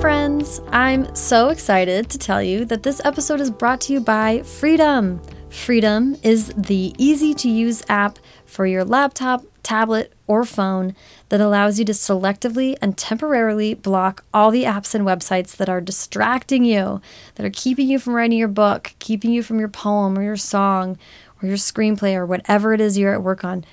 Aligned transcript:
friends! 0.00 0.60
I'm 0.72 1.14
so 1.14 1.48
excited 1.48 2.10
to 2.10 2.18
tell 2.18 2.42
you 2.42 2.66
that 2.66 2.82
this 2.82 3.00
episode 3.04 3.40
is 3.40 3.50
brought 3.50 3.80
to 3.82 3.94
you 3.94 4.00
by 4.00 4.42
Freedom. 4.42 5.22
Freedom 5.48 6.16
is 6.22 6.48
the 6.48 6.94
easy 6.98 7.32
to 7.34 7.48
use 7.48 7.82
app 7.88 8.18
for 8.44 8.66
your 8.66 8.84
laptop, 8.84 9.44
tablet, 9.62 10.12
or 10.26 10.44
phone 10.44 10.94
that 11.30 11.40
allows 11.40 11.78
you 11.78 11.84
to 11.86 11.92
selectively 11.92 12.76
and 12.82 12.98
temporarily 12.98 13.72
block 13.72 14.24
all 14.34 14.50
the 14.50 14.64
apps 14.64 14.94
and 14.94 15.06
websites 15.06 15.56
that 15.56 15.68
are 15.68 15.80
distracting 15.80 16.64
you, 16.64 17.00
that 17.36 17.46
are 17.46 17.50
keeping 17.50 17.88
you 17.88 17.98
from 17.98 18.14
writing 18.14 18.38
your 18.38 18.48
book, 18.48 18.92
keeping 18.98 19.32
you 19.32 19.42
from 19.42 19.58
your 19.58 19.68
poem 19.68 20.18
or 20.18 20.22
your 20.22 20.36
song 20.36 20.98
or 21.42 21.48
your 21.48 21.56
screenplay 21.56 22.14
or 22.14 22.26
whatever 22.26 22.74
it 22.74 22.82
is 22.82 22.98
you're 22.98 23.14
at 23.14 23.22
work 23.22 23.44
on 23.44 23.64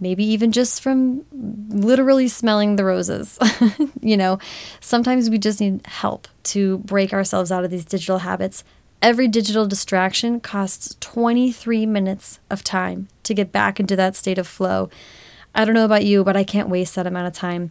maybe 0.00 0.24
even 0.24 0.50
just 0.50 0.82
from 0.82 1.24
literally 1.32 2.26
smelling 2.26 2.76
the 2.76 2.84
roses. 2.84 3.38
you 4.00 4.16
know, 4.16 4.38
sometimes 4.80 5.30
we 5.30 5.38
just 5.38 5.60
need 5.60 5.86
help 5.86 6.26
to 6.44 6.78
break 6.78 7.12
ourselves 7.12 7.52
out 7.52 7.64
of 7.64 7.70
these 7.70 7.84
digital 7.84 8.18
habits. 8.18 8.64
Every 9.02 9.28
digital 9.28 9.66
distraction 9.66 10.40
costs 10.40 10.96
23 11.00 11.86
minutes 11.86 12.40
of 12.50 12.64
time 12.64 13.08
to 13.22 13.34
get 13.34 13.52
back 13.52 13.78
into 13.78 13.96
that 13.96 14.16
state 14.16 14.38
of 14.38 14.46
flow. 14.46 14.90
I 15.54 15.64
don't 15.64 15.74
know 15.74 15.84
about 15.84 16.04
you, 16.04 16.24
but 16.24 16.36
I 16.36 16.44
can't 16.44 16.68
waste 16.68 16.94
that 16.96 17.06
amount 17.06 17.26
of 17.26 17.32
time. 17.32 17.70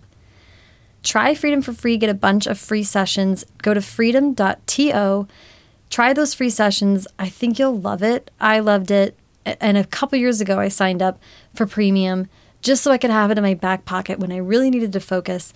Try 1.04 1.34
Freedom 1.34 1.62
for 1.62 1.72
free, 1.72 1.98
get 1.98 2.10
a 2.10 2.16
bunch 2.16 2.46
of 2.46 2.60
free 2.60 2.84
sessions. 2.84 3.46
Go 3.60 3.74
to 3.74 3.82
freedom.to. 3.82 5.28
Try 5.90 6.14
those 6.14 6.34
free 6.34 6.50
sessions. 6.50 7.08
I 7.18 7.30
think 7.30 7.58
you'll 7.58 7.80
love 7.80 8.04
it. 8.04 8.32
I 8.40 8.60
loved 8.60 8.92
it 8.92 9.19
and 9.60 9.78
a 9.78 9.86
couple 9.86 10.18
years 10.18 10.42
ago, 10.42 10.60
I 10.60 10.68
signed 10.68 11.02
up 11.02 11.20
for 11.54 11.66
premium 11.66 12.28
just 12.62 12.84
so 12.84 12.92
I 12.92 12.98
could 12.98 13.10
have 13.10 13.32
it 13.32 13.38
in 13.38 13.44
my 13.44 13.54
back 13.54 13.86
pocket 13.86 14.20
when 14.20 14.32
I 14.32 14.38
really 14.38 14.70
needed 14.70 14.92
to 14.94 15.00
focus. 15.00 15.54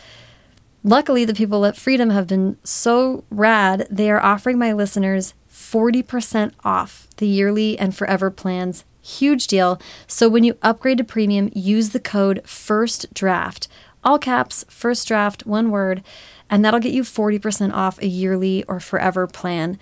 Luckily, 0.83 1.25
the 1.25 1.33
people 1.33 1.65
at 1.65 1.77
Freedom 1.77 2.09
have 2.09 2.27
been 2.27 2.57
so 2.63 3.23
rad, 3.29 3.87
they 3.89 4.09
are 4.11 4.23
offering 4.23 4.57
my 4.57 4.73
listeners 4.73 5.33
40% 5.49 6.53
off 6.63 7.07
the 7.17 7.27
yearly 7.27 7.79
and 7.79 7.95
forever 7.95 8.29
plans. 8.29 8.83
Huge 9.01 9.47
deal. 9.47 9.81
So 10.07 10.27
when 10.27 10.43
you 10.43 10.57
upgrade 10.61 10.97
to 10.97 11.03
premium, 11.03 11.49
use 11.53 11.89
the 11.89 11.99
code 11.99 12.41
FIRST 12.45 13.13
DRAFT, 13.13 13.67
all 14.03 14.19
caps, 14.19 14.65
first 14.69 15.07
draft, 15.07 15.45
one 15.45 15.71
word, 15.71 16.03
and 16.49 16.63
that'll 16.63 16.79
get 16.79 16.93
you 16.93 17.03
40% 17.03 17.73
off 17.73 18.01
a 18.01 18.07
yearly 18.07 18.63
or 18.65 18.79
forever 18.79 19.25
plan. 19.27 19.79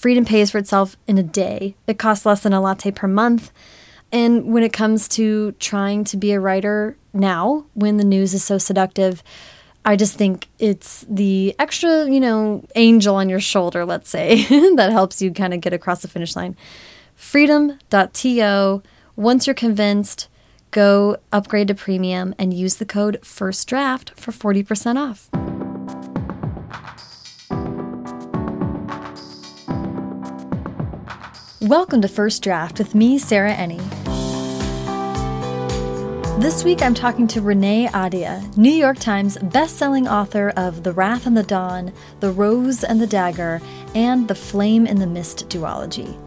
Freedom 0.00 0.24
pays 0.24 0.50
for 0.50 0.56
itself 0.56 0.96
in 1.06 1.18
a 1.18 1.22
day. 1.22 1.76
It 1.86 1.98
costs 1.98 2.24
less 2.24 2.42
than 2.42 2.54
a 2.54 2.60
latte 2.62 2.90
per 2.90 3.06
month. 3.06 3.52
And 4.10 4.50
when 4.50 4.62
it 4.62 4.72
comes 4.72 5.06
to 5.08 5.52
trying 5.52 6.04
to 6.04 6.16
be 6.16 6.32
a 6.32 6.40
writer 6.40 6.96
now, 7.12 7.66
when 7.74 7.98
the 7.98 8.04
news 8.04 8.32
is 8.32 8.42
so 8.42 8.56
seductive, 8.56 9.22
I 9.84 9.96
just 9.96 10.14
think 10.14 10.46
it's 10.58 11.04
the 11.06 11.54
extra, 11.58 12.10
you 12.10 12.18
know, 12.18 12.64
angel 12.76 13.14
on 13.14 13.28
your 13.28 13.40
shoulder, 13.40 13.84
let's 13.84 14.08
say, 14.08 14.44
that 14.76 14.90
helps 14.90 15.20
you 15.20 15.34
kind 15.34 15.52
of 15.52 15.60
get 15.60 15.74
across 15.74 16.00
the 16.00 16.08
finish 16.08 16.34
line. 16.34 16.56
Freedom.to. 17.14 18.82
Once 19.16 19.46
you're 19.46 19.52
convinced, 19.52 20.28
go 20.70 21.18
upgrade 21.30 21.68
to 21.68 21.74
premium 21.74 22.34
and 22.38 22.54
use 22.54 22.76
the 22.76 22.86
code 22.86 23.20
FIRSTDRAFT 23.20 24.18
for 24.18 24.32
40% 24.32 24.96
off. 24.96 25.49
Welcome 31.70 32.02
to 32.02 32.08
First 32.08 32.42
Draft 32.42 32.78
with 32.78 32.96
me, 32.96 33.16
Sarah 33.16 33.54
Enni. 33.54 33.78
This 36.40 36.64
week 36.64 36.82
I'm 36.82 36.94
talking 36.94 37.28
to 37.28 37.40
Renee 37.40 37.86
Ahdieh, 37.86 38.56
New 38.56 38.72
York 38.72 38.98
Times 38.98 39.38
bestselling 39.38 40.10
author 40.10 40.52
of 40.56 40.82
The 40.82 40.92
Wrath 40.92 41.28
and 41.28 41.36
the 41.36 41.44
Dawn, 41.44 41.92
The 42.18 42.32
Rose 42.32 42.82
and 42.82 43.00
the 43.00 43.06
Dagger, 43.06 43.62
and 43.94 44.26
The 44.26 44.34
Flame 44.34 44.84
in 44.84 44.98
the 44.98 45.06
Mist 45.06 45.48
duology. 45.48 46.18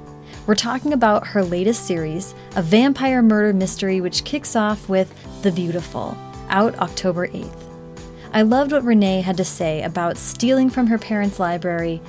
We're 0.48 0.56
talking 0.56 0.94
about 0.94 1.28
her 1.28 1.44
latest 1.44 1.86
series, 1.86 2.34
a 2.56 2.62
vampire 2.62 3.22
murder 3.22 3.52
mystery 3.52 4.00
which 4.00 4.24
kicks 4.24 4.56
off 4.56 4.88
with 4.88 5.14
The 5.42 5.52
Beautiful, 5.52 6.18
out 6.48 6.80
October 6.80 7.28
8th. 7.28 7.64
I 8.32 8.44
loved 8.44 8.72
what 8.72 8.86
Renee 8.86 9.20
had 9.20 9.36
to 9.38 9.46
say 9.46 9.84
about 9.84 10.18
stealing 10.18 10.70
from 10.70 10.88
her 10.88 10.98
parents' 10.98 11.38
library, 11.40 12.02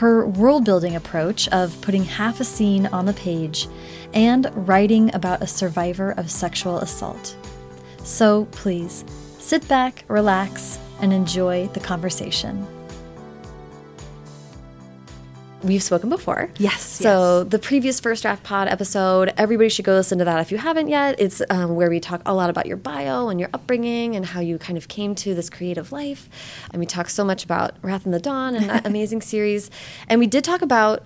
her 0.00 0.26
world 0.26 0.64
building 0.64 0.96
approach 0.96 1.46
of 1.48 1.78
putting 1.82 2.02
half 2.02 2.40
a 2.40 2.44
scene 2.44 2.86
on 2.86 3.04
the 3.04 3.12
page, 3.12 3.68
and 4.14 4.50
writing 4.66 5.14
about 5.14 5.42
a 5.42 5.46
survivor 5.46 6.12
of 6.12 6.30
sexual 6.30 6.78
assault. 6.78 7.36
So 8.02 8.46
please 8.46 9.04
sit 9.38 9.68
back, 9.68 10.06
relax, 10.08 10.78
and 11.02 11.12
enjoy 11.12 11.68
the 11.74 11.80
conversation. 11.80 12.66
We've 15.62 15.82
spoken 15.82 16.08
before. 16.08 16.50
Yes. 16.58 16.82
So 16.82 17.40
yes. 17.40 17.50
the 17.50 17.58
previous 17.58 18.00
first 18.00 18.22
draft 18.22 18.42
pod 18.42 18.68
episode, 18.68 19.32
everybody 19.36 19.68
should 19.68 19.84
go 19.84 19.92
listen 19.92 20.18
to 20.18 20.24
that 20.24 20.40
if 20.40 20.50
you 20.50 20.58
haven't 20.58 20.88
yet. 20.88 21.16
It's 21.18 21.42
um, 21.50 21.74
where 21.74 21.90
we 21.90 22.00
talk 22.00 22.22
a 22.24 22.34
lot 22.34 22.48
about 22.48 22.66
your 22.66 22.78
bio 22.78 23.28
and 23.28 23.38
your 23.38 23.50
upbringing 23.52 24.16
and 24.16 24.24
how 24.24 24.40
you 24.40 24.58
kind 24.58 24.78
of 24.78 24.88
came 24.88 25.14
to 25.16 25.34
this 25.34 25.50
creative 25.50 25.92
life. 25.92 26.28
And 26.72 26.80
we 26.80 26.86
talk 26.86 27.10
so 27.10 27.24
much 27.24 27.44
about 27.44 27.74
Wrath 27.82 28.06
in 28.06 28.12
the 28.12 28.20
Dawn 28.20 28.54
and 28.54 28.70
that 28.70 28.86
amazing 28.90 29.20
series. 29.20 29.70
And 30.08 30.18
we 30.18 30.26
did 30.26 30.44
talk 30.44 30.62
about 30.62 31.02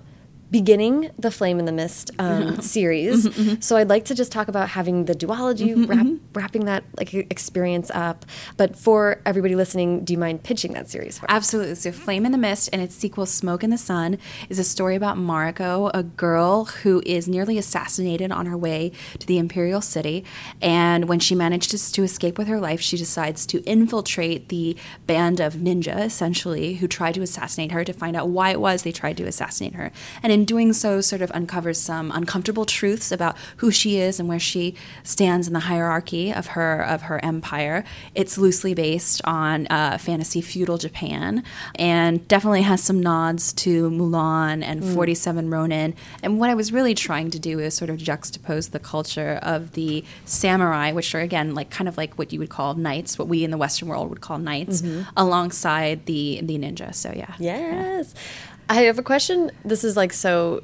beginning 0.50 1.10
the 1.18 1.30
Flame 1.30 1.58
in 1.58 1.64
the 1.64 1.72
Mist 1.72 2.10
um, 2.18 2.60
series. 2.60 3.26
Mm-hmm, 3.26 3.42
mm-hmm. 3.42 3.60
So 3.60 3.76
I'd 3.76 3.88
like 3.88 4.04
to 4.06 4.14
just 4.14 4.30
talk 4.30 4.48
about 4.48 4.70
having 4.70 5.06
the 5.06 5.14
duology, 5.14 5.74
mm-hmm, 5.74 5.86
wrap, 5.86 6.06
mm-hmm. 6.06 6.16
wrapping 6.32 6.64
that 6.66 6.84
like 6.96 7.12
experience 7.14 7.90
up. 7.92 8.24
But 8.56 8.76
for 8.76 9.20
everybody 9.26 9.56
listening, 9.56 10.04
do 10.04 10.12
you 10.12 10.18
mind 10.18 10.42
pitching 10.42 10.72
that 10.74 10.88
series? 10.88 11.18
For 11.18 11.30
Absolutely. 11.30 11.74
So 11.76 11.92
Flame 11.92 12.26
in 12.26 12.32
the 12.32 12.38
Mist 12.38 12.68
and 12.72 12.80
its 12.80 12.94
sequel, 12.94 13.26
Smoke 13.26 13.64
in 13.64 13.70
the 13.70 13.78
Sun, 13.78 14.18
is 14.48 14.58
a 14.58 14.64
story 14.64 14.94
about 14.94 15.16
Mariko, 15.16 15.90
a 15.92 16.02
girl 16.02 16.66
who 16.66 17.02
is 17.04 17.26
nearly 17.26 17.58
assassinated 17.58 18.30
on 18.30 18.46
her 18.46 18.56
way 18.56 18.92
to 19.18 19.26
the 19.26 19.38
Imperial 19.38 19.80
City. 19.80 20.24
And 20.60 21.08
when 21.08 21.20
she 21.20 21.34
manages 21.34 21.90
to 21.92 22.02
escape 22.02 22.38
with 22.38 22.48
her 22.48 22.60
life, 22.60 22.80
she 22.80 22.96
decides 22.96 23.46
to 23.46 23.62
infiltrate 23.64 24.48
the 24.48 24.76
band 25.06 25.40
of 25.40 25.54
ninja, 25.54 25.98
essentially, 25.98 26.74
who 26.74 26.86
tried 26.86 27.14
to 27.14 27.22
assassinate 27.22 27.72
her 27.72 27.84
to 27.84 27.92
find 27.92 28.16
out 28.16 28.28
why 28.28 28.50
it 28.50 28.60
was 28.60 28.82
they 28.82 28.92
tried 28.92 29.16
to 29.16 29.24
assassinate 29.24 29.74
her. 29.74 29.90
And 30.22 30.32
in 30.32 30.43
doing 30.44 30.72
so, 30.72 31.00
sort 31.00 31.22
of 31.22 31.30
uncovers 31.32 31.80
some 31.80 32.10
uncomfortable 32.10 32.64
truths 32.64 33.12
about 33.12 33.36
who 33.58 33.70
she 33.70 33.98
is 33.98 34.20
and 34.20 34.28
where 34.28 34.38
she 34.38 34.74
stands 35.02 35.46
in 35.46 35.52
the 35.52 35.60
hierarchy 35.60 36.32
of 36.32 36.48
her 36.48 36.82
of 36.82 37.02
her 37.02 37.22
empire. 37.24 37.84
It's 38.14 38.38
loosely 38.38 38.74
based 38.74 39.20
on 39.24 39.66
uh, 39.68 39.98
fantasy 39.98 40.40
feudal 40.40 40.78
Japan, 40.78 41.42
and 41.76 42.26
definitely 42.28 42.62
has 42.62 42.82
some 42.82 43.00
nods 43.00 43.52
to 43.54 43.90
Mulan 43.90 44.62
and 44.62 44.82
mm. 44.82 44.94
Forty 44.94 45.14
Seven 45.14 45.50
Ronin. 45.50 45.94
And 46.22 46.38
what 46.38 46.50
I 46.50 46.54
was 46.54 46.72
really 46.72 46.94
trying 46.94 47.30
to 47.30 47.38
do 47.38 47.58
is 47.58 47.74
sort 47.74 47.90
of 47.90 47.96
juxtapose 47.98 48.70
the 48.70 48.78
culture 48.78 49.38
of 49.42 49.72
the 49.72 50.04
samurai, 50.24 50.92
which 50.92 51.14
are 51.14 51.20
again 51.20 51.54
like 51.54 51.70
kind 51.70 51.88
of 51.88 51.96
like 51.96 52.14
what 52.14 52.32
you 52.32 52.38
would 52.38 52.50
call 52.50 52.74
knights, 52.74 53.18
what 53.18 53.28
we 53.28 53.44
in 53.44 53.50
the 53.50 53.58
Western 53.58 53.88
world 53.88 54.10
would 54.10 54.20
call 54.20 54.38
knights, 54.38 54.82
mm-hmm. 54.82 55.08
alongside 55.16 56.06
the 56.06 56.40
the 56.42 56.58
ninja. 56.58 56.94
So 56.94 57.12
yeah. 57.14 57.34
Yes. 57.38 58.14
Yeah. 58.14 58.20
I 58.68 58.82
have 58.82 58.98
a 58.98 59.02
question. 59.02 59.50
This 59.64 59.84
is 59.84 59.96
like 59.96 60.12
so 60.12 60.62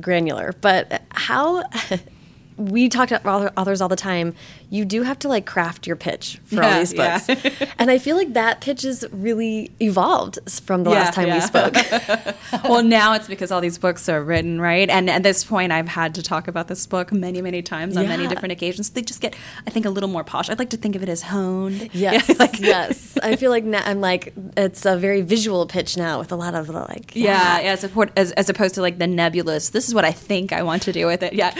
granular, 0.00 0.54
but 0.60 1.02
how 1.10 1.64
we 2.56 2.88
talk 2.88 3.08
to 3.08 3.26
authors 3.26 3.80
all 3.80 3.88
the 3.88 3.96
time. 3.96 4.34
You 4.70 4.84
do 4.84 5.02
have 5.02 5.18
to 5.20 5.28
like 5.28 5.46
craft 5.46 5.86
your 5.86 5.96
pitch 5.96 6.40
for 6.44 6.56
yeah, 6.56 6.72
all 6.72 6.78
these 6.78 6.94
books, 6.94 7.28
yeah. 7.28 7.72
and 7.76 7.90
I 7.90 7.98
feel 7.98 8.16
like 8.16 8.34
that 8.34 8.60
pitch 8.60 8.84
is 8.84 9.04
really 9.10 9.72
evolved 9.80 10.38
from 10.62 10.84
the 10.84 10.90
yeah, 10.90 10.96
last 11.00 11.14
time 11.14 11.30
we 11.32 11.40
spoke. 11.40 11.74
well, 12.64 12.82
now 12.82 13.14
it's 13.14 13.26
because 13.26 13.50
all 13.50 13.60
these 13.60 13.78
books 13.78 14.08
are 14.08 14.22
written, 14.22 14.60
right? 14.60 14.88
And 14.88 15.10
at 15.10 15.24
this 15.24 15.44
point, 15.44 15.72
I've 15.72 15.88
had 15.88 16.14
to 16.14 16.22
talk 16.22 16.48
about 16.48 16.68
this 16.68 16.86
book 16.86 17.12
many, 17.12 17.42
many 17.42 17.62
times 17.62 17.96
on 17.96 18.06
many 18.06 18.26
different 18.26 18.52
occasions. 18.52 18.90
They 18.90 19.02
just 19.02 19.20
get, 19.20 19.34
I 19.66 19.70
think, 19.70 19.86
a 19.86 19.90
little 19.90 20.08
more 20.08 20.24
posh. 20.24 20.48
I'd 20.48 20.58
like 20.58 20.70
to 20.70 20.76
think 20.76 20.94
of 20.96 21.02
it 21.02 21.08
as 21.08 21.22
honed. 21.22 21.90
Yes, 22.00 22.38
like, 22.38 22.58
yes. 22.58 23.18
I 23.22 23.36
feel 23.36 23.50
like 23.50 23.64
now 23.64 23.82
I'm 23.84 24.00
like 24.00 24.32
it's 24.56 24.86
a 24.86 24.96
very 24.96 25.20
visual 25.20 25.66
pitch 25.66 25.96
now 25.96 26.18
with 26.18 26.32
a 26.32 26.36
lot 26.36 26.54
of 26.54 26.68
the 26.68 26.72
like 26.72 27.14
yeah, 27.14 27.60
yeah, 27.60 27.72
as, 27.72 27.84
as, 28.16 28.32
as 28.32 28.48
opposed 28.48 28.74
to 28.76 28.80
like 28.80 28.98
the 28.98 29.06
nebulous. 29.06 29.70
This 29.70 29.86
is 29.86 29.94
what 29.94 30.04
I 30.04 30.12
think 30.12 30.52
I 30.52 30.62
want 30.62 30.82
to 30.82 30.92
do 30.92 31.06
with 31.06 31.22
it. 31.22 31.34
Yeah. 31.34 31.54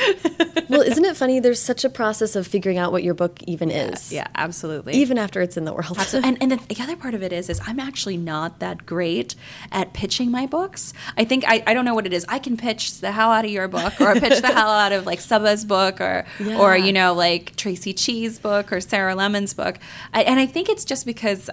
well, 0.69 0.81
isn't 0.81 1.05
it 1.05 1.17
funny? 1.17 1.41
There's 1.41 1.61
such 1.61 1.85
a 1.85 1.91
process 1.91 2.37
of 2.37 2.47
figuring 2.47 2.79
out 2.79 2.93
what 2.93 3.00
your 3.03 3.15
book 3.15 3.43
even 3.47 3.71
is. 3.71 4.13
Yeah, 4.13 4.29
absolutely. 4.35 4.95
Even 4.95 5.19
after 5.19 5.41
it's 5.41 5.57
in 5.57 5.65
the 5.65 5.73
world. 5.73 5.97
Absolutely. 5.99 6.21
And, 6.31 6.37
and 6.43 6.53
the, 6.53 6.75
the, 6.75 6.83
other 6.83 6.97
part 6.97 7.15
of 7.15 7.23
it 7.23 7.33
is, 7.33 7.49
is 7.49 7.61
I'm 7.67 7.81
actually 7.81 8.17
not 8.17 8.59
that 8.61 8.85
great 8.87 9.35
at 9.73 9.93
pitching 9.95 10.31
my 10.31 10.47
books. 10.47 10.93
I 11.17 11.25
think 11.25 11.45
I, 11.49 11.63
I 11.67 11.75
don't 11.75 11.85
know 11.85 11.95
what 11.95 12.07
it 12.07 12.13
is. 12.13 12.25
I 12.29 12.39
can 12.39 12.57
pitch 12.57 13.01
the 13.01 13.11
hell 13.11 13.31
out 13.31 13.45
of 13.45 13.51
your 13.51 13.67
book, 13.69 14.01
or 14.01 14.15
pitch 14.15 14.41
the 14.41 14.49
hell 14.49 14.69
out 14.69 14.93
of 14.93 15.07
like 15.07 15.19
Sabaa's 15.19 15.65
book, 15.65 16.01
or 16.01 16.27
yeah. 16.41 16.59
or 16.59 16.77
you 16.77 16.93
know 16.93 17.15
like 17.15 17.57
Traci 17.57 17.95
Chee's 17.97 18.39
book 18.39 18.73
or 18.73 18.81
Sarah 18.81 19.15
Lemon's 19.15 19.55
book. 19.55 19.79
I, 20.13 20.23
and 20.23 20.39
I 20.39 20.47
think 20.47 20.69
it's 20.69 20.85
just 20.85 21.07
because 21.07 21.31
because 21.31 21.51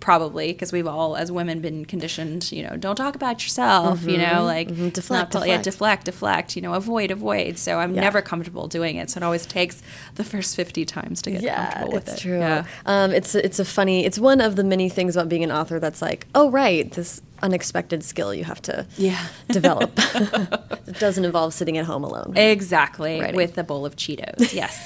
probably 0.00 0.52
because 0.52 0.72
we've 0.72 0.86
all 0.86 1.16
as 1.16 1.30
women 1.30 1.60
been 1.60 1.84
conditioned, 1.84 2.50
you 2.52 2.62
know, 2.62 2.76
don't 2.76 2.96
talk 2.96 3.14
about 3.14 3.42
yourself, 3.42 4.04
you 4.04 4.18
know, 4.18 4.44
like 4.44 4.68
Mhm. 4.68 4.92
Deflect, 4.92 5.34
not- 5.34 5.46
yeah, 5.46 5.60
deflect. 5.60 5.64
deflect, 5.64 6.04
deflect, 6.04 6.56
you 6.56 6.62
know, 6.62 6.74
avoid, 6.74 7.10
avoid. 7.10 7.58
So 7.58 7.78
I'm 7.78 7.94
Yeah. 7.94 8.02
never 8.02 8.22
comfortable 8.22 8.68
doing 8.68 8.96
it. 8.96 9.10
So 9.10 9.18
it 9.18 9.24
always 9.24 9.46
takes 9.46 9.82
the 10.14 10.24
first 10.24 10.56
50 10.56 10.84
times 10.88 11.22
to 11.22 11.30
get 11.30 11.42
Yeah, 11.42 11.66
comfortable 11.66 11.92
with 11.94 12.08
it's 12.08 12.14
it. 12.14 12.20
true. 12.22 12.38
Yeah. 12.40 12.64
Um, 12.86 13.12
it's 13.12 13.34
it's 13.36 13.58
a 13.60 13.64
funny. 13.64 14.04
It's 14.04 14.18
one 14.18 14.40
of 14.40 14.56
the 14.56 14.64
many 14.64 14.88
things 14.88 15.14
about 15.16 15.28
being 15.28 15.44
an 15.44 15.52
author 15.52 15.78
that's 15.78 16.02
like, 16.02 16.26
oh 16.34 16.50
right, 16.50 16.90
this 16.92 17.20
unexpected 17.40 18.02
skill 18.02 18.34
you 18.34 18.42
have 18.44 18.60
to 18.62 18.84
Yeah. 18.96 19.24
develop. 19.50 19.92
it 19.96 20.98
doesn't 20.98 21.24
involve 21.24 21.54
sitting 21.54 21.78
at 21.78 21.84
home 21.84 22.02
alone. 22.02 22.36
Exactly. 22.36 23.20
Writing. 23.20 23.36
With 23.36 23.56
a 23.58 23.62
bowl 23.62 23.86
of 23.86 23.94
Cheetos. 23.94 24.52
Yes. 24.52 24.76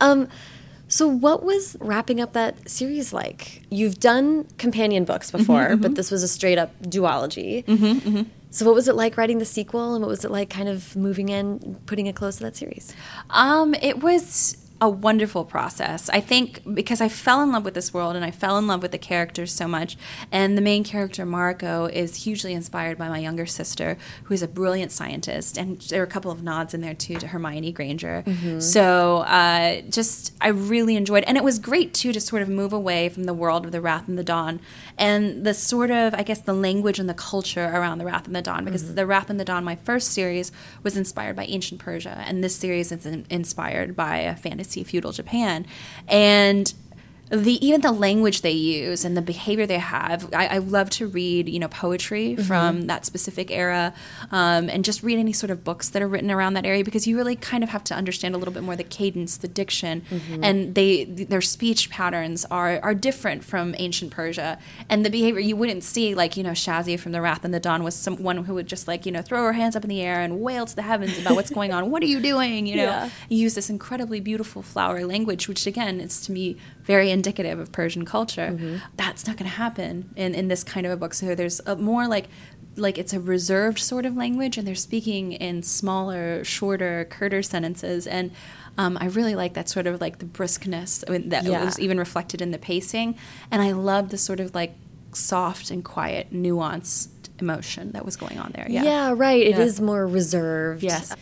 Um, 0.00 0.28
so 0.88 1.08
what 1.08 1.42
was 1.42 1.76
wrapping 1.80 2.20
up 2.20 2.32
that 2.34 2.68
series 2.68 3.12
like? 3.12 3.62
You've 3.70 3.98
done 3.98 4.44
companion 4.58 5.04
books 5.04 5.32
before, 5.32 5.76
but 5.76 5.96
this 5.96 6.10
was 6.12 6.22
a 6.22 6.28
straight 6.28 6.58
up 6.58 6.70
duology. 6.82 7.64
Mm-hmm, 7.64 8.22
So 8.56 8.64
what 8.64 8.74
was 8.74 8.88
it 8.88 8.94
like 8.94 9.18
writing 9.18 9.36
the 9.36 9.44
sequel, 9.44 9.92
and 9.94 10.02
what 10.02 10.08
was 10.08 10.24
it 10.24 10.30
like 10.30 10.48
kind 10.48 10.66
of 10.66 10.96
moving 10.96 11.28
in, 11.28 11.78
putting 11.84 12.08
a 12.08 12.12
close 12.14 12.36
to 12.36 12.44
that 12.44 12.56
series? 12.56 12.94
Um, 13.28 13.74
it 13.74 14.02
was 14.02 14.56
a 14.78 14.88
wonderful 14.88 15.44
process. 15.44 16.10
I 16.10 16.20
think 16.20 16.60
because 16.74 17.00
I 17.00 17.08
fell 17.08 17.42
in 17.42 17.50
love 17.50 17.64
with 17.64 17.72
this 17.72 17.94
world 17.94 18.14
and 18.14 18.24
I 18.24 18.30
fell 18.30 18.58
in 18.58 18.66
love 18.66 18.82
with 18.82 18.92
the 18.92 18.98
characters 18.98 19.50
so 19.50 19.66
much. 19.66 19.96
And 20.30 20.56
the 20.56 20.62
main 20.62 20.84
character, 20.84 21.24
Mariko, 21.24 21.90
is 21.90 22.24
hugely 22.24 22.52
inspired 22.52 22.98
by 22.98 23.08
my 23.08 23.18
younger 23.18 23.46
sister, 23.46 23.96
who 24.24 24.34
is 24.34 24.42
a 24.42 24.48
brilliant 24.48 24.92
scientist. 24.92 25.56
And 25.56 25.80
there 25.82 26.02
are 26.02 26.04
a 26.04 26.08
couple 26.08 26.30
of 26.30 26.42
nods 26.42 26.74
in 26.74 26.82
there 26.82 26.92
too 26.92 27.16
to 27.16 27.28
Hermione 27.28 27.72
Granger. 27.72 28.22
So 28.60 29.18
uh, 29.20 29.80
just, 29.88 30.34
I 30.42 30.48
really 30.48 30.96
enjoyed 30.96 31.24
And 31.24 31.38
it 31.38 31.44
was 31.44 31.58
great 31.58 31.94
too 31.94 32.12
to 32.12 32.20
sort 32.20 32.42
of 32.42 32.48
move 32.50 32.74
away 32.74 33.08
from 33.08 33.24
the 33.24 33.34
world 33.34 33.64
of 33.64 33.72
the 33.72 33.80
Wrath 33.80 34.08
and 34.08 34.18
the 34.18 34.24
Dawn 34.24 34.60
and 34.98 35.46
the 35.46 35.54
sort 35.54 35.90
of, 35.90 36.12
I 36.12 36.22
guess, 36.22 36.40
the 36.40 36.52
language 36.52 36.98
and 36.98 37.08
the 37.08 37.14
culture 37.14 37.64
around 37.64 37.96
the 37.96 38.04
Wrath 38.04 38.26
and 38.26 38.36
the 38.36 38.42
Dawn. 38.42 38.66
Because 38.66 38.94
the 38.94 39.06
Wrath 39.06 39.30
and 39.30 39.40
the 39.40 39.44
Dawn, 39.44 39.64
my 39.64 39.76
first 39.76 40.10
series, 40.10 40.52
was 40.82 40.98
inspired 40.98 41.34
by 41.34 41.44
ancient 41.46 41.80
Persia. 41.80 42.22
And 42.26 42.44
this 42.44 42.56
series 42.56 42.92
is 42.92 43.06
in- 43.06 43.24
inspired 43.30 43.96
by 43.96 44.18
a 44.18 44.36
fantasy 44.36 44.65
feudal 44.66 45.12
Japan. 45.12 45.66
And 46.08 46.72
the 47.28 47.64
even 47.66 47.80
the 47.80 47.90
language 47.90 48.42
they 48.42 48.52
use 48.52 49.04
and 49.04 49.16
the 49.16 49.22
behavior 49.22 49.66
they 49.66 49.78
have, 49.78 50.32
I, 50.32 50.46
I 50.46 50.58
love 50.58 50.90
to 50.90 51.08
read 51.08 51.48
you 51.48 51.58
know 51.58 51.66
poetry 51.68 52.36
from 52.36 52.82
that 52.86 53.04
specific 53.04 53.50
era, 53.50 53.92
um, 54.30 54.68
and 54.70 54.84
just 54.84 55.02
read 55.02 55.18
any 55.18 55.32
sort 55.32 55.50
of 55.50 55.64
books 55.64 55.88
that 55.88 56.02
are 56.02 56.06
written 56.08 56.30
around 56.30 56.54
that 56.54 56.64
area 56.64 56.84
because 56.84 57.06
you 57.06 57.16
really 57.16 57.34
kind 57.34 57.64
of 57.64 57.70
have 57.70 57.82
to 57.84 57.94
understand 57.94 58.34
a 58.34 58.38
little 58.38 58.54
bit 58.54 58.62
more 58.62 58.76
the 58.76 58.84
cadence, 58.84 59.36
the 59.36 59.48
diction, 59.48 60.02
and 60.42 60.74
they 60.76 61.04
their 61.04 61.40
speech 61.40 61.90
patterns 61.90 62.44
are 62.50 62.78
are 62.82 62.94
different 62.94 63.42
from 63.42 63.74
ancient 63.78 64.12
Persia, 64.12 64.58
and 64.88 65.04
the 65.04 65.10
behavior 65.10 65.40
you 65.40 65.56
wouldn't 65.56 65.82
see 65.82 66.14
like 66.14 66.36
you 66.36 66.44
know 66.44 66.52
Shazia 66.52 66.98
from 67.00 67.10
the 67.12 67.20
Wrath 67.20 67.44
and 67.44 67.52
the 67.52 67.58
Dawn 67.60 67.82
was 67.82 67.96
someone 67.96 68.44
who 68.44 68.54
would 68.54 68.68
just 68.68 68.86
like 68.86 69.04
you 69.04 69.10
know 69.10 69.22
throw 69.22 69.42
her 69.42 69.52
hands 69.54 69.74
up 69.74 69.82
in 69.82 69.90
the 69.90 70.00
air 70.00 70.20
and 70.20 70.40
wail 70.40 70.64
to 70.64 70.76
the 70.76 70.82
heavens 70.82 71.18
about 71.18 71.34
what's 71.34 71.50
going 71.50 71.72
on. 71.72 71.90
What 71.90 72.02
are 72.04 72.06
you 72.06 72.20
doing? 72.20 72.66
You 72.66 72.76
know, 72.76 72.82
Yeah. 72.86 73.10
use 73.28 73.54
this 73.56 73.68
incredibly 73.68 74.20
beautiful 74.20 74.62
flowery 74.62 75.02
language, 75.04 75.48
which 75.48 75.66
again 75.66 76.00
is 76.00 76.20
to 76.22 76.32
me 76.32 76.56
very 76.86 77.10
indicative 77.10 77.58
of 77.58 77.72
Persian 77.72 78.04
culture. 78.04 78.80
That's 78.96 79.26
not 79.26 79.36
going 79.36 79.50
to 79.50 79.56
happen 79.56 80.10
in, 80.16 80.34
in 80.34 80.48
this 80.48 80.64
kind 80.64 80.86
of 80.86 80.92
a 80.92 80.96
book. 80.96 81.14
So 81.14 81.34
there's 81.34 81.60
a 81.66 81.76
more 81.76 82.06
like 82.08 82.26
like 82.78 82.98
it's 82.98 83.14
a 83.14 83.20
reserved 83.20 83.78
sort 83.78 84.04
of 84.04 84.16
language, 84.16 84.58
and 84.58 84.66
they're 84.68 84.74
speaking 84.74 85.32
in 85.32 85.62
smaller, 85.62 86.44
shorter, 86.44 87.06
curter 87.08 87.42
sentences, 87.42 88.06
and 88.06 88.30
um, 88.76 88.98
I 89.00 89.06
really 89.06 89.34
like 89.34 89.54
that 89.54 89.68
sort 89.70 89.86
of 89.86 90.00
like 90.00 90.18
the 90.18 90.26
briskness 90.26 91.02
I 91.08 91.12
mean, 91.12 91.30
that 91.30 91.44
Yeah. 91.44 91.64
was 91.64 91.80
even 91.80 91.98
reflected 91.98 92.42
in 92.42 92.50
the 92.50 92.58
pacing, 92.58 93.16
and 93.50 93.62
I 93.62 93.72
love 93.72 94.10
the 94.10 94.18
sort 94.18 94.40
of 94.40 94.54
like 94.54 94.74
soft 95.12 95.70
and 95.70 95.82
quiet, 95.82 96.32
nuanced 96.32 97.08
emotion 97.40 97.92
that 97.92 98.04
was 98.04 98.16
going 98.16 98.38
on 98.38 98.52
there. 98.54 98.66
Yeah, 98.68 98.82
yeah 98.84 99.14
right. 99.16 99.42
It 99.46 99.58
is 99.58 99.78
Yeah. 99.78 99.84
more 99.86 100.06
reserved. 100.06 100.82
Yes. 100.82 101.14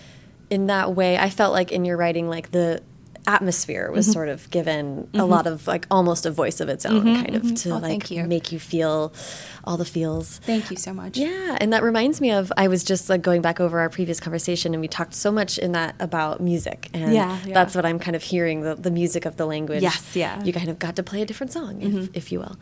In 0.51 0.67
that 0.67 0.95
way, 0.95 1.17
I 1.17 1.31
felt 1.31 1.53
like 1.53 1.71
in 1.73 1.85
your 1.85 1.97
writing, 1.97 2.29
like 2.29 2.51
the 2.51 2.83
atmosphere 3.27 3.91
was 3.91 4.05
Mm-hmm. 4.07 4.13
sort 4.13 4.29
of 4.29 4.51
given 4.51 5.09
a 5.15 5.25
lot 5.25 5.47
of 5.47 5.67
like 5.67 5.87
almost 5.91 6.27
a 6.27 6.31
voice 6.31 6.61
of 6.61 6.69
its 6.69 6.85
own, 6.85 7.05
kind 7.05 7.35
of 7.35 7.55
to 7.63 7.71
Oh, 7.71 7.79
like 7.79 8.11
you. 8.11 8.25
make 8.25 8.53
you 8.53 8.59
feel 8.59 9.13
all 9.65 9.77
the 9.79 9.85
feels. 9.85 10.39
Thank 10.39 10.71
you 10.71 10.77
so 10.77 10.93
much. 10.93 11.17
Yeah, 11.17 11.57
and 11.61 11.73
that 11.73 11.83
reminds 11.83 12.21
me 12.21 12.31
of 12.33 12.53
I 12.57 12.69
was 12.69 12.85
just 12.85 13.09
like 13.09 13.23
going 13.23 13.41
back 13.41 13.61
over 13.61 13.81
our 13.81 13.89
previous 13.89 14.21
conversation, 14.21 14.75
and 14.75 14.81
we 14.81 14.89
talked 14.89 15.15
so 15.15 15.33
much 15.33 15.57
in 15.59 15.73
that 15.73 15.95
about 16.01 16.41
music, 16.41 16.91
and 16.93 17.15
Yeah, 17.15 17.39
yeah. 17.47 17.55
that's 17.55 17.75
what 17.75 17.87
I'm 17.87 17.99
kind 17.99 18.15
of 18.15 18.23
hearing 18.23 18.61
the, 18.61 18.75
the 18.75 18.91
music 18.91 19.25
of 19.25 19.37
the 19.37 19.47
language. 19.47 19.83
Yes, 19.83 20.15
yeah. 20.15 20.37
Mm-hmm. 20.37 20.47
You 20.47 20.53
kind 20.53 20.69
of 20.69 20.79
got 20.79 20.97
to 20.97 21.03
play 21.03 21.23
a 21.23 21.27
different 21.27 21.53
song, 21.53 21.81
if, 21.81 22.11
if 22.15 22.31
you 22.33 22.41
will. 22.41 22.57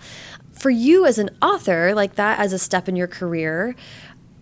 For 0.53 0.71
you 0.71 1.07
as 1.07 1.19
an 1.19 1.31
author, 1.43 1.93
like 1.95 2.15
that 2.15 2.39
as 2.39 2.53
a 2.53 2.59
step 2.59 2.89
in 2.89 2.95
your 2.95 3.09
career, 3.09 3.75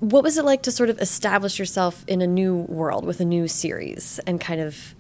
what 0.01 0.23
was 0.23 0.37
it 0.39 0.45
like 0.45 0.63
to 0.65 0.73
sort 0.73 0.91
of 0.91 0.99
establish 1.01 1.59
yourself 1.59 2.05
in 2.07 2.21
a 2.23 2.27
new 2.27 2.57
world 2.69 3.05
with 3.07 3.21
a 3.21 3.25
new 3.25 3.49
series 3.49 4.21
and 4.27 4.41
kind 4.41 4.61
of? 4.61 4.95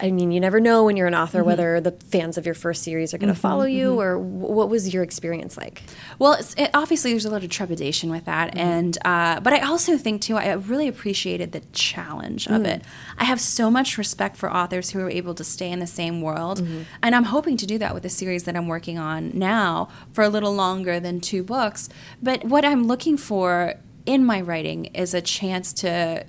I 0.00 0.10
mean, 0.10 0.30
you 0.30 0.40
never 0.40 0.60
know 0.60 0.84
when 0.84 0.96
you're 0.96 1.06
an 1.06 1.14
author 1.14 1.38
Mm-hmm. 1.38 1.46
whether 1.46 1.80
the 1.80 1.92
fans 1.92 2.36
of 2.36 2.46
your 2.46 2.54
first 2.54 2.82
series 2.82 3.14
are 3.14 3.18
going 3.18 3.28
to 3.28 3.34
mm-hmm, 3.34 3.40
follow 3.40 3.64
you, 3.64 3.90
mm-hmm. 3.90 4.00
or 4.00 4.18
wh- 4.18 4.50
what 4.50 4.68
was 4.68 4.92
your 4.92 5.02
experience 5.02 5.56
like? 5.56 5.82
Well, 6.18 6.34
it's, 6.34 6.54
it, 6.54 6.70
obviously, 6.74 7.12
there's 7.12 7.24
a 7.24 7.30
lot 7.30 7.44
of 7.44 7.50
trepidation 7.50 8.10
with 8.10 8.24
that, 8.24 8.50
mm-hmm. 8.50 8.58
and 8.58 8.98
uh, 9.04 9.40
but 9.40 9.52
I 9.52 9.60
also 9.60 9.96
think 9.96 10.22
too, 10.22 10.36
I 10.36 10.52
really 10.52 10.88
appreciated 10.88 11.52
the 11.52 11.60
challenge 11.72 12.46
of 12.46 12.62
mm. 12.62 12.66
it. 12.66 12.82
I 13.18 13.24
have 13.24 13.40
so 13.40 13.70
much 13.70 13.98
respect 13.98 14.36
for 14.36 14.52
authors 14.52 14.90
who 14.90 15.00
are 15.00 15.10
able 15.10 15.34
to 15.34 15.44
stay 15.44 15.70
in 15.70 15.78
the 15.78 15.86
same 15.86 16.20
world, 16.22 16.66
and 17.02 17.14
I'm 17.14 17.24
hoping 17.24 17.56
to 17.58 17.66
do 17.66 17.78
that 17.78 17.94
with 17.94 18.02
the 18.02 18.08
series 18.08 18.44
that 18.44 18.56
I'm 18.56 18.68
working 18.68 18.98
on 18.98 19.30
now 19.34 19.88
for 20.12 20.22
a 20.24 20.28
little 20.28 20.54
longer 20.54 21.00
than 21.00 21.20
two 21.20 21.42
books. 21.42 21.88
But 22.22 22.44
what 22.44 22.64
I'm 22.64 22.86
looking 22.86 23.16
for 23.16 23.74
in 24.06 24.24
my 24.24 24.40
writing 24.40 24.86
is 24.86 25.14
a 25.14 25.20
chance 25.20 25.72
to, 25.74 26.24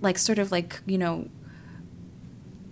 like, 0.00 0.18
sort 0.18 0.38
of 0.38 0.50
like 0.52 0.80
you 0.86 0.98
know 0.98 1.28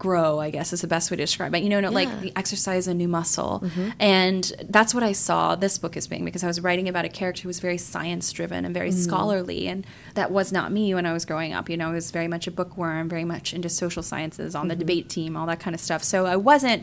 grow 0.02 0.40
i 0.40 0.50
guess 0.50 0.72
is 0.72 0.81
the 0.81 0.93
best 0.96 1.10
way 1.10 1.16
to 1.16 1.22
describe 1.22 1.54
it. 1.54 1.62
You 1.62 1.70
know 1.70 1.81
no, 1.81 1.90
Yeah. 1.90 2.00
like 2.02 2.20
the 2.20 2.32
exercise 2.37 2.88
a 2.88 2.94
new 2.94 3.06
muscle. 3.08 3.62
Mm-hmm. 3.64 3.90
And 4.00 4.52
that's 4.69 4.93
what 4.94 5.04
i 5.10 5.12
saw 5.12 5.54
this 5.54 5.78
book 5.78 5.96
as 5.96 6.06
being 6.08 6.25
because 6.25 6.43
i 6.43 6.49
was 6.49 6.60
writing 6.60 6.88
about 6.88 7.04
a 7.04 7.12
character 7.20 7.43
who 7.43 7.49
was 7.49 7.60
very 7.60 7.78
science 7.78 8.32
driven 8.32 8.64
and 8.64 8.75
very 8.75 8.90
mm-hmm. 8.90 9.08
scholarly 9.08 9.69
and 9.69 9.87
that 10.14 10.28
was 10.38 10.50
not 10.58 10.72
me 10.72 10.93
when 10.96 11.06
i 11.06 11.12
was 11.12 11.25
growing 11.25 11.52
up. 11.52 11.70
You 11.70 11.76
know 11.76 11.90
i 11.90 11.93
was 11.93 12.10
very 12.10 12.28
much 12.34 12.44
a 12.49 12.50
bookworm 12.50 13.08
very 13.08 13.25
much 13.25 13.54
into 13.54 13.69
social 13.69 14.02
sciences 14.02 14.54
on 14.54 14.66
the 14.66 14.75
mm-hmm. 14.75 14.81
debate 14.81 15.08
team 15.08 15.37
all 15.37 15.46
that 15.46 15.60
kind 15.60 15.75
of 15.75 15.81
stuff. 15.81 16.02
So 16.02 16.26
i 16.26 16.37
wasn't 16.37 16.82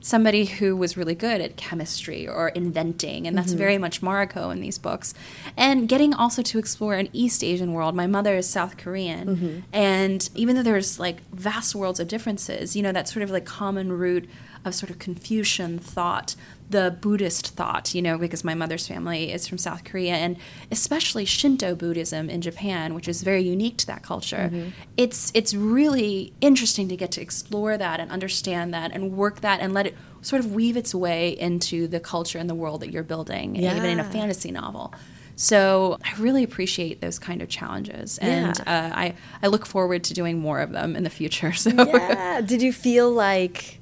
somebody 0.00 0.46
who 0.46 0.74
was 0.74 0.96
really 0.96 1.14
good 1.14 1.40
at 1.40 1.56
chemistry 1.56 2.26
or 2.26 2.48
inventing, 2.48 3.26
and 3.26 3.36
that's 3.36 3.50
mm-hmm. 3.50 3.58
very 3.58 3.78
much 3.78 4.00
Mariko 4.00 4.52
in 4.52 4.60
these 4.60 4.78
books. 4.78 5.14
And 5.56 5.88
getting 5.88 6.14
also 6.14 6.42
to 6.42 6.58
explore 6.58 6.94
an 6.94 7.08
East 7.12 7.44
Asian 7.44 7.72
world. 7.72 7.94
My 7.94 8.06
mother 8.06 8.36
is 8.36 8.48
South 8.48 8.76
Korean, 8.76 9.36
mm-hmm. 9.36 9.58
and 9.72 10.28
even 10.34 10.56
though 10.56 10.62
there's 10.62 10.98
like 10.98 11.20
vast 11.32 11.74
worlds 11.74 12.00
of 12.00 12.08
differences, 12.08 12.74
you 12.74 12.82
know, 12.82 12.92
that 12.92 13.08
sort 13.08 13.22
of 13.22 13.30
like 13.30 13.44
common 13.44 13.92
root 13.92 14.28
of 14.64 14.74
sort 14.74 14.90
of 14.90 14.98
Confucian 14.98 15.78
thought, 15.78 16.34
the 16.70 16.96
Buddhist 17.00 17.48
thought, 17.56 17.94
you 17.94 18.00
know, 18.02 18.16
because 18.16 18.44
my 18.44 18.54
mother's 18.54 18.86
family 18.86 19.32
is 19.32 19.46
from 19.48 19.58
South 19.58 19.82
Korea, 19.84 20.14
and 20.14 20.36
especially 20.70 21.24
Shinto 21.24 21.74
Buddhism 21.74 22.30
in 22.30 22.40
Japan, 22.40 22.94
which 22.94 23.08
is 23.08 23.22
very 23.22 23.42
unique 23.42 23.76
to 23.78 23.86
that 23.88 24.02
culture. 24.02 24.50
It's 24.96 25.30
it's 25.34 25.52
really 25.54 26.32
interesting 26.40 26.88
to 26.88 26.96
get 26.96 27.10
to 27.12 27.20
explore 27.20 27.76
that 27.76 28.00
and 28.00 28.10
understand 28.10 28.72
that 28.74 28.92
and 28.92 29.12
work 29.16 29.40
that 29.40 29.60
and 29.60 29.74
let 29.74 29.86
it 29.86 29.96
sort 30.22 30.40
of 30.44 30.52
weave 30.52 30.76
its 30.76 30.94
way 30.94 31.30
into 31.30 31.88
the 31.88 31.98
culture 32.00 32.38
and 32.38 32.48
the 32.48 32.54
world 32.54 32.80
that 32.82 32.90
you're 32.92 33.02
building, 33.02 33.56
even 33.56 33.84
in 33.84 33.98
a 34.00 34.04
fantasy 34.04 34.50
novel. 34.52 34.94
So 35.36 35.96
I 36.04 36.14
really 36.20 36.44
appreciate 36.44 37.00
those 37.00 37.18
kind 37.18 37.40
of 37.40 37.48
challenges, 37.48 38.18
and 38.18 38.56
Yeah. 38.58 38.90
uh, 38.92 38.94
I 38.94 39.14
I 39.42 39.46
look 39.48 39.64
forward 39.66 40.04
to 40.04 40.14
doing 40.14 40.38
more 40.38 40.60
of 40.60 40.70
them 40.70 40.94
in 40.96 41.02
the 41.02 41.10
future. 41.10 41.52
So 41.56 41.70
yeah. 41.70 42.40
Did 42.42 42.62
you 42.62 42.72
feel 42.72 43.10
like? 43.10 43.79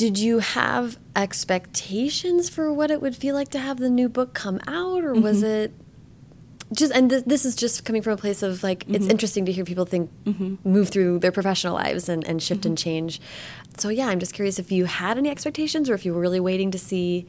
Did 0.00 0.18
you 0.18 0.38
have 0.38 0.98
expectations 1.14 2.48
for 2.48 2.72
what 2.72 2.90
it 2.90 3.02
would 3.02 3.14
feel 3.14 3.34
like 3.34 3.50
to 3.50 3.58
have 3.58 3.76
the 3.76 3.90
new 3.90 4.08
book 4.08 4.32
come 4.32 4.58
out, 4.66 5.04
or 5.04 5.12
was 5.12 5.42
mm-hmm. 5.42 5.64
it 5.64 5.74
just? 6.72 6.90
And 6.94 7.10
th- 7.10 7.24
this 7.26 7.44
is 7.44 7.54
just 7.54 7.84
coming 7.84 8.00
from 8.00 8.14
a 8.14 8.16
place 8.16 8.42
of 8.42 8.62
like 8.62 8.88
it's 8.88 9.00
mm-hmm. 9.00 9.10
interesting 9.10 9.44
to 9.44 9.52
hear 9.52 9.62
people 9.62 9.84
think 9.84 10.10
mm-hmm. 10.24 10.56
move 10.66 10.88
through 10.88 11.18
their 11.18 11.30
professional 11.30 11.74
lives 11.74 12.08
and, 12.08 12.26
and 12.26 12.42
shift 12.42 12.64
and 12.64 12.78
change. 12.78 13.20
So 13.76 13.90
yeah, 13.90 14.06
I'm 14.06 14.20
just 14.20 14.32
curious 14.32 14.58
if 14.58 14.72
you 14.72 14.86
had 14.86 15.18
any 15.18 15.28
expectations, 15.28 15.90
or 15.90 15.94
if 15.94 16.06
you 16.06 16.14
were 16.14 16.20
really 16.22 16.40
waiting 16.40 16.70
to 16.70 16.78
see 16.78 17.26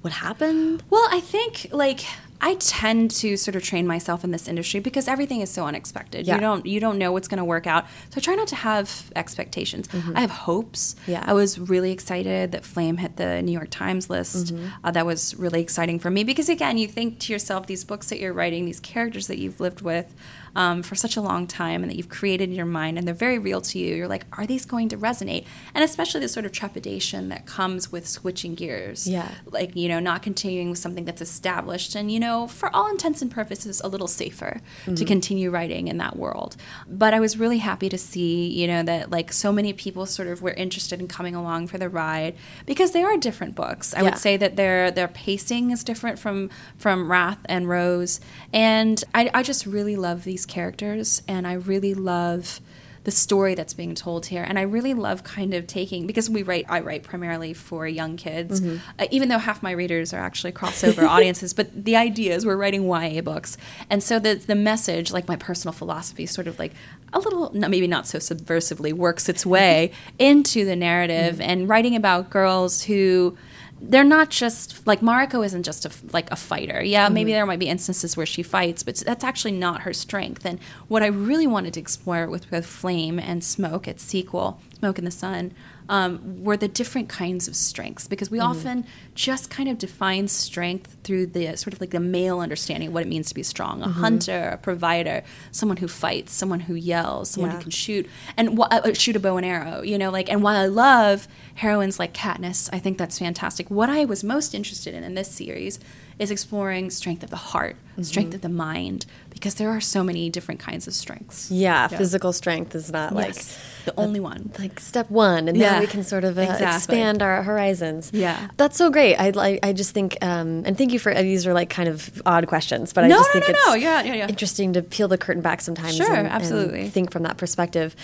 what 0.00 0.14
happened. 0.14 0.84
Well, 0.88 1.06
I 1.10 1.20
think 1.20 1.66
like 1.70 2.00
I 2.40 2.54
tend 2.56 3.10
to 3.12 3.36
sort 3.36 3.56
of 3.56 3.62
train 3.62 3.86
myself 3.86 4.24
in 4.24 4.30
this 4.30 4.48
industry 4.48 4.80
because 4.80 5.08
everything 5.08 5.40
is 5.40 5.50
so 5.50 5.66
unexpected. 5.66 6.26
Yeah. 6.26 6.34
You 6.34 6.40
don't 6.40 6.66
you 6.66 6.80
don't 6.80 6.98
know 6.98 7.12
what's 7.12 7.28
going 7.28 7.38
to 7.38 7.44
work 7.44 7.66
out. 7.66 7.86
So 8.10 8.18
I 8.18 8.20
try 8.20 8.34
not 8.34 8.48
to 8.48 8.56
have 8.56 9.10
expectations. 9.16 9.88
I 10.14 10.20
have 10.20 10.30
hopes. 10.30 10.96
Yeah. 11.06 11.24
I 11.26 11.32
was 11.32 11.58
really 11.58 11.92
excited 11.92 12.52
that 12.52 12.64
Flame 12.64 12.98
hit 12.98 13.16
the 13.16 13.42
New 13.42 13.52
York 13.52 13.68
Times 13.70 14.10
list. 14.10 14.54
Mm-hmm. 14.54 14.66
Uh, 14.84 14.90
that 14.90 15.06
was 15.06 15.34
really 15.36 15.60
exciting 15.60 15.98
for 15.98 16.10
me 16.10 16.24
because 16.24 16.48
again, 16.48 16.78
you 16.78 16.88
think 16.88 17.18
to 17.20 17.32
yourself 17.32 17.66
these 17.66 17.84
books 17.84 18.08
that 18.10 18.20
you're 18.20 18.32
writing, 18.32 18.66
these 18.66 18.80
characters 18.80 19.26
that 19.28 19.38
you've 19.38 19.60
lived 19.60 19.80
with, 19.80 20.14
um, 20.56 20.82
for 20.82 20.94
such 20.96 21.16
a 21.16 21.20
long 21.20 21.46
time 21.46 21.82
and 21.82 21.90
that 21.90 21.96
you've 21.96 22.08
created 22.08 22.48
in 22.48 22.54
your 22.56 22.66
mind 22.66 22.98
and 22.98 23.06
they're 23.06 23.14
very 23.28 23.38
real 23.38 23.60
to 23.60 23.78
you, 23.78 23.94
you're 23.94 24.08
like, 24.08 24.24
are 24.36 24.46
these 24.46 24.64
going 24.64 24.88
to 24.88 24.96
resonate? 24.96 25.44
And 25.74 25.84
especially 25.84 26.20
the 26.20 26.28
sort 26.28 26.46
of 26.46 26.52
trepidation 26.52 27.28
that 27.28 27.46
comes 27.46 27.92
with 27.92 28.08
switching 28.08 28.54
gears. 28.56 29.06
Yeah. 29.06 29.30
Like, 29.46 29.76
you 29.76 29.88
know, 29.88 30.00
not 30.00 30.22
continuing 30.22 30.70
with 30.70 30.78
something 30.78 31.04
that's 31.04 31.20
established 31.22 31.94
and, 31.94 32.10
you 32.10 32.18
know, 32.18 32.46
for 32.48 32.74
all 32.74 32.90
intents 32.90 33.20
and 33.22 33.30
purposes, 33.30 33.80
a 33.84 33.88
little 33.88 34.08
safer 34.08 34.60
to 34.86 34.90
Mm-hmm. 34.90 35.04
continue 35.04 35.50
writing 35.50 35.88
in 35.88 35.98
that 35.98 36.16
world. 36.16 36.56
But 36.88 37.12
I 37.12 37.20
was 37.20 37.36
really 37.38 37.58
happy 37.58 37.88
to 37.90 37.98
see, 37.98 38.48
you 38.48 38.66
know, 38.66 38.82
that 38.82 39.10
like 39.10 39.32
so 39.34 39.52
many 39.52 39.72
people 39.74 40.06
sort 40.06 40.26
of 40.28 40.40
were 40.40 40.54
interested 40.54 41.00
in 41.00 41.06
coming 41.06 41.34
along 41.34 41.66
for 41.66 41.76
the 41.76 41.90
ride 41.90 42.34
because 42.64 42.92
they 42.92 43.02
are 43.02 43.16
different 43.18 43.54
books. 43.54 43.92
I 43.92 43.98
Yeah. 43.98 44.04
would 44.04 44.18
say 44.18 44.38
that 44.38 44.56
their 44.56 44.90
their 44.90 45.08
pacing 45.08 45.70
is 45.70 45.84
different 45.84 46.18
from 46.18 46.48
from 46.78 47.10
Wrath 47.12 47.40
and 47.46 47.68
Rose. 47.68 48.20
And 48.54 49.04
I, 49.14 49.30
I 49.34 49.42
just 49.42 49.66
really 49.66 49.96
love 49.96 50.24
these 50.24 50.45
characters 50.46 51.22
and 51.28 51.46
I 51.46 51.54
really 51.54 51.94
love 51.94 52.60
the 53.06 53.12
story 53.12 53.54
that's 53.54 53.72
being 53.72 53.94
told 53.94 54.26
here. 54.26 54.42
And 54.42 54.58
i 54.58 54.62
really 54.62 54.92
love 54.92 55.22
kind 55.22 55.54
of 55.54 55.68
taking 55.68 56.08
because 56.08 56.28
we 56.28 56.42
write 56.42 56.66
i 56.68 56.80
write 56.80 57.04
primarily 57.04 57.54
for 57.54 57.86
young 57.86 58.16
kids 58.16 58.60
uh, 58.98 59.06
even 59.12 59.28
though 59.28 59.38
half 59.38 59.62
my 59.62 59.70
readers 59.70 60.12
are 60.12 60.18
actually 60.18 60.50
crossover 60.50 61.06
audiences 61.16 61.54
but 61.54 61.84
the 61.84 61.94
idea 61.94 62.34
is 62.34 62.44
we're 62.44 62.56
writing 62.56 62.84
ya 62.84 63.20
books. 63.20 63.56
And 63.88 64.02
so 64.02 64.18
the, 64.18 64.34
the 64.34 64.56
message 64.56 65.12
like 65.12 65.28
my 65.28 65.36
personal 65.36 65.72
philosophy 65.72 66.26
sort 66.26 66.48
of 66.48 66.58
like 66.58 66.72
a 67.12 67.20
little 67.20 67.52
no, 67.54 67.68
maybe 67.68 67.86
not 67.86 68.08
so 68.08 68.18
subversively 68.18 68.92
works 68.92 69.28
its 69.28 69.46
way 69.46 69.92
into 70.18 70.64
the 70.64 70.74
narrative 70.74 71.40
and 71.40 71.68
writing 71.68 71.94
about 71.94 72.28
girls 72.28 72.82
who 72.82 73.36
they're 73.80 74.04
not 74.04 74.30
just 74.30 74.86
like 74.86 75.00
Mariko 75.00 75.44
isn't 75.44 75.62
just 75.62 75.84
a, 75.84 75.90
like 76.12 76.30
a 76.30 76.36
fighter. 76.36 76.82
Yeah, 76.82 77.06
mm-hmm. 77.06 77.14
maybe 77.14 77.32
there 77.32 77.46
might 77.46 77.58
be 77.58 77.68
instances 77.68 78.16
where 78.16 78.26
she 78.26 78.42
fights, 78.42 78.82
but 78.82 78.96
that's 78.96 79.24
actually 79.24 79.52
not 79.52 79.82
her 79.82 79.92
strength. 79.92 80.44
And 80.46 80.58
what 80.88 81.02
I 81.02 81.06
really 81.06 81.46
wanted 81.46 81.74
to 81.74 81.80
explore 81.80 82.28
with 82.28 82.50
both 82.50 82.66
Flame 82.66 83.18
and 83.18 83.44
Smoke, 83.44 83.86
its 83.86 84.02
sequel, 84.02 84.60
Smoke 84.78 84.98
in 84.98 85.06
the 85.06 85.10
Sun, 85.10 85.52
um, 85.88 86.44
were 86.44 86.56
the 86.58 86.68
different 86.68 87.08
kinds 87.08 87.48
of 87.48 87.56
strengths 87.56 88.06
because 88.06 88.30
we 88.30 88.38
often 88.40 88.84
just 89.14 89.48
kind 89.48 89.68
of 89.70 89.78
define 89.78 90.28
strength 90.28 90.96
through 91.02 91.26
the 91.26 91.56
sort 91.56 91.72
of 91.72 91.80
like 91.80 91.90
the 91.90 92.00
male 92.00 92.40
understanding 92.40 92.88
of 92.88 92.94
what 92.94 93.02
it 93.02 93.08
means 93.08 93.28
to 93.28 93.34
be 93.34 93.42
strong 93.42 93.82
a 93.82 93.88
hunter 93.88 94.50
a 94.52 94.56
provider 94.58 95.22
someone 95.52 95.78
who 95.78 95.88
fights 95.88 96.32
someone 96.32 96.60
who 96.60 96.74
yells 96.74 97.30
someone 97.30 97.50
Yeah. 97.52 97.56
who 97.56 97.62
can 97.62 97.70
shoot 97.70 98.06
and 98.36 98.58
wh- 98.58 98.66
uh, 98.70 98.92
shoot 98.94 99.16
a 99.16 99.20
bow 99.20 99.36
and 99.38 99.46
arrow 99.46 99.80
you 99.82 99.96
know 99.96 100.10
like 100.10 100.28
and 100.28 100.42
while 100.42 100.56
i 100.56 100.66
love 100.66 101.26
heroines 101.54 101.98
like 101.98 102.12
katniss 102.12 102.68
i 102.72 102.78
think 102.78 102.98
that's 102.98 103.18
fantastic. 103.18 103.70
What 103.70 103.88
i 103.88 104.04
was 104.04 104.22
most 104.24 104.54
interested 104.54 104.92
in 104.94 105.04
in 105.04 105.14
this 105.14 105.30
series 105.30 105.78
is 106.18 106.30
exploring 106.30 106.90
strength 106.90 107.22
of 107.22 107.30
the 107.30 107.36
heart 107.36 107.76
strength 108.04 108.34
of 108.34 108.40
the 108.42 108.48
mind 108.48 109.06
because 109.30 109.54
there 109.56 109.70
are 109.70 109.80
so 109.80 110.02
many 110.02 110.28
different 110.30 110.60
kinds 110.60 110.86
of 110.86 110.94
strengths 110.94 111.50
Yeah, 111.50 111.88
physical 111.88 112.32
strength 112.32 112.74
is 112.74 112.90
not 112.92 113.14
Yes, 113.14 113.58
the 113.84 113.94
only 113.96 114.20
one 114.20 114.50
like 114.58 114.60
like 114.60 114.80
step 114.80 115.10
one, 115.10 115.48
and 115.48 115.56
Yeah, 115.56 115.72
now 115.74 115.80
we 115.80 115.86
can 115.86 116.02
sort 116.02 116.24
of 116.24 116.36
uh, 116.38 116.42
exactly. 116.42 116.66
expand 116.66 117.22
our 117.22 117.42
horizons. 117.42 118.10
Yeah. 118.12 118.48
that's 118.56 118.76
so 118.76 118.90
great. 118.90 119.16
I 119.16 119.32
I, 119.36 119.58
I 119.62 119.72
just 119.72 119.92
think, 119.92 120.16
um, 120.22 120.62
and 120.66 120.76
thank 120.76 120.92
you 120.92 120.98
for 120.98 121.12
uh, 121.12 121.22
these 121.22 121.46
are 121.46 121.54
like 121.54 121.70
kind 121.70 121.88
of 121.88 122.20
odd 122.26 122.46
questions, 122.48 122.92
but 122.92 123.04
I 123.04 123.08
No, 123.08 123.16
just 123.16 123.28
no, 123.28 123.32
think 123.40 123.44
no, 123.44 123.50
it's 123.52 123.66
no. 123.68 123.74
Yeah, 123.74 124.02
yeah, 124.02 124.14
yeah. 124.14 124.28
interesting 124.28 124.72
to 124.74 124.82
peel 124.82 125.08
the 125.08 125.18
curtain 125.18 125.42
back 125.42 125.60
sometimes. 125.60 125.96
Sure, 125.96 126.08
and, 126.08 126.26
and 126.26 126.28
absolutely. 126.28 126.88
think 126.90 127.10
from 127.12 127.22
that 127.22 127.36
perspective. 127.36 127.94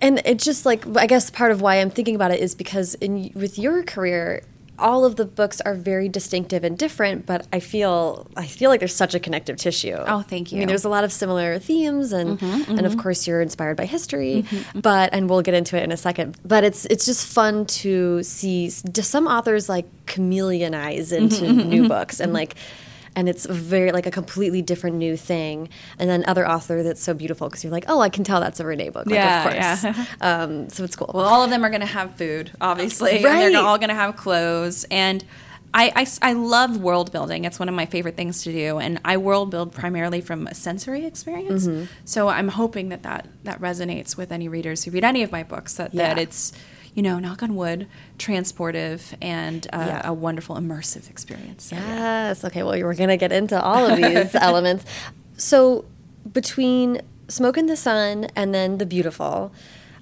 And 0.00 0.22
it's 0.24 0.44
just 0.44 0.64
like 0.64 0.86
I 0.96 1.06
guess 1.06 1.28
part 1.28 1.50
of 1.50 1.60
why 1.60 1.76
I'm 1.80 1.90
thinking 1.90 2.14
about 2.14 2.30
it 2.30 2.40
is 2.40 2.54
because 2.54 2.94
in 2.96 3.32
with 3.34 3.58
your 3.58 3.82
career, 3.82 4.42
all 4.78 5.04
of 5.04 5.16
the 5.16 5.24
books 5.24 5.60
are 5.62 5.74
very 5.74 6.08
distinctive 6.08 6.64
and 6.64 6.78
different, 6.78 7.26
but 7.26 7.46
I 7.52 7.60
feel 7.60 8.28
I 8.36 8.46
feel 8.46 8.70
like 8.70 8.80
there's 8.80 8.94
such 8.94 9.14
a 9.14 9.20
connective 9.20 9.56
tissue. 9.56 9.96
Oh, 9.96 10.22
thank 10.22 10.48
I 10.48 10.52
mean, 10.52 10.60
you. 10.62 10.66
there's 10.66 10.84
a 10.84 10.88
lot 10.88 11.04
of 11.04 11.12
similar 11.12 11.58
themes, 11.58 12.12
and 12.12 12.38
mm-hmm, 12.38 12.70
and 12.70 12.86
of 12.86 12.92
mm-hmm. 12.92 13.00
course 13.00 13.26
you're 13.26 13.40
inspired 13.40 13.76
by 13.76 13.86
history, 13.86 14.42
mm-hmm, 14.42 14.56
mm-hmm, 14.56 14.80
but 14.80 15.10
and 15.12 15.28
we'll 15.28 15.42
get 15.42 15.54
into 15.54 15.76
it 15.76 15.82
in 15.82 15.92
a 15.92 15.96
second. 15.96 16.38
But 16.44 16.64
it's 16.64 16.84
it's 16.86 17.06
just 17.06 17.26
fun 17.26 17.66
to 17.66 18.22
see 18.22 18.70
some 18.70 19.26
authors 19.26 19.68
like 19.68 19.86
chameleonize 20.06 21.12
into 21.12 21.48
Mm-hmm, 21.48 21.68
new 21.68 21.88
books 21.88 22.20
and 22.20 22.32
like. 22.32 22.54
And 23.18 23.28
it's 23.28 23.46
very 23.46 23.90
like 23.90 24.06
a 24.06 24.10
completely 24.12 24.62
different 24.62 24.96
new 24.96 25.16
thing, 25.16 25.68
and 25.98 26.08
then 26.08 26.24
other 26.26 26.46
author 26.48 26.84
that's 26.84 27.02
so 27.02 27.14
beautiful 27.14 27.48
because 27.48 27.64
you're 27.64 27.72
like, 27.72 27.86
oh, 27.88 28.00
I 28.00 28.10
can 28.10 28.22
tell 28.22 28.40
that's 28.40 28.60
a 28.60 28.66
Renee 28.66 28.90
book. 28.90 29.06
Like, 29.06 29.14
Yeah, 29.14 29.38
of 29.38 29.52
course. 29.52 29.84
yeah. 29.84 30.04
Um, 30.28 30.68
so 30.68 30.84
it's 30.84 30.94
cool. 30.94 31.10
Well, 31.12 31.26
all 31.26 31.42
of 31.42 31.50
them 31.50 31.64
are 31.64 31.70
going 31.70 31.80
to 31.80 31.94
have 31.98 32.14
food, 32.16 32.52
obviously. 32.60 33.16
And 33.16 33.24
Right. 33.24 33.52
they're 33.52 33.60
all 33.70 33.78
going 33.78 33.88
to 33.88 33.94
have 34.04 34.14
clothes. 34.16 34.84
And 34.90 35.24
I 35.74 36.06
I 36.22 36.32
love 36.32 36.78
world 36.78 37.10
building. 37.12 37.44
It's 37.44 37.58
one 37.58 37.68
of 37.68 37.74
my 37.74 37.86
favorite 37.86 38.16
things 38.16 38.42
to 38.44 38.52
do. 38.52 38.78
And 38.78 39.00
I 39.04 39.16
world 39.16 39.50
build 39.50 39.72
primarily 39.72 40.20
from 40.20 40.46
a 40.46 40.54
sensory 40.54 41.04
experience. 41.04 41.66
Mm-hmm. 41.66 41.84
So 42.04 42.28
I'm 42.28 42.48
hoping 42.48 42.88
that, 42.90 43.02
that 43.02 43.26
that 43.44 43.60
resonates 43.60 44.16
with 44.16 44.30
any 44.32 44.48
readers 44.48 44.84
who 44.84 44.90
read 44.92 45.04
any 45.04 45.22
of 45.22 45.30
my 45.32 45.42
books, 45.42 45.74
that, 45.74 45.92
that 45.92 46.18
it's, 46.18 46.52
you 46.98 47.02
know, 47.02 47.20
knock 47.20 47.44
on 47.44 47.54
wood, 47.54 47.86
transportive, 48.18 49.14
and 49.22 49.68
uh, 49.72 49.84
Yeah. 49.86 50.00
a 50.04 50.12
wonderful 50.12 50.56
immersive 50.56 51.08
experience. 51.08 51.62
So, 51.66 51.76
Yes. 51.76 52.44
Okay. 52.44 52.64
Well, 52.64 52.72
we're 52.86 52.94
going 52.94 53.08
to 53.16 53.16
get 53.16 53.30
into 53.30 53.56
all 53.62 53.86
of 53.86 53.96
these 53.96 54.34
elements. 54.48 54.84
So, 55.36 55.84
between 56.32 57.00
Smoke 57.28 57.56
in 57.56 57.66
the 57.66 57.76
Sun 57.76 58.26
and 58.34 58.52
then 58.52 58.78
The 58.78 58.86
Beautiful, 58.86 59.52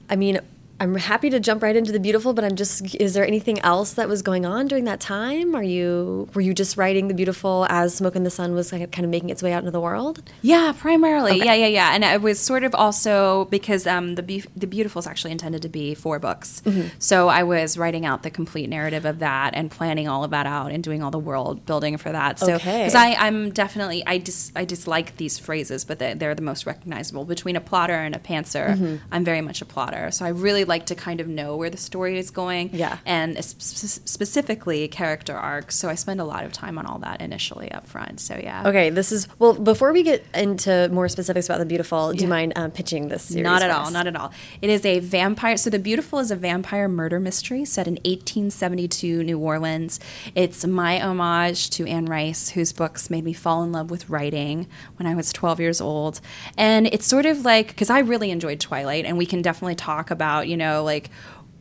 I 0.08 0.16
mean, 0.16 0.40
I'm 0.78 0.94
happy 0.96 1.30
to 1.30 1.40
jump 1.40 1.62
right 1.62 1.74
into 1.74 1.90
The 1.90 1.98
Beautiful, 1.98 2.34
but 2.34 2.44
I'm 2.44 2.54
just 2.54 2.94
is 2.96 3.14
there 3.14 3.26
anything 3.26 3.58
else 3.60 3.94
that 3.94 4.08
was 4.10 4.20
going 4.20 4.44
on 4.44 4.66
during 4.66 4.84
that 4.84 5.00
time? 5.00 5.54
Are 5.56 5.62
you 5.62 6.28
were 6.34 6.42
you 6.42 6.52
just 6.52 6.76
writing 6.76 7.08
The 7.08 7.14
Beautiful 7.14 7.66
as 7.70 7.94
Smoke 7.94 8.14
in 8.14 8.24
the 8.24 8.30
Sun 8.30 8.52
was 8.54 8.70
kind 8.70 8.82
of 8.82 8.90
kind 8.90 9.06
of 9.06 9.10
making 9.10 9.30
its 9.30 9.42
way 9.42 9.54
out 9.54 9.60
into 9.60 9.70
the 9.70 9.80
world? 9.80 10.22
Yeah, 10.42 10.74
primarily. 10.76 11.38
Yeah, 11.38 11.54
yeah, 11.54 11.66
yeah. 11.68 11.94
And 11.94 12.04
it 12.04 12.20
was 12.20 12.38
sort 12.38 12.62
of 12.62 12.74
also 12.74 13.46
because 13.46 13.86
um, 13.86 14.16
the 14.16 14.22
Be- 14.22 14.44
the 14.54 14.66
Beautiful 14.66 14.98
is 15.00 15.06
actually 15.06 15.32
intended 15.32 15.62
to 15.62 15.70
be 15.70 15.94
four 15.94 16.18
books. 16.18 16.60
Mm-hmm. 16.66 16.88
So 16.98 17.28
I 17.28 17.42
was 17.44 17.78
writing 17.78 18.04
out 18.04 18.22
the 18.22 18.30
complete 18.30 18.68
narrative 18.68 19.06
of 19.06 19.20
that 19.20 19.52
and 19.54 19.70
planning 19.70 20.08
all 20.08 20.24
of 20.24 20.30
that 20.32 20.44
out 20.44 20.72
and 20.72 20.84
doing 20.84 21.02
all 21.02 21.10
the 21.10 21.18
world 21.18 21.64
building 21.64 21.96
for 21.96 22.12
that. 22.12 22.38
So 22.38 22.52
Okay. 22.56 22.80
because 22.80 22.94
I 22.94 23.14
I'm 23.14 23.50
definitely 23.50 24.02
I 24.06 24.18
dis 24.18 24.52
I 24.54 24.66
dislike 24.66 25.16
these 25.16 25.38
phrases, 25.38 25.86
but 25.86 25.98
they- 26.00 26.12
they're 26.12 26.34
the 26.34 26.42
most 26.42 26.66
recognizable 26.66 27.24
between 27.24 27.56
a 27.56 27.62
plotter 27.62 27.94
and 27.94 28.14
a 28.14 28.18
pantser. 28.18 28.74
Mm-hmm. 28.76 28.96
I'm 29.10 29.24
very 29.24 29.40
much 29.40 29.62
a 29.62 29.64
plotter, 29.64 30.10
so 30.10 30.26
I 30.26 30.28
really 30.28 30.65
like 30.68 30.86
to 30.86 30.94
kind 30.94 31.20
of 31.20 31.28
know 31.28 31.56
where 31.56 31.70
the 31.70 31.76
story 31.76 32.18
is 32.18 32.30
going. 32.30 32.70
Yeah. 32.72 32.98
and 33.06 33.36
s- 33.36 33.54
s- 33.58 34.00
specifically 34.04 34.88
character 34.88 35.34
arcs. 35.36 35.76
So 35.76 35.88
I 35.88 35.94
spend 35.94 36.20
a 36.20 36.24
lot 36.24 36.44
of 36.44 36.52
time 36.52 36.78
on 36.78 36.86
all 36.86 36.98
that 37.00 37.20
initially 37.20 37.70
up 37.72 37.86
front. 37.86 38.20
So 38.20 38.38
yeah. 38.42 38.66
Okay, 38.68 38.90
this 38.90 39.12
is 39.12 39.28
well. 39.38 39.54
Before 39.54 39.92
we 39.92 40.02
get 40.02 40.24
into 40.34 40.88
more 40.92 41.08
specifics 41.08 41.46
about 41.46 41.58
the 41.58 41.66
beautiful, 41.66 42.12
do 42.12 42.22
you 42.22 42.28
mind 42.28 42.52
um, 42.56 42.70
pitching 42.70 43.08
this 43.08 43.22
series? 43.24 43.44
Not 43.44 43.62
at 43.62 43.70
all, 43.70 43.90
not 43.90 44.06
at 44.06 44.16
all. 44.16 44.32
It 44.62 44.70
is 44.70 44.84
a 44.84 45.00
vampire. 45.00 45.56
So, 45.56 45.70
The 45.70 45.78
Beautiful 45.78 46.18
is 46.18 46.30
a 46.30 46.36
vampire 46.36 46.88
murder 46.88 47.18
mystery 47.20 47.64
set 47.64 47.86
in 47.86 47.94
1872 48.04 49.22
New 49.24 49.38
Orleans. 49.38 50.00
It's 50.34 50.66
my 50.66 51.00
homage 51.00 51.70
to 51.70 51.86
Anne 51.86 52.06
Rice, 52.06 52.50
whose 52.50 52.72
books 52.72 53.10
made 53.10 53.24
me 53.24 53.32
fall 53.32 53.62
in 53.62 53.72
love 53.72 53.90
with 53.90 54.08
writing 54.08 54.66
when 54.96 55.06
I 55.06 55.14
was 55.14 55.32
12 55.32 55.60
years 55.60 55.80
old. 55.80 56.20
And 56.56 56.86
it's 56.86 57.06
sort 57.06 57.26
of 57.26 57.44
like, 57.44 57.68
because 57.68 57.90
I 57.90 58.00
really 58.00 58.30
enjoyed 58.30 58.60
Twilight, 58.60 59.04
and 59.04 59.16
we 59.18 59.26
can 59.26 59.42
definitely 59.42 59.74
talk 59.74 60.10
about, 60.10 60.48
you 60.48 60.55
know, 60.56 60.82
like, 60.82 61.10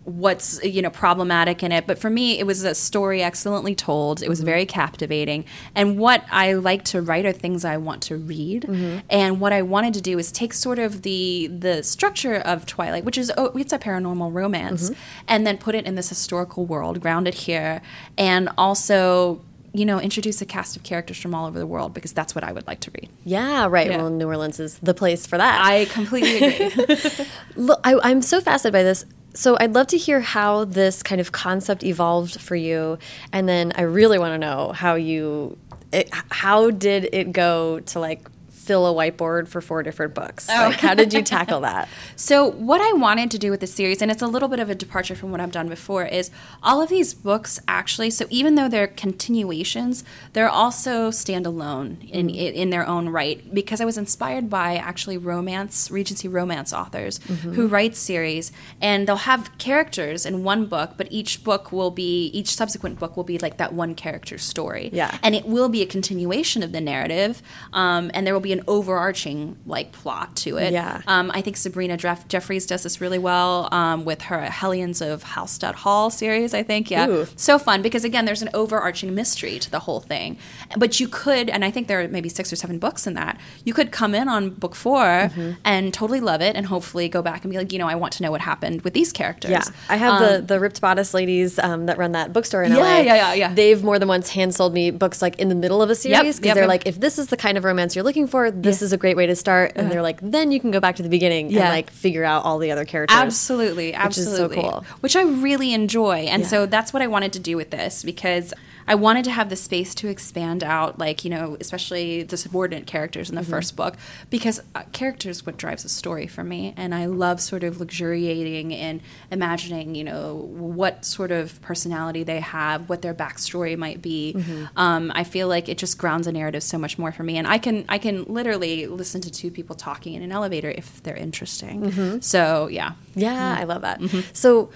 what's 0.06 0.64
you 0.64 0.82
know 0.84 0.90
problematic 0.90 1.64
in 1.64 1.72
it. 1.72 1.88
But 1.88 1.98
for 1.98 2.10
me 2.10 2.40
it 2.40 2.46
was 2.46 2.64
a 2.64 2.76
story 2.76 3.24
excellently 3.24 3.76
told. 3.76 4.22
It 4.22 4.30
was 4.30 4.40
mm-hmm. 4.40 4.46
very 4.46 4.66
captivating. 4.66 5.46
And 5.74 5.98
what 5.98 6.24
i 6.32 6.54
like 6.54 6.84
to 6.86 7.02
write 7.02 7.26
are 7.26 7.32
things 7.32 7.66
i 7.66 7.76
want 7.78 8.04
to 8.04 8.16
read. 8.16 8.64
Mm-hmm. 8.64 9.00
And 9.10 9.42
what 9.42 9.52
i 9.52 9.62
wanted 9.62 9.94
to 9.96 10.02
do 10.02 10.18
is 10.20 10.32
take 10.32 10.54
sort 10.54 10.80
of 10.80 11.02
the 11.02 11.48
the 11.48 11.84
structure 11.84 12.36
of 12.36 12.66
twilight 12.66 13.04
which 13.04 13.18
is 13.18 13.32
oh, 13.38 13.48
it's 13.56 13.74
a 13.74 13.80
paranormal 13.80 14.32
romance 14.34 14.92
mm-hmm. 14.92 15.00
and 15.28 15.46
then 15.46 15.58
put 15.58 15.76
it 15.76 15.86
in 15.86 15.96
this 15.96 16.10
historical 16.10 16.66
world 16.66 17.02
ground 17.02 17.28
it 17.28 17.34
here 17.34 17.82
and 18.18 18.50
also 18.58 19.42
you 19.78 19.86
know 19.86 20.00
introduce 20.00 20.42
a 20.42 20.46
cast 20.46 20.76
of 20.78 20.84
characters 20.84 21.18
from 21.18 21.36
all 21.36 21.46
over 21.48 21.60
the 21.60 21.68
world 21.68 21.94
because 21.94 22.14
that's 22.14 22.34
what 22.36 22.44
i 22.44 22.52
would 22.52 22.66
like 22.68 22.80
to 22.80 22.92
read 22.92 23.10
Yeah, 23.24 23.68
right. 23.70 23.90
Yeah. 23.90 23.98
Well, 23.98 24.10
New 24.10 24.28
Orleans 24.28 24.60
is 24.60 24.78
the 24.80 24.94
place 24.94 25.26
for 25.28 25.38
that. 25.38 25.62
i 25.64 25.86
completely 25.86 26.36
agree 26.38 27.26
Look, 27.56 27.80
I, 27.84 27.98
I'm 28.04 28.22
so 28.22 28.42
fascinated 28.42 28.74
by 28.74 28.84
this. 28.84 29.06
So 29.34 29.58
I'd 29.60 29.74
love 29.74 29.88
to 29.88 29.98
hear 29.98 30.22
how 30.22 30.64
this 30.66 31.04
kind 31.04 31.20
of 31.20 31.32
concept 31.32 31.84
evolved 31.84 32.40
for 32.40 32.56
you, 32.56 32.98
and 33.34 33.50
then 33.50 33.74
I 33.76 33.82
really 33.82 34.18
want 34.18 34.34
to 34.34 34.38
know 34.38 34.72
how 34.74 34.96
you, 34.96 35.58
it, 35.92 36.10
how 36.32 36.70
did 36.72 37.10
it 37.12 37.32
go 37.34 37.80
to 37.82 38.00
like 38.00 38.22
fill 38.66 38.86
a 38.88 38.94
whiteboard 38.94 39.48
for 39.48 39.62
four 39.62 39.84
different 39.84 40.14
books? 40.14 40.48
Oh. 40.50 40.54
Like, 40.70 40.80
how 40.80 40.94
did 40.96 41.14
you 41.14 41.22
tackle 41.22 41.62
that? 41.70 41.88
So, 42.16 42.46
what 42.50 42.82
I 42.82 42.94
wanted 42.94 43.32
to 43.32 43.38
do 43.38 43.52
with 43.52 43.60
the 43.60 43.68
series, 43.68 44.02
and 44.02 44.10
it's 44.12 44.22
a 44.22 44.28
little 44.28 44.48
bit 44.50 44.60
of 44.60 44.70
a 44.70 44.76
departure 44.76 45.16
from 45.16 45.32
what 45.32 45.40
I've 45.42 45.52
done 45.52 45.70
before, 45.70 46.06
is 46.06 46.32
all 46.64 46.82
of 46.82 46.90
these 46.90 47.14
books 47.14 47.60
actually. 47.68 48.10
So, 48.10 48.26
even 48.30 48.56
though 48.56 48.68
they're 48.70 48.88
continuations, 48.88 50.04
they're 50.34 50.50
also 50.50 51.10
standalone 51.10 52.10
in 52.10 52.30
in 52.30 52.70
their 52.70 52.88
own 52.88 53.10
right. 53.10 53.54
Because 53.54 53.82
I 53.82 53.86
was 53.86 53.98
inspired 53.98 54.50
by 54.50 54.76
actually 54.76 55.18
romance, 55.18 55.90
Regency 55.92 56.28
romance 56.28 56.74
authors 56.74 57.20
who 57.56 57.68
write 57.68 57.96
series, 57.96 58.52
and 58.82 59.08
they'll 59.08 59.18
have 59.18 59.56
characters 59.58 60.26
in 60.26 60.44
one 60.44 60.66
book, 60.66 60.92
but 60.98 61.08
each 61.12 61.44
book 61.44 61.72
will 61.72 61.92
be 61.92 62.28
each 62.28 62.56
subsequent 62.56 63.00
book 63.00 63.16
will 63.18 63.24
be 63.24 63.38
like 63.38 63.58
that 63.58 63.74
one 63.74 63.96
character's 63.96 64.44
story. 64.44 64.90
Yeah. 64.94 65.18
and 65.24 65.36
it 65.36 65.46
will 65.46 65.70
be 65.70 65.82
a 65.82 65.86
continuation 65.86 66.64
of 66.64 66.72
the 66.72 66.82
narrative, 66.82 67.42
um, 67.74 68.10
and 68.14 68.26
there 68.26 68.34
will 68.34 68.42
be 68.42 68.55
an 68.58 68.64
overarching 68.68 69.58
like 69.66 69.92
plot 69.92 70.36
to 70.38 70.58
it. 70.58 70.72
Yeah. 70.74 71.02
Um, 71.08 71.32
I 71.34 71.42
think 71.42 71.58
Sabrina 71.58 71.98
Jeff- 71.98 72.28
Jeffries 72.28 72.66
does 72.66 72.84
this 72.84 73.02
really 73.02 73.18
well 73.20 73.68
um, 73.72 74.06
with 74.06 74.22
her 74.24 74.42
Hellions 74.46 75.02
of 75.02 75.24
Halstead 75.24 75.76
Hall 75.76 76.10
series. 76.10 76.54
I 76.54 76.64
think, 76.64 76.90
yeah, 76.90 77.08
Ooh. 77.08 77.28
so 77.36 77.60
fun 77.60 77.82
because 77.82 78.04
again, 78.04 78.26
there's 78.26 78.42
an 78.42 78.50
overarching 78.54 79.14
mystery 79.14 79.60
to 79.60 79.70
the 79.70 79.80
whole 79.80 80.00
thing. 80.00 80.38
But 80.78 81.00
you 81.00 81.08
could, 81.08 81.50
and 81.50 81.64
I 81.66 81.72
think 81.72 81.88
there 81.88 82.00
are 82.02 82.08
maybe 82.08 82.30
six 82.30 82.52
or 82.52 82.56
seven 82.56 82.80
books 82.80 83.06
in 83.08 83.14
that. 83.16 83.40
You 83.64 83.74
could 83.74 83.92
come 83.92 84.16
in 84.16 84.28
on 84.30 84.50
book 84.52 84.76
4 84.76 84.96
Mm-hmm. 84.96 85.52
and 85.66 85.94
totally 85.94 86.20
love 86.20 86.42
it, 86.42 86.56
and 86.56 86.66
hopefully 86.66 87.10
go 87.10 87.22
back 87.22 87.44
and 87.44 87.52
be 87.52 87.58
like, 87.58 87.72
you 87.74 87.80
know, 87.80 87.88
I 87.88 87.96
want 87.96 88.14
to 88.14 88.24
know 88.24 88.32
what 88.32 88.42
happened 88.42 88.82
with 88.84 88.94
these 88.94 89.12
characters. 89.12 89.52
Yeah, 89.52 89.64
I 89.90 89.98
have 89.98 90.20
the 90.20 90.42
the 90.42 90.60
ripped 90.60 90.80
bodice 90.82 91.14
ladies 91.14 91.58
um, 91.60 91.86
that 91.88 91.98
run 91.98 92.14
that 92.14 92.32
bookstore 92.34 92.64
in 92.64 92.72
Yeah, 92.72 92.78
LA. 92.80 92.98
yeah, 93.00 93.16
yeah, 93.16 93.34
yeah. 93.34 93.54
They've 93.54 93.84
more 93.84 94.00
than 94.00 94.08
once 94.08 94.30
hand 94.30 94.54
sold 94.56 94.74
me 94.74 94.92
books 94.92 95.22
like 95.22 95.38
in 95.40 95.50
the 95.50 95.56
middle 95.56 95.82
of 95.82 95.90
a 95.90 95.96
series 95.96 96.38
because 96.38 96.46
yep, 96.46 96.56
they're 96.56 96.64
yep. 96.64 96.70
like, 96.70 96.88
if 96.88 97.00
this 97.00 97.18
is 97.20 97.28
the 97.28 97.38
kind 97.38 97.58
of 97.58 97.64
romance 97.64 97.96
you're 97.96 98.04
looking 98.06 98.28
for, 98.28 98.45
this 98.52 98.82
is 98.82 98.94
a 98.94 98.98
great 98.98 99.18
way 99.18 99.26
to 99.28 99.36
start. 99.36 99.74
And 99.76 99.92
they're 99.92 100.00
uh-huh. 100.00 100.04
like, 100.04 100.20
then 100.22 100.52
you 100.52 100.60
can 100.60 100.72
go 100.72 100.80
back 100.80 100.96
to 100.98 101.04
the 101.04 101.10
beginning 101.10 101.48
and 101.48 101.58
like 101.58 101.90
figure 101.90 102.24
out 102.24 102.46
all 102.46 102.60
the 102.60 102.72
other 102.72 102.86
characters. 102.86 103.18
Absolutely, 103.18 103.92
Which 103.92 104.18
is 104.18 104.26
so 104.26 104.46
absolutely. 104.46 104.58
cool. 104.62 104.86
Which 105.02 105.16
I 105.16 105.24
really 105.24 105.74
enjoy. 105.74 106.20
And 106.20 106.44
Yeah. 106.44 106.50
so 106.50 106.66
that's 106.66 106.94
what 106.94 107.02
I 107.02 107.08
wanted 107.08 107.34
to 107.34 107.40
do 107.40 107.58
with 107.58 107.72
this 107.72 108.04
because 108.04 108.54
I 108.88 108.96
wanted 108.96 109.26
to 109.26 109.32
have 109.32 109.50
the 109.50 109.56
space 109.56 109.96
to 109.96 110.08
expand 110.08 110.64
out, 110.64 111.00
like, 111.00 111.24
you 111.24 111.32
know, 111.32 111.58
especially 111.60 112.24
the 112.24 112.38
subordinate 112.38 112.86
characters 112.86 113.26
Mm-hmm. 113.26 113.38
in 113.38 113.44
the 113.44 113.50
first 113.50 113.76
book, 113.76 113.96
because 114.30 114.62
uh, 114.76 114.84
characters 114.92 115.46
what 115.46 115.58
drives 115.58 115.86
a 115.86 115.90
story 115.90 116.28
for 116.28 116.44
me. 116.44 116.74
And 116.78 116.94
I 116.94 117.06
love 117.06 117.40
sort 117.40 117.64
of 117.64 117.80
luxuriating 117.80 118.72
in 118.72 119.02
imagining, 119.32 119.96
you 119.96 120.04
know, 120.04 120.36
what 120.36 121.06
sort 121.06 121.32
of 121.32 121.62
personality 121.62 122.24
they 122.24 122.40
have, 122.40 122.90
what 122.90 123.02
their 123.02 123.14
backstory 123.14 123.78
might 123.78 124.02
be. 124.02 124.34
Mm-hmm. 124.38 124.66
Um, 124.76 125.12
I 125.16 125.24
feel 125.24 125.48
like 125.48 125.70
it 125.70 125.78
just 125.78 125.98
grounds 125.98 126.28
a 126.28 126.32
narrative 126.32 126.62
so 126.62 126.78
much 126.78 126.98
more 127.00 127.12
for 127.12 127.24
me. 127.24 127.38
And 127.38 127.48
I 127.48 127.58
can, 127.58 127.86
I 127.90 127.98
can 127.98 128.26
literally 128.26 128.86
listen 128.88 129.22
to 129.22 129.32
two 129.32 129.50
people 129.50 129.76
talking 129.76 130.14
in 130.14 130.22
an 130.22 130.32
elevator 130.32 130.70
if 130.70 131.02
they're 131.04 131.16
interesting. 131.16 131.92
Mm-hmm. 131.92 132.20
So, 132.20 132.68
yeah. 132.68 132.94
Yeah, 133.16 133.56
I 133.58 133.64
love 133.64 133.82
that. 133.82 134.02
Mm-hmm. 134.02 134.20
So, 134.34 134.70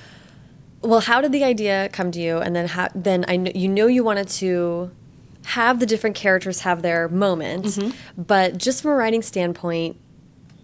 well, 0.82 1.02
how 1.02 1.22
did 1.22 1.32
the 1.32 1.44
idea 1.44 1.90
come 1.92 2.12
to 2.12 2.20
you? 2.20 2.38
And 2.38 2.56
then, 2.56 2.68
how, 2.68 2.88
then 2.96 3.24
I 3.26 3.38
kn- 3.38 3.56
you 3.56 3.68
know 3.68 3.88
you 3.88 4.04
wanted 4.04 4.28
to 4.30 4.92
have 5.46 5.80
the 5.80 5.86
different 5.86 6.16
characters 6.16 6.62
have 6.62 6.82
their 6.82 7.08
moment, 7.10 7.66
Mm-hmm. 7.66 8.22
but 8.22 8.58
just 8.58 8.82
from 8.82 8.92
a 8.92 8.96
writing 8.96 9.22
standpoint, 9.22 9.98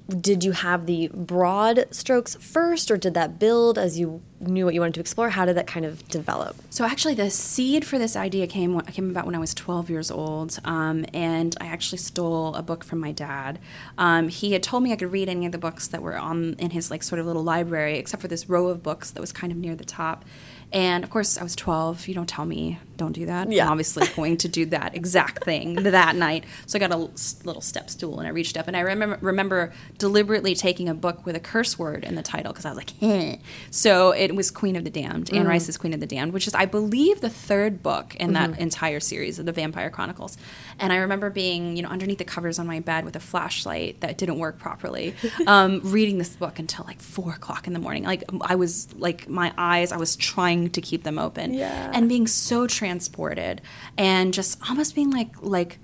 did 0.07 0.43
you 0.43 0.51
have 0.51 0.85
the 0.85 1.09
broad 1.13 1.85
strokes 1.89 2.35
first, 2.35 2.91
or 2.91 2.97
did 2.97 3.15
that 3.15 3.39
build 3.39 3.77
as 3.77 3.97
you 3.97 4.21
knew 4.39 4.65
what 4.65 4.74
you 4.74 4.79
wanted 4.79 4.93
to 4.93 5.00
explore? 5.00 5.29
How 5.29 5.45
did 5.45 5.57
that 5.57 5.65
kind 5.65 5.85
of 5.85 6.07
develop? 6.09 6.55
So 6.69 6.85
actually, 6.85 7.15
the 7.15 7.31
seed 7.31 7.85
for 7.85 7.97
this 7.97 8.15
idea 8.15 8.45
came 8.45 8.79
came 8.81 9.09
about 9.09 9.25
when 9.25 9.33
I 9.33 9.39
was 9.39 9.53
12 9.53 9.89
years 9.89 10.12
old, 10.12 10.59
um, 10.63 11.05
and 11.13 11.55
I 11.59 11.65
actually 11.65 11.97
stole 11.97 12.53
a 12.53 12.62
book 12.62 12.83
from 12.83 13.00
my 13.00 13.12
dad. 13.12 13.57
Um, 13.97 14.27
he 14.27 14.53
had 14.53 14.62
told 14.62 14.83
me 14.83 14.93
I 14.93 14.95
could 14.95 15.12
read 15.12 15.27
any 15.27 15.45
of 15.47 15.51
the 15.51 15.57
books 15.57 15.88
that 15.88 16.03
were 16.03 16.17
on 16.17 16.53
in 16.59 16.69
his 16.69 16.91
like 16.91 17.01
sort 17.01 17.19
of 17.19 17.25
little 17.25 17.43
library, 17.43 17.97
except 17.97 18.21
for 18.21 18.27
this 18.27 18.47
row 18.47 18.67
of 18.67 18.83
books 18.83 19.09
that 19.09 19.21
was 19.21 19.31
kind 19.31 19.51
of 19.51 19.57
near 19.57 19.75
the 19.75 19.85
top. 19.85 20.24
And 20.72 21.03
of 21.03 21.10
course, 21.10 21.38
I 21.38 21.43
was 21.43 21.55
12. 21.55 22.07
You 22.07 22.13
don't 22.13 22.29
tell 22.29 22.45
me 22.45 22.79
don't 22.98 23.12
do 23.12 23.25
that. 23.25 23.51
Yeah. 23.51 23.65
I'm 23.65 23.72
obviously 23.72 24.07
going 24.15 24.38
to 24.38 24.48
do 24.48 24.65
that 24.67 24.95
exact 24.95 25.43
thing 25.43 25.75
that 25.75 26.15
night. 26.15 26.45
So 26.65 26.77
I 26.77 26.79
got 26.79 26.91
a 26.91 26.98
little 26.98 27.62
step 27.62 27.89
stool 27.89 28.19
and 28.19 28.27
I 28.27 28.31
reached 28.31 28.57
up 28.57 28.67
and 28.67 28.75
I 28.75 28.81
remember 28.81 29.17
remember 29.22 29.74
deliberately 29.98 30.55
taking 30.55 30.89
a 30.89 30.93
book 30.93 31.25
with 31.25 31.36
a 31.36 31.39
curse 31.39 31.77
word 31.77 32.03
in 32.03 32.15
the 32.15 32.24
title 32.24 32.51
because 32.51 32.65
I 32.65 32.69
was 32.69 32.77
like, 32.77 32.91
Heh. 33.00 33.38
so 33.69 34.12
it 34.12 34.36
was 34.36 34.51
Queen 34.51 34.75
of 34.75 34.84
the 34.84 34.89
Damned, 34.89 35.34
Anne 35.34 35.48
Rice's 35.48 35.77
Queen 35.77 35.93
of 35.93 36.00
the 36.00 36.07
Damned, 36.07 36.34
which 36.34 36.48
is 36.48 36.53
I 36.53 36.65
believe 36.65 37.22
the 37.22 37.29
third 37.29 37.84
book 37.84 38.15
in 38.15 38.34
that 38.34 38.57
entire 38.60 39.00
series 39.00 39.39
of 39.39 39.45
the 39.45 39.51
Vampire 39.51 39.89
Chronicles. 39.89 40.38
And 40.79 40.91
I 40.91 40.98
remember 40.98 41.29
being 41.29 41.75
you 41.75 41.84
know 41.84 41.89
underneath 41.89 42.17
the 42.17 42.25
covers 42.25 42.60
on 42.60 42.67
my 42.67 42.79
bed 42.79 43.05
with 43.05 43.15
a 43.15 43.19
flashlight 43.19 44.01
that 44.01 44.17
didn't 44.17 44.39
work 44.39 44.57
properly, 44.60 45.15
um, 45.48 45.81
reading 45.84 46.17
this 46.17 46.36
book 46.36 46.60
until 46.60 46.86
like 46.86 47.01
four 47.01 47.34
o'clock 47.34 47.67
in 47.67 47.74
the 47.74 47.79
morning. 47.79 48.03
Like 48.03 48.24
I 48.41 48.55
was 48.55 48.93
like 48.95 49.27
my 49.27 49.53
eyes, 49.57 49.91
I 49.91 49.98
was 49.98 50.15
trying 50.15 50.54
to 50.75 50.81
keep 50.81 51.03
them 51.03 51.17
open, 51.19 51.53
Yeah. 51.53 51.91
and 51.93 52.07
being 52.09 52.27
so 52.27 52.67
transported 52.67 53.62
and 53.97 54.33
just 54.33 54.57
almost 54.69 54.95
being 54.95 55.12
like 55.12 55.31
like 55.41 55.79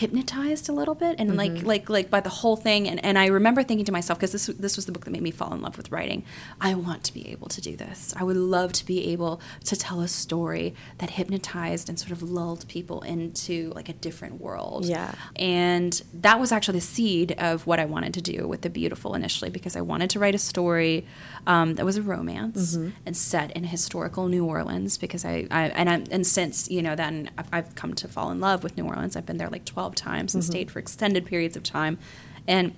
hypnotized 0.00 0.66
a 0.70 0.72
little 0.72 0.94
bit 0.94 1.16
and 1.18 1.36
like 1.36 1.62
like 1.62 1.90
like 1.90 2.08
by 2.08 2.20
the 2.20 2.30
whole 2.40 2.56
thing. 2.56 2.88
And, 2.88 3.04
and 3.04 3.18
I 3.18 3.26
remember 3.26 3.62
thinking 3.62 3.84
to 3.84 3.92
myself 3.92 4.18
because 4.18 4.32
this 4.32 4.46
this 4.46 4.76
was 4.76 4.86
the 4.86 4.92
book 4.92 5.04
that 5.04 5.10
made 5.10 5.22
me 5.22 5.30
fall 5.30 5.52
in 5.52 5.60
love 5.60 5.76
with 5.76 5.92
writing 5.92 6.24
I 6.58 6.72
want 6.74 7.04
to 7.04 7.12
be 7.12 7.28
able 7.28 7.48
to 7.48 7.60
do 7.60 7.76
this. 7.76 8.14
I 8.16 8.24
would 8.24 8.36
love 8.36 8.72
to 8.80 8.86
be 8.86 9.08
able 9.12 9.42
to 9.64 9.76
tell 9.76 10.00
a 10.00 10.08
story 10.08 10.74
that 10.98 11.10
hypnotized 11.10 11.90
and 11.90 12.00
sort 12.00 12.12
of 12.12 12.22
lulled 12.22 12.66
people 12.66 13.02
into 13.02 13.72
like 13.74 13.88
a 13.90 13.92
different 13.92 14.40
world. 14.40 14.86
Yeah. 14.86 15.12
and 15.36 16.00
that 16.14 16.40
was 16.40 16.50
actually 16.50 16.78
the 16.78 16.86
seed 16.96 17.32
of 17.32 17.66
what 17.66 17.78
I 17.78 17.84
wanted 17.84 18.14
to 18.14 18.22
do 18.22 18.48
with 18.48 18.62
the 18.62 18.70
beautiful 18.70 19.14
initially 19.14 19.50
because 19.50 19.76
I 19.76 19.82
wanted 19.82 20.08
to 20.10 20.18
write 20.18 20.34
a 20.34 20.38
story 20.38 21.06
um, 21.46 21.74
that 21.74 21.84
was 21.84 21.96
a 21.98 22.02
romance 22.02 22.76
and 23.04 23.14
set 23.16 23.50
in 23.52 23.64
historical 23.64 24.28
New 24.28 24.46
Orleans 24.46 24.96
because 24.96 25.24
I, 25.26 25.46
I 25.50 25.62
and 25.80 25.90
I, 25.90 26.04
and 26.10 26.26
since 26.26 26.70
you 26.70 26.80
know 26.80 26.96
then 26.96 27.30
I've, 27.36 27.48
I've 27.52 27.74
come 27.74 27.92
to 27.94 28.08
fall 28.08 28.30
in 28.30 28.40
love 28.40 28.62
with 28.62 28.76
New 28.78 28.86
Orleans. 28.86 29.14
I've 29.16 29.26
been 29.26 29.36
there 29.36 29.50
like 29.50 29.64
twelve 29.90 29.94
times 29.94 30.34
and 30.34 30.44
stayed 30.44 30.70
for 30.70 30.78
extended 30.78 31.26
periods 31.26 31.56
of 31.56 31.62
time, 31.62 31.98
and. 32.46 32.74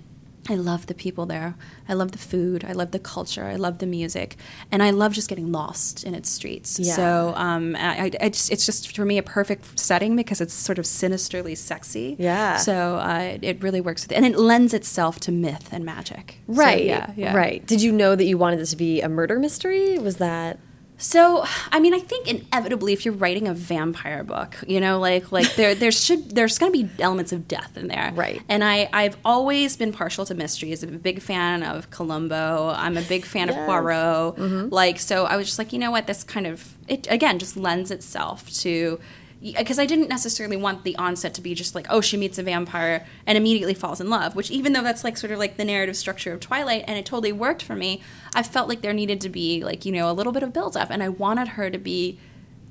I 0.50 0.56
love 0.56 0.86
the 0.86 0.94
people 0.94 1.24
there. 1.24 1.54
I 1.88 1.92
love 1.94 2.10
the 2.10 2.18
food. 2.18 2.64
I 2.64 2.72
love 2.72 2.90
the 2.90 2.98
culture. 2.98 3.44
I 3.44 3.54
love 3.54 3.78
the 3.78 3.86
music, 3.86 4.34
and 4.72 4.82
I 4.82 4.90
love 4.90 5.12
just 5.12 5.28
getting 5.28 5.52
lost 5.52 6.02
in 6.02 6.16
its 6.16 6.28
streets. 6.28 6.80
Yeah. 6.80 6.96
So, 6.96 7.32
um, 7.36 7.76
I, 7.76 8.10
I 8.20 8.28
just, 8.28 8.50
it's 8.50 8.66
just 8.66 8.92
for 8.96 9.04
me 9.04 9.18
a 9.18 9.22
perfect 9.22 9.78
setting 9.78 10.16
because 10.16 10.40
it's 10.40 10.52
sort 10.52 10.80
of 10.80 10.84
sinisterly 10.86 11.54
sexy. 11.54 12.16
Yeah. 12.18 12.56
So 12.56 12.96
uh, 12.96 13.38
it 13.40 13.62
really 13.62 13.80
works 13.80 14.02
with 14.02 14.10
it, 14.10 14.16
and 14.16 14.26
it 14.26 14.36
lends 14.36 14.74
itself 14.74 15.20
to 15.20 15.30
myth 15.30 15.68
and 15.70 15.84
magic. 15.84 16.38
So, 16.48 16.54
Right. 16.54 16.84
yeah. 16.86 17.12
Yeah. 17.16 17.36
Right. 17.36 17.64
Did 17.64 17.80
you 17.80 17.92
know 17.92 18.16
that 18.16 18.24
you 18.24 18.36
wanted 18.36 18.58
this 18.58 18.70
to 18.70 18.76
be 18.76 19.00
a 19.00 19.08
murder 19.08 19.38
mystery? 19.38 19.96
Was 20.00 20.16
that 20.16 20.58
So, 21.02 21.44
I 21.72 21.80
mean, 21.80 21.94
I 21.94 21.98
think 21.98 22.28
inevitably, 22.28 22.92
if 22.92 23.04
you're 23.04 23.12
writing 23.14 23.48
a 23.48 23.54
vampire 23.54 24.22
book, 24.22 24.56
you 24.68 24.80
know, 24.80 25.00
like 25.00 25.32
like 25.32 25.54
there 25.56 25.74
there 25.82 25.90
should 25.90 26.34
there's 26.34 26.58
going 26.58 26.72
to 26.72 26.78
be 26.84 27.02
elements 27.02 27.32
of 27.32 27.48
death 27.48 27.76
in 27.76 27.88
there, 27.88 28.12
Right. 28.14 28.40
And 28.48 28.62
I 28.62 28.88
I've 28.92 29.16
always 29.24 29.76
been 29.76 29.92
partial 29.92 30.24
to 30.26 30.34
mysteries. 30.34 30.82
I'm 30.84 30.94
a 30.94 30.98
big 30.98 31.20
fan 31.20 31.64
of 31.64 31.90
Columbo. 31.90 32.72
I'm 32.76 32.96
a 32.96 33.02
big 33.02 33.24
fan 33.24 33.48
Yes. 33.48 33.58
of 33.58 33.66
Poirot. 33.66 34.36
Mm-hmm. 34.36 34.68
Like, 34.70 35.00
so 35.00 35.24
I 35.24 35.36
was 35.36 35.46
just 35.46 35.58
like, 35.58 35.72
you 35.72 35.78
know 35.80 35.90
what, 35.90 36.06
this 36.06 36.22
kind 36.22 36.46
of 36.46 36.76
it 36.86 37.06
again 37.10 37.38
just 37.40 37.56
lends 37.56 37.90
itself 37.90 38.48
to. 38.60 39.00
Because 39.42 39.78
I 39.78 39.86
didn't 39.86 40.08
necessarily 40.08 40.56
want 40.56 40.84
the 40.84 40.94
onset 40.96 41.34
to 41.34 41.40
be 41.40 41.54
just 41.54 41.74
like, 41.74 41.86
oh, 41.90 42.00
she 42.00 42.16
meets 42.16 42.38
a 42.38 42.44
vampire 42.44 43.04
and 43.26 43.36
immediately 43.36 43.74
falls 43.74 44.00
in 44.00 44.08
love, 44.08 44.36
which 44.36 44.50
even 44.50 44.72
though 44.72 44.82
that's 44.82 45.02
like 45.02 45.16
sort 45.16 45.32
of 45.32 45.38
like 45.40 45.56
the 45.56 45.64
narrative 45.64 45.96
structure 45.96 46.32
of 46.32 46.38
Twilight 46.38 46.84
and 46.86 46.96
it 46.96 47.04
totally 47.04 47.32
worked 47.32 47.62
for 47.62 47.74
me, 47.74 48.00
I 48.34 48.44
felt 48.44 48.68
like 48.68 48.82
there 48.82 48.92
needed 48.92 49.20
to 49.22 49.28
be 49.28 49.64
like, 49.64 49.84
you 49.84 49.90
know, 49.90 50.08
a 50.08 50.12
little 50.12 50.32
bit 50.32 50.44
of 50.44 50.52
build 50.52 50.76
up 50.76 50.90
and 50.90 51.02
I 51.02 51.08
wanted 51.08 51.48
her 51.48 51.70
to 51.70 51.78
be 51.78 52.18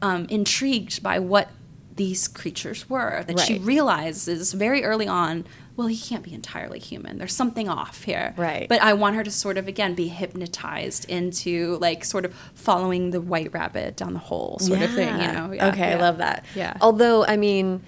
um, 0.02 0.28
intrigued 0.30 1.04
by 1.04 1.20
what 1.20 1.50
these 1.96 2.28
creatures 2.28 2.90
were. 2.90 3.24
That 3.28 3.40
she 3.40 3.60
realizes 3.60 4.54
very 4.54 4.84
early 4.84 5.08
on, 5.08 5.46
well, 5.78 5.88
he 5.88 5.98
can't 5.98 6.24
be 6.24 6.34
entirely 6.34 6.80
human. 6.80 7.18
There's 7.18 7.34
something 7.36 7.70
off 7.70 8.04
here. 8.04 8.34
Right. 8.38 8.68
But 8.68 8.82
I 8.82 8.94
want 8.94 9.16
her 9.16 9.24
to 9.24 9.32
sort 9.32 9.58
of 9.58 9.68
again 9.68 9.96
be 9.96 10.10
hypnotized 10.10 11.10
into 11.10 11.78
like 11.80 12.04
sort 12.06 12.26
of 12.26 12.34
following 12.54 13.12
the 13.12 13.22
white 13.22 13.54
rabbit 13.54 13.96
down 13.96 14.14
the 14.14 14.20
hole 14.20 14.60
sort 14.60 14.82
of 14.82 14.92
thing. 14.94 15.08
You 15.16 15.22
Yeah. 15.22 15.32
know? 15.48 15.54
Yeah, 15.54 15.68
okay, 15.70 15.94
I 15.94 15.96
love 15.96 16.18
that. 16.18 16.46
Yeah. 16.56 16.74
Although, 16.82 17.26
I 17.26 17.38
mean, 17.38 17.82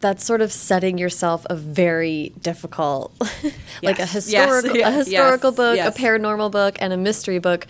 that's 0.00 0.24
sort 0.24 0.40
of 0.40 0.52
setting 0.52 0.96
yourself 0.96 1.44
a 1.50 1.54
very 1.56 2.32
difficult, 2.40 3.12
like 3.82 3.98
a 3.98 4.06
historical, 4.06 4.76
Yes. 4.76 4.88
a 4.88 4.92
historical 4.92 5.50
Yes. 5.50 5.56
book, 5.56 5.76
Yes. 5.76 5.96
a 5.96 6.00
paranormal 6.00 6.50
book, 6.50 6.76
and 6.80 6.92
a 6.92 6.96
mystery 6.96 7.38
book. 7.38 7.66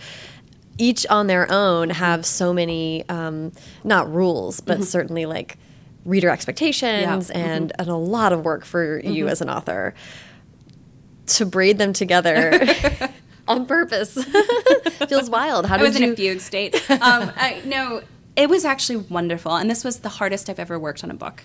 Each 0.77 1.05
on 1.07 1.27
their 1.27 1.51
own 1.51 1.89
have 1.89 2.25
so 2.25 2.53
many, 2.53 3.03
um, 3.09 3.51
not 3.83 4.11
rules, 4.13 4.61
but 4.61 4.83
certainly 4.85 5.25
like 5.25 5.57
reader 6.05 6.29
expectations 6.29 7.29
Mm-hmm. 7.29 7.37
Yeah. 7.37 7.45
Mm-hmm. 7.45 7.53
and, 7.55 7.71
and 7.79 7.89
a 7.89 7.95
lot 7.95 8.33
of 8.33 8.45
work 8.45 8.65
for 8.65 8.99
you 8.99 9.27
as 9.27 9.41
an 9.41 9.49
author 9.49 9.93
to 11.27 11.45
braid 11.45 11.77
them 11.77 11.93
together 11.93 12.67
on 13.47 13.65
purpose 13.65 14.13
feels 15.07 15.29
wild. 15.29 15.65
How 15.65 15.75
I 15.75 15.77
did 15.79 15.83
was 15.85 15.99
you? 15.99 16.07
in 16.07 16.13
a 16.13 16.15
fugue 16.15 16.39
state. 16.41 16.75
Um, 16.89 17.31
I, 17.35 17.61
no, 17.65 18.01
it 18.35 18.49
was 18.49 18.63
actually 18.65 18.97
wonderful, 18.97 19.55
and 19.55 19.69
this 19.69 19.83
was 19.83 19.99
the 19.99 20.09
hardest 20.09 20.49
I've 20.49 20.59
ever 20.59 20.79
worked 20.79 21.03
on 21.03 21.11
a 21.11 21.13
book. 21.13 21.43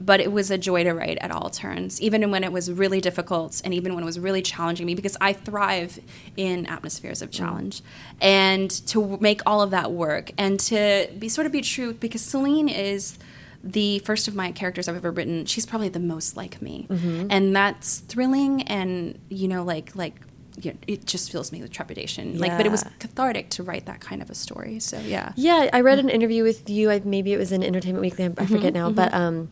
But 0.00 0.20
it 0.20 0.30
was 0.30 0.50
a 0.50 0.58
joy 0.58 0.84
to 0.84 0.92
write 0.92 1.16
at 1.22 1.30
all 1.30 1.48
turns, 1.48 2.00
even 2.02 2.30
when 2.30 2.44
it 2.44 2.52
was 2.52 2.70
really 2.70 3.00
difficult, 3.00 3.60
and 3.64 3.72
even 3.72 3.94
when 3.94 4.02
it 4.02 4.06
was 4.06 4.18
really 4.20 4.42
challenging 4.42 4.84
me, 4.86 4.94
because 4.94 5.16
I 5.20 5.32
thrive 5.32 5.98
in 6.36 6.66
atmospheres 6.66 7.22
of 7.22 7.30
challenge, 7.30 7.82
and 8.20 8.70
to 8.88 9.16
make 9.20 9.40
all 9.46 9.60
of 9.62 9.70
that 9.70 9.92
work, 9.92 10.30
and 10.38 10.60
to 10.60 11.08
be 11.18 11.28
sort 11.28 11.46
of 11.46 11.52
be 11.52 11.62
true, 11.62 11.94
because 11.94 12.20
Celine 12.22 12.68
is 12.68 13.18
the 13.62 13.98
first 14.00 14.28
of 14.28 14.34
my 14.34 14.52
characters 14.52 14.88
I've 14.88 14.96
ever 14.96 15.10
written. 15.10 15.44
She's 15.46 15.66
probably 15.66 15.88
the 15.88 16.00
most 16.00 16.36
like 16.36 16.60
me, 16.62 16.86
mm-hmm. 16.88 17.28
and 17.30 17.54
that's 17.54 17.98
thrilling, 18.00 18.62
and 18.62 19.18
you 19.28 19.48
know, 19.48 19.64
like 19.64 19.94
like 19.94 20.20
you 20.60 20.72
know, 20.72 20.78
it 20.86 21.04
just 21.04 21.30
fills 21.30 21.52
me 21.52 21.60
with 21.62 21.70
trepidation. 21.72 22.38
Like, 22.38 22.56
but 22.56 22.64
it 22.66 22.72
was 22.72 22.84
cathartic 22.98 23.50
to 23.50 23.62
write 23.62 23.86
that 23.86 24.00
kind 24.00 24.22
of 24.22 24.30
a 24.30 24.34
story. 24.34 24.80
So 24.80 24.98
yeah, 25.00 25.32
Yeah, 25.36 25.68
I 25.72 25.80
read 25.80 25.98
an 25.98 26.06
mm-hmm. 26.06 26.14
interview 26.14 26.42
with 26.44 26.70
you. 26.70 26.90
I, 26.90 27.02
maybe 27.04 27.32
it 27.32 27.36
was 27.36 27.52
in 27.52 27.62
Entertainment 27.62 28.00
Weekly. 28.00 28.24
I, 28.24 28.28
I 28.28 28.30
mm-hmm, 28.30 28.54
forget 28.54 28.72
now, 28.72 28.90
but 28.90 29.12
um, 29.12 29.50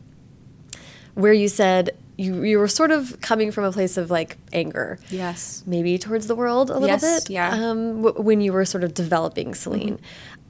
where 1.13 1.33
you 1.33 1.47
said 1.47 1.91
you 2.17 2.43
you 2.43 2.59
were 2.59 2.67
sort 2.67 2.91
of 2.91 3.19
coming 3.21 3.51
from 3.51 3.65
a 3.65 3.71
place 3.71 3.97
of 3.97 4.09
like 4.09 4.37
anger. 4.53 4.99
Yes. 5.09 5.63
Maybe 5.65 5.97
towards 5.97 6.27
the 6.27 6.35
world 6.35 6.69
a 6.69 6.73
little 6.73 6.87
Yes, 6.87 7.01
bit. 7.01 7.29
yeah. 7.29 7.49
Um, 7.49 8.01
w- 8.01 8.21
when 8.21 8.41
you 8.41 8.53
were 8.53 8.65
sort 8.65 8.83
of 8.83 8.93
developing 8.93 9.53
Celine, 9.53 9.99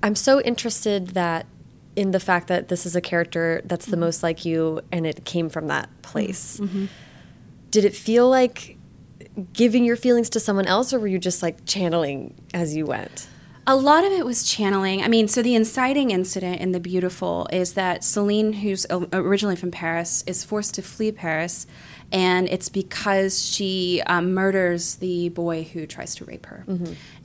I'm 0.04 0.16
so 0.16 0.42
interested 0.42 1.10
that 1.10 1.46
in 1.96 2.12
the 2.12 2.20
fact 2.20 2.48
that 2.48 2.68
this 2.68 2.86
is 2.86 2.96
a 2.96 3.02
character 3.02 3.62
that's 3.66 3.86
the 3.86 3.94
mm-hmm. 3.94 4.02
most 4.02 4.24
like 4.24 4.46
you, 4.46 4.82
and 4.92 5.06
it 5.06 5.26
came 5.26 5.50
from 5.50 5.68
that 5.68 5.90
mm-hmm. 5.90 6.02
place. 6.02 6.60
Mm-hmm. 6.60 6.86
Did 7.72 7.86
it 7.86 7.96
feel 7.96 8.30
like 8.30 8.78
giving 9.54 9.84
your 9.84 9.96
feelings 9.96 10.30
to 10.32 10.40
someone 10.40 10.66
else, 10.66 10.94
or 10.94 11.00
were 11.00 11.08
you 11.08 11.20
just 11.20 11.42
like 11.44 11.66
channeling 11.66 12.34
as 12.54 12.76
you 12.76 12.86
went? 12.86 13.28
A 13.68 13.76
lot 13.76 14.04
of 14.04 14.12
it 14.12 14.26
was 14.26 14.44
channeling. 14.44 15.02
I 15.02 15.08
mean, 15.08 15.28
so 15.28 15.42
the 15.42 15.56
inciting 15.56 16.12
incident 16.12 16.62
in 16.62 16.72
The 16.72 16.80
Beautiful 16.80 17.48
is 17.52 17.74
that 17.74 18.04
Celine, 18.04 18.54
who's 18.54 18.86
originally 19.12 19.56
from 19.56 19.72
Paris, 19.72 20.24
is 20.28 20.44
forced 20.44 20.76
to 20.76 20.84
flee 20.84 21.12
Paris, 21.12 21.66
and 22.16 22.48
it's 22.48 22.70
because 22.70 23.34
she 23.54 24.02
um, 24.08 24.34
murders 24.34 24.96
the 24.96 25.30
boy 25.30 25.64
who 25.74 25.86
tries 25.86 26.16
to 26.16 26.26
rape 26.26 26.46
her, 26.46 26.64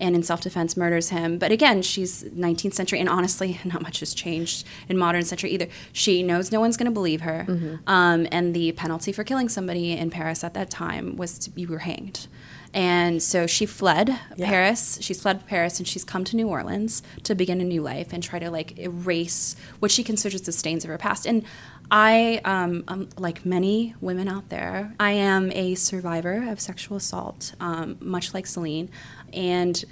and 0.00 0.16
in 0.16 0.22
self 0.22 0.40
defense 0.40 0.76
murders 0.76 1.08
him. 1.10 1.38
But 1.38 1.52
again, 1.52 1.82
she's 1.82 2.24
19th 2.24 2.74
century, 2.74 2.98
and 3.00 3.08
honestly, 3.08 3.60
not 3.72 3.82
much 3.82 4.00
has 4.00 4.12
changed 4.12 4.66
in 4.88 4.98
modern 4.98 5.24
century 5.24 5.50
either. 5.50 5.68
She 5.92 6.22
knows 6.22 6.50
no 6.50 6.60
one's 6.60 6.76
going 6.76 6.90
to 6.90 6.98
believe 7.02 7.20
her, 7.22 7.46
um, 7.86 8.26
and 8.32 8.52
the 8.54 8.72
penalty 8.72 9.12
for 9.12 9.22
killing 9.24 9.48
somebody 9.48 9.92
in 9.92 10.10
Paris 10.10 10.42
at 10.44 10.54
that 10.54 10.70
time 10.70 11.16
was 11.16 11.38
to 11.38 11.50
were 11.66 11.78
hanged. 11.80 12.26
And 12.72 13.20
so 13.22 13.46
she 13.46 13.66
fled 13.66 14.08
Yeah. 14.36 14.46
Paris. 14.46 14.98
She's 15.00 15.20
fled 15.20 15.46
Paris 15.46 15.78
and 15.80 15.88
she's 15.88 16.04
come 16.04 16.24
to 16.24 16.36
New 16.36 16.48
Orleans 16.48 17.02
to 17.24 17.34
begin 17.34 17.60
a 17.60 17.64
new 17.64 17.82
life 17.82 18.12
and 18.12 18.22
try 18.22 18.38
to 18.38 18.50
like 18.50 18.78
erase 18.78 19.56
what 19.80 19.90
she 19.90 20.04
considers 20.04 20.42
the 20.42 20.52
stains 20.52 20.84
of 20.84 20.90
her 20.90 20.98
past. 20.98 21.26
And 21.26 21.44
I, 21.90 22.40
um, 22.44 22.84
um, 22.88 23.08
like 23.16 23.44
many 23.44 23.94
women 24.00 24.28
out 24.28 24.48
there, 24.48 24.94
I 25.00 25.12
am 25.12 25.50
a 25.52 25.74
survivor 25.74 26.48
of 26.48 26.60
sexual 26.60 26.96
assault, 26.96 27.54
um, 27.58 27.96
much 28.00 28.32
like 28.32 28.46
Celine. 28.46 28.90
And 29.32 29.84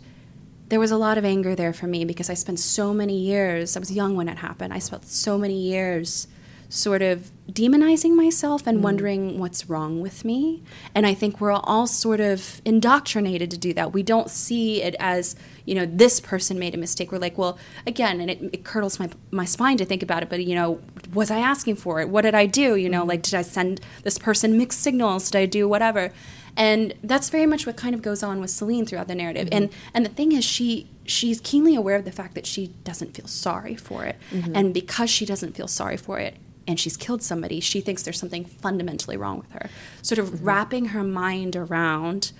there 0.68 0.78
was 0.78 0.90
a 0.90 0.96
lot 0.96 1.18
of 1.18 1.24
anger 1.24 1.54
there 1.54 1.72
for 1.72 1.86
me 1.86 2.04
because 2.04 2.30
I 2.30 2.34
spent 2.34 2.60
so 2.60 2.92
many 2.92 3.18
years, 3.18 3.76
I 3.76 3.80
was 3.80 3.90
young 3.90 4.16
when 4.16 4.28
it 4.28 4.38
happened, 4.38 4.72
I 4.72 4.78
spent 4.78 5.06
so 5.06 5.38
many 5.38 5.58
years 5.58 6.28
sort 6.68 7.00
of 7.00 7.30
demonizing 7.50 8.14
myself 8.14 8.66
and 8.66 8.84
wondering 8.84 9.38
what's 9.38 9.70
wrong 9.70 10.00
with 10.00 10.24
me. 10.24 10.62
And 10.94 11.06
I 11.06 11.14
think 11.14 11.40
we're 11.40 11.52
all 11.52 11.86
sort 11.86 12.20
of 12.20 12.60
indoctrinated 12.64 13.50
to 13.52 13.58
do 13.58 13.72
that. 13.74 13.92
We 13.92 14.02
don't 14.02 14.30
see 14.30 14.82
it 14.82 14.94
as, 15.00 15.34
you 15.68 15.74
know, 15.74 15.84
this 15.84 16.18
person 16.18 16.58
made 16.58 16.74
a 16.74 16.78
mistake. 16.78 17.12
We're 17.12 17.18
like, 17.18 17.36
well, 17.36 17.58
again, 17.86 18.20
and 18.22 18.30
it, 18.30 18.40
it 18.54 18.64
curdles 18.64 18.98
my, 18.98 19.10
my 19.30 19.44
spine 19.44 19.76
to 19.76 19.84
think 19.84 20.02
about 20.02 20.22
it, 20.22 20.30
but, 20.30 20.42
you 20.42 20.54
know, 20.54 20.80
was 21.12 21.30
I 21.30 21.38
asking 21.38 21.76
for 21.76 22.00
it? 22.00 22.08
What 22.08 22.22
did 22.22 22.34
I 22.34 22.46
do? 22.46 22.74
You 22.76 22.88
know, 22.88 23.04
like, 23.04 23.20
mm-hmm. 23.20 23.30
did 23.30 23.34
I 23.34 23.42
send 23.42 23.80
this 24.02 24.18
person 24.18 24.56
mixed 24.56 24.80
signals? 24.80 25.30
Did 25.30 25.38
I 25.38 25.46
do 25.46 25.68
whatever? 25.68 26.10
And 26.56 26.94
that's 27.04 27.28
very 27.28 27.46
much 27.46 27.66
what 27.66 27.76
kind 27.76 27.94
of 27.94 28.00
goes 28.00 28.22
on 28.22 28.40
with 28.40 28.50
Celine 28.50 28.86
throughout 28.86 29.08
the 29.08 29.14
narrative. 29.14 29.48
Mm-hmm. 29.48 29.62
And 29.62 29.70
and 29.94 30.04
the 30.04 30.10
thing 30.10 30.32
is, 30.32 30.44
she 30.44 30.88
she's 31.04 31.40
keenly 31.40 31.76
aware 31.76 31.96
of 31.96 32.04
the 32.04 32.12
fact 32.12 32.34
that 32.34 32.46
she 32.46 32.68
doesn't 32.82 33.14
feel 33.14 33.28
sorry 33.28 33.76
for 33.76 34.04
it, 34.04 34.16
mm-hmm. 34.32 34.56
and 34.56 34.74
because 34.74 35.08
she 35.08 35.24
doesn't 35.24 35.54
feel 35.54 35.68
sorry 35.68 35.96
for 35.96 36.18
it, 36.18 36.34
and 36.66 36.80
she's 36.80 36.96
killed 36.96 37.22
somebody, 37.22 37.60
she 37.60 37.80
thinks 37.80 38.02
there's 38.02 38.18
something 38.18 38.44
fundamentally 38.44 39.16
wrong 39.16 39.38
with 39.38 39.52
her. 39.52 39.70
Sort 40.02 40.18
of 40.18 40.44
wrapping 40.44 40.86
her 40.86 41.04
mind 41.04 41.54
around 41.54 42.32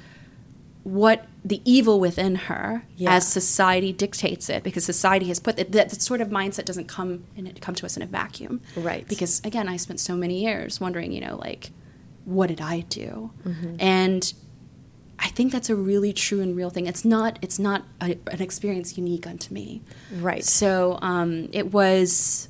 what 0.95 1.27
the 1.45 1.61
evil 1.65 1.99
within 2.01 2.35
her 2.35 2.85
Yeah. 2.97 3.15
as 3.17 3.27
society 3.27 3.93
dictates 3.93 4.49
it 4.49 4.63
because 4.63 4.85
society 4.85 5.27
has 5.29 5.39
put 5.41 5.57
that, 5.57 5.73
that 5.73 6.01
sort 6.03 6.21
of 6.21 6.29
mindset 6.29 6.65
doesn't 6.65 6.89
come 6.89 7.25
in 7.37 7.47
it 7.47 7.61
come 7.61 7.75
to 7.77 7.87
us 7.87 7.97
in 7.97 8.03
a 8.03 8.07
vacuum 8.07 8.61
Right. 8.77 9.07
because 9.09 9.41
again 9.45 9.69
i 9.69 9.77
spent 9.77 10.01
so 10.01 10.15
many 10.17 10.43
years 10.45 10.81
wondering 10.81 11.13
you 11.13 11.21
know 11.21 11.37
like 11.37 11.71
what 12.25 12.47
did 12.49 12.61
i 12.61 12.81
do 12.81 13.31
Mm-hmm. 13.47 13.77
and 13.79 14.33
i 15.19 15.29
think 15.29 15.53
that's 15.53 15.71
a 15.71 15.77
really 15.77 16.13
true 16.13 16.41
and 16.41 16.57
real 16.57 16.71
thing 16.71 16.87
it's 16.87 17.05
not 17.05 17.39
it's 17.43 17.59
not 17.59 17.83
a, 18.01 18.11
an 18.31 18.41
experience 18.41 18.97
unique 18.97 19.27
unto 19.27 19.53
me 19.53 19.83
Right. 20.29 20.45
so 20.45 20.99
um, 21.03 21.49
it 21.53 21.73
was 21.73 22.49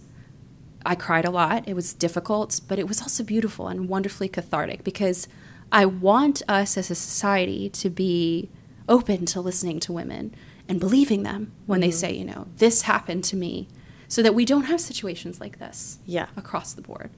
I 0.87 0.95
cried 0.95 1.27
a 1.27 1.31
lot. 1.31 1.69
It 1.69 1.75
was 1.75 1.93
difficult, 1.93 2.61
but 2.69 2.79
it 2.79 2.87
was 2.89 3.03
also 3.03 3.23
beautiful 3.25 3.67
and 3.69 3.89
wonderfully 3.91 4.29
cathartic 4.29 4.85
because 4.85 5.29
I 5.71 5.85
want 5.85 6.43
us 6.49 6.77
as 6.77 6.91
a 6.91 6.95
society 6.95 7.69
to 7.71 7.91
be 7.91 8.49
open 8.89 9.27
to 9.27 9.41
listening 9.41 9.81
to 9.81 9.93
women 9.93 10.35
and 10.69 10.81
believing 10.81 11.23
them 11.23 11.53
when 11.67 11.81
they 11.81 11.89
mm-hmm. 11.89 11.97
say, 11.97 12.13
you 12.13 12.25
know, 12.25 12.47
this 12.57 12.83
happened 12.83 13.25
to 13.25 13.37
me, 13.37 13.69
so 14.09 14.23
that 14.23 14.35
we 14.35 14.45
don't 14.45 14.65
have 14.65 14.81
situations 14.81 15.39
like 15.41 15.59
this 15.59 15.99
Yeah. 16.07 16.27
across 16.37 16.73
the 16.73 16.83
board. 16.83 17.11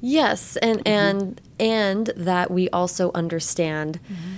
Yes, 0.00 0.56
and 0.56 0.78
mm-hmm. 0.78 0.88
and 0.88 1.40
and 1.60 2.06
that 2.16 2.50
we 2.50 2.70
also 2.70 3.10
understand 3.14 4.00
mm-hmm. 4.04 4.36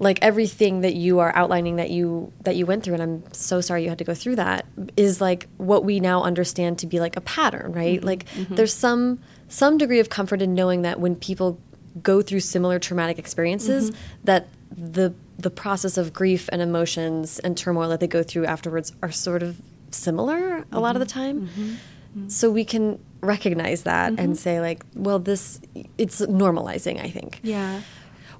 like 0.00 0.18
everything 0.20 0.80
that 0.80 0.94
you 0.94 1.20
are 1.20 1.34
outlining 1.36 1.76
that 1.76 1.90
you 1.90 2.32
that 2.42 2.56
you 2.56 2.66
went 2.66 2.82
through 2.82 2.94
and 2.94 3.02
I'm 3.02 3.32
so 3.32 3.60
sorry 3.60 3.84
you 3.84 3.88
had 3.88 3.98
to 3.98 4.04
go 4.04 4.14
through 4.14 4.36
that 4.36 4.66
is 4.96 5.20
like 5.20 5.46
what 5.56 5.84
we 5.84 6.00
now 6.00 6.22
understand 6.22 6.78
to 6.80 6.86
be 6.86 6.98
like 6.98 7.16
a 7.16 7.20
pattern, 7.20 7.72
right? 7.72 8.02
Like 8.02 8.26
there's 8.50 8.74
some 8.74 9.20
some 9.48 9.78
degree 9.78 10.00
of 10.00 10.08
comfort 10.08 10.42
in 10.42 10.54
knowing 10.54 10.82
that 10.82 10.98
when 10.98 11.14
people 11.14 11.60
go 12.02 12.22
through 12.22 12.40
similar 12.40 12.78
traumatic 12.78 13.18
experiences 13.18 13.90
mm-hmm. 13.90 14.00
that 14.24 14.48
the 14.76 15.14
the 15.38 15.50
process 15.50 15.96
of 15.96 16.12
grief 16.12 16.48
and 16.52 16.62
emotions 16.62 17.38
and 17.40 17.56
turmoil 17.56 17.88
that 17.88 18.00
they 18.00 18.06
go 18.06 18.22
through 18.22 18.46
afterwards 18.46 18.92
are 19.02 19.10
sort 19.10 19.42
of 19.42 19.60
similar 19.90 20.64
a 20.72 20.80
lot 20.80 20.96
of 20.96 21.00
the 21.00 21.06
mm-hmm. 21.06 21.20
time. 21.20 21.48
Mm-hmm. 21.48 22.28
So 22.28 22.50
we 22.50 22.64
can 22.64 23.00
recognize 23.20 23.84
that 23.84 24.18
and 24.18 24.38
say 24.38 24.60
like 24.60 24.84
well 24.94 25.18
this 25.18 25.60
it's 25.98 26.20
normalizing 26.20 27.02
i 27.02 27.08
think. 27.08 27.40
Yeah. 27.42 27.80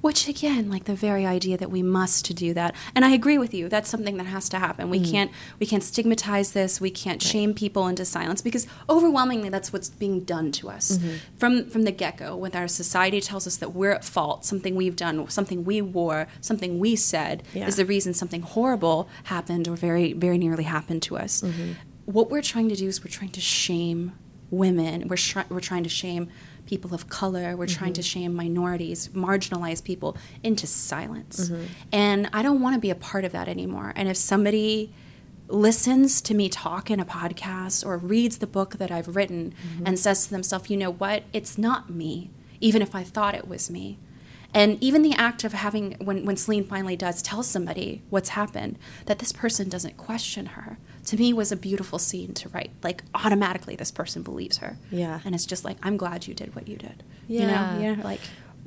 Which 0.04 0.28
again, 0.28 0.68
like 0.68 0.84
the 0.84 0.94
very 0.94 1.24
idea 1.24 1.56
that 1.56 1.70
we 1.70 1.82
must 1.82 2.26
to 2.26 2.34
do 2.34 2.52
that, 2.52 2.74
and 2.94 3.06
I 3.06 3.12
agree 3.12 3.38
with 3.38 3.54
you. 3.54 3.70
That's 3.70 3.88
something 3.88 4.18
that 4.18 4.26
has 4.26 4.50
to 4.50 4.58
happen. 4.58 4.90
We 4.90 5.00
mm. 5.00 5.10
can't 5.10 5.30
we 5.58 5.64
can't 5.64 5.82
stigmatize 5.82 6.52
this. 6.52 6.78
We 6.78 6.90
can't 6.90 7.22
shame 7.22 7.54
people 7.54 7.88
into 7.88 8.04
silence 8.04 8.42
because 8.42 8.66
overwhelmingly 8.86 9.48
that's 9.48 9.72
what's 9.72 9.88
being 9.88 10.20
done 10.20 10.52
to 10.52 10.68
us 10.68 10.98
mm-hmm. 10.98 11.16
from 11.38 11.70
from 11.70 11.84
the 11.84 11.90
get 11.90 12.18
go. 12.18 12.36
When 12.36 12.54
our 12.54 12.68
society 12.68 13.22
tells 13.22 13.46
us 13.46 13.56
that 13.56 13.72
we're 13.72 13.92
at 13.92 14.04
fault, 14.04 14.44
something 14.44 14.74
we've 14.76 14.94
done, 14.94 15.26
something 15.30 15.64
we 15.64 15.80
wore, 15.80 16.26
something 16.42 16.78
we 16.78 16.96
said 16.96 17.42
Yeah. 17.54 17.66
is 17.66 17.76
the 17.76 17.86
reason 17.86 18.12
something 18.12 18.42
horrible 18.42 19.08
happened 19.22 19.66
or 19.68 19.74
very 19.74 20.12
very 20.12 20.36
nearly 20.36 20.64
happened 20.64 21.00
to 21.04 21.16
us. 21.16 21.40
Mm-hmm. 21.40 21.72
What 22.04 22.30
we're 22.30 22.42
trying 22.42 22.68
to 22.68 22.76
do 22.76 22.88
is 22.88 23.02
we're 23.02 23.10
trying 23.10 23.30
to 23.30 23.40
shame 23.40 24.12
women. 24.50 25.08
We're 25.08 25.16
try- 25.16 25.46
we're 25.48 25.60
trying 25.60 25.84
to 25.84 25.88
shame 25.88 26.28
people 26.66 26.94
of 26.94 27.08
color. 27.08 27.56
We're 27.56 27.66
trying 27.66 27.92
to 27.94 28.00
mm-hmm. 28.00 28.20
shame 28.20 28.34
minorities, 28.34 29.08
marginalized 29.08 29.84
people 29.84 30.16
into 30.42 30.66
silence. 30.66 31.50
Mm-hmm. 31.50 31.64
And 31.92 32.30
I 32.32 32.42
don't 32.42 32.60
want 32.60 32.74
to 32.74 32.80
be 32.80 32.90
a 32.90 32.94
part 32.94 33.24
of 33.24 33.32
that 33.32 33.48
anymore. 33.48 33.92
And 33.96 34.08
if 34.08 34.16
somebody 34.16 34.92
listens 35.48 36.22
to 36.22 36.34
me 36.34 36.48
talk 36.48 36.90
in 36.90 36.98
a 37.00 37.04
podcast 37.04 37.84
or 37.84 37.98
reads 37.98 38.38
the 38.38 38.46
book 38.46 38.78
that 38.78 38.90
I've 38.90 39.14
written 39.14 39.52
mm-hmm. 39.52 39.86
and 39.86 39.98
says 39.98 40.24
to 40.24 40.30
themselves, 40.30 40.70
you 40.70 40.76
know 40.76 40.92
what, 40.92 41.24
it's 41.32 41.58
not 41.58 41.90
me, 41.90 42.30
even 42.60 42.80
if 42.80 42.94
I 42.94 43.02
thought 43.02 43.34
it 43.34 43.46
was 43.46 43.70
me. 43.70 43.98
And 44.54 44.82
even 44.82 45.02
the 45.02 45.14
act 45.14 45.42
of 45.42 45.52
having, 45.52 45.96
when, 45.98 46.24
when 46.24 46.36
Celine 46.36 46.64
finally 46.64 46.96
does 46.96 47.20
tell 47.20 47.42
somebody 47.42 48.02
what's 48.08 48.30
happened, 48.30 48.78
that 49.06 49.18
this 49.18 49.32
person 49.32 49.68
doesn't 49.68 49.96
question 49.96 50.46
her, 50.46 50.78
to 51.06 51.16
me 51.16 51.32
was 51.32 51.52
a 51.52 51.56
beautiful 51.56 51.98
scene 51.98 52.32
to 52.34 52.48
write. 52.50 52.70
Like, 52.82 53.02
automatically, 53.14 53.76
this 53.76 53.90
person 53.90 54.22
believes 54.22 54.58
her. 54.58 54.76
Yeah. 54.90 55.20
And 55.24 55.34
it's 55.34 55.46
just 55.46 55.64
like, 55.64 55.76
I'm 55.82 55.96
glad 55.96 56.26
you 56.26 56.34
did 56.34 56.54
what 56.54 56.66
you 56.68 56.76
did. 56.76 57.02
Yeah. 57.28 57.40
You 57.78 57.82
know? 57.82 57.94
Know, 57.96 58.02
like, 58.02 58.20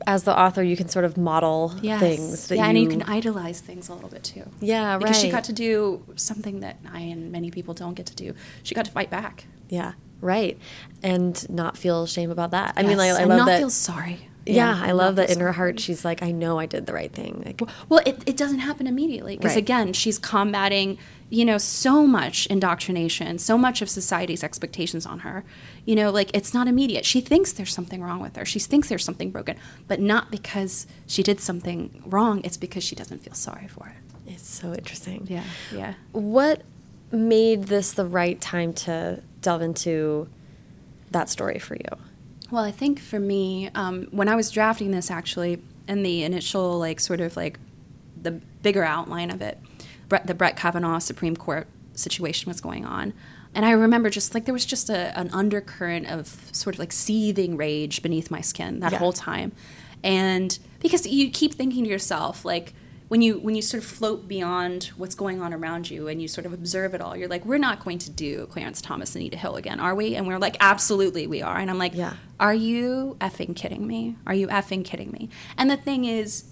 as 0.05 0.23
the 0.23 0.37
author 0.39 0.61
you 0.61 0.77
can 0.77 0.87
sort 0.89 1.05
of 1.05 1.17
model 1.17 1.73
yes. 1.81 1.99
things 1.99 2.47
that 2.49 2.55
yeah, 2.57 2.63
you 2.65 2.69
and 2.69 2.77
you 2.79 2.87
can 2.87 3.01
idolize 3.03 3.61
things 3.61 3.89
a 3.89 3.93
little 3.95 4.09
bit 4.09 4.23
too. 4.23 4.43
Yeah, 4.59 4.91
right. 4.91 4.99
Because 4.99 5.19
she 5.19 5.31
got 5.31 5.45
to 5.45 5.53
do 5.53 6.03
something 6.15 6.59
that 6.59 6.77
I 6.93 6.99
and 6.99 7.31
many 7.31 7.49
people 7.49 7.73
don't 7.73 7.95
get 7.95 8.05
to 8.07 8.15
do. 8.15 8.35
She 8.61 8.75
got 8.75 8.85
to 8.85 8.91
fight 8.91 9.09
back. 9.09 9.45
yeah 9.69 9.93
right 10.19 10.57
and 11.03 11.47
not 11.47 11.77
feel 11.77 12.07
shame 12.07 12.31
about 12.31 12.49
that 12.49 12.73
i 12.75 12.81
mean 12.81 12.97
Yes, 12.97 12.97
like, 12.97 13.11
i 13.19 13.21
and 13.21 13.29
love 13.29 13.37
not 13.37 13.45
that 13.45 13.59
feel 13.59 13.69
sorry. 13.69 14.29
yeah, 14.47 14.73
and 14.75 14.83
i 14.83 14.91
love 14.91 15.15
that 15.17 15.29
in 15.29 15.39
her 15.39 15.51
heart 15.51 15.79
she's 15.79 16.03
like 16.03 16.23
i 16.23 16.31
know 16.31 16.57
i 16.57 16.65
did 16.65 16.87
the 16.87 16.93
right 16.93 17.11
thing 17.13 17.43
like 17.45 17.61
Well, 17.87 18.01
it, 18.03 18.23
it 18.25 18.35
doesn't 18.35 18.59
happen 18.59 18.87
immediately 18.87 19.37
because 19.37 19.51
Right. 19.53 19.59
again, 19.63 19.93
she's 19.93 20.17
combating, 20.17 20.97
you 21.29 21.43
know, 21.43 21.57
so 21.57 22.07
much 22.07 22.45
indoctrination, 22.47 23.37
so 23.37 23.57
much 23.57 23.81
of 23.81 23.89
society's 23.89 24.43
expectations 24.43 25.05
on 25.05 25.19
her. 25.19 25.43
You 25.85 25.95
know, 25.95 26.09
like 26.09 26.31
it's 26.33 26.53
not 26.53 26.67
immediate. 26.67 27.05
She 27.05 27.19
thinks 27.21 27.51
there's 27.51 27.73
something 27.73 28.01
wrong 28.01 28.19
with 28.21 28.35
her. 28.37 28.45
She 28.45 28.59
thinks 28.59 28.87
there's 28.89 29.03
something 29.03 29.31
broken, 29.31 29.57
but 29.87 29.99
not 29.99 30.31
because 30.31 30.87
she 31.05 31.23
did 31.23 31.39
something 31.41 32.01
wrong. 32.05 32.41
It's 32.45 32.57
because 32.57 32.83
she 32.83 32.95
doesn't 32.95 33.19
feel 33.23 33.33
sorry 33.33 33.67
for 33.67 33.87
it. 33.89 34.31
it's 34.33 34.47
so 34.47 34.73
interesting 34.73 35.25
Yeah, 35.29 35.43
yeah. 35.73 35.93
what 36.11 36.61
made 37.11 37.63
this 37.63 37.91
the 37.91 38.05
right 38.05 38.39
time 38.41 38.73
to 38.73 39.21
delve 39.41 39.61
into 39.61 40.27
that 41.11 41.29
story 41.29 41.59
for 41.59 41.75
you 41.75 41.89
Well, 42.51 42.63
I 42.63 42.71
think 42.71 42.99
for 42.99 43.19
me, 43.19 43.69
um, 43.75 44.07
when 44.11 44.27
I 44.29 44.35
was 44.35 44.49
drafting 44.51 44.91
this, 44.91 45.09
actually, 45.11 45.61
in 45.87 46.03
the 46.03 46.23
initial, 46.23 46.77
like, 46.79 46.99
sort 46.99 47.21
of 47.21 47.35
like 47.37 47.59
the 48.21 48.31
bigger 48.61 48.83
outline 48.83 49.31
of 49.31 49.41
it, 49.41 49.57
Brett, 50.09 50.27
the 50.27 50.33
Brett 50.33 50.55
Kavanaugh 50.55 50.99
Supreme 50.99 51.35
Court 51.35 51.67
situation 51.93 52.49
was 52.49 52.61
going 52.61 52.85
on. 52.85 53.13
And 53.55 53.65
I 53.65 53.71
remember 53.71 54.09
just 54.09 54.33
like 54.33 54.45
there 54.45 54.53
was 54.53 54.65
just 54.65 54.89
a, 54.89 55.17
an 55.19 55.29
undercurrent 55.31 56.07
of 56.07 56.27
sort 56.51 56.75
of 56.75 56.79
like 56.79 56.91
seething 56.91 57.57
rage 57.57 58.01
beneath 58.03 58.29
my 58.29 58.41
skin 58.41 58.79
that 58.81 58.91
Yeah. 58.91 58.97
whole 58.99 59.13
time. 59.13 59.51
and 60.03 60.59
because 60.79 61.07
you 61.07 61.31
keep 61.31 61.55
thinking 61.55 61.83
to 61.85 61.89
yourself 61.89 62.45
like 62.45 62.73
when 63.07 63.21
you 63.23 63.39
when 63.39 63.55
you 63.55 63.63
sort 63.63 63.81
of 63.81 63.89
float 63.89 64.27
beyond 64.27 64.91
what's 64.95 65.15
going 65.15 65.41
on 65.41 65.51
around 65.55 65.89
you 65.89 66.07
and 66.07 66.21
you 66.21 66.27
sort 66.27 66.45
of 66.45 66.53
observe 66.53 66.93
it 66.93 67.01
all 67.01 67.17
you're 67.17 67.27
like 67.27 67.43
we're 67.45 67.57
not 67.57 67.83
going 67.83 67.97
to 67.97 68.11
do 68.11 68.45
clarence 68.47 68.79
thomas 68.79 69.15
and 69.15 69.21
anita 69.23 69.37
hill 69.37 69.55
again 69.55 69.79
are 69.79 69.95
we 69.95 70.15
and 70.15 70.27
we're 70.27 70.37
like 70.37 70.55
absolutely 70.59 71.25
we 71.25 71.41
are 71.41 71.57
and 71.57 71.71
i'm 71.71 71.79
like 71.79 71.95
Yeah. 71.95 72.13
are 72.39 72.53
you 72.53 73.17
effing 73.19 73.55
kidding 73.55 73.87
me 73.87 74.17
are 74.27 74.35
you 74.35 74.47
effing 74.49 74.85
kidding 74.85 75.09
me 75.11 75.29
and 75.57 75.67
the 75.71 75.77
thing 75.77 76.05
is 76.05 76.43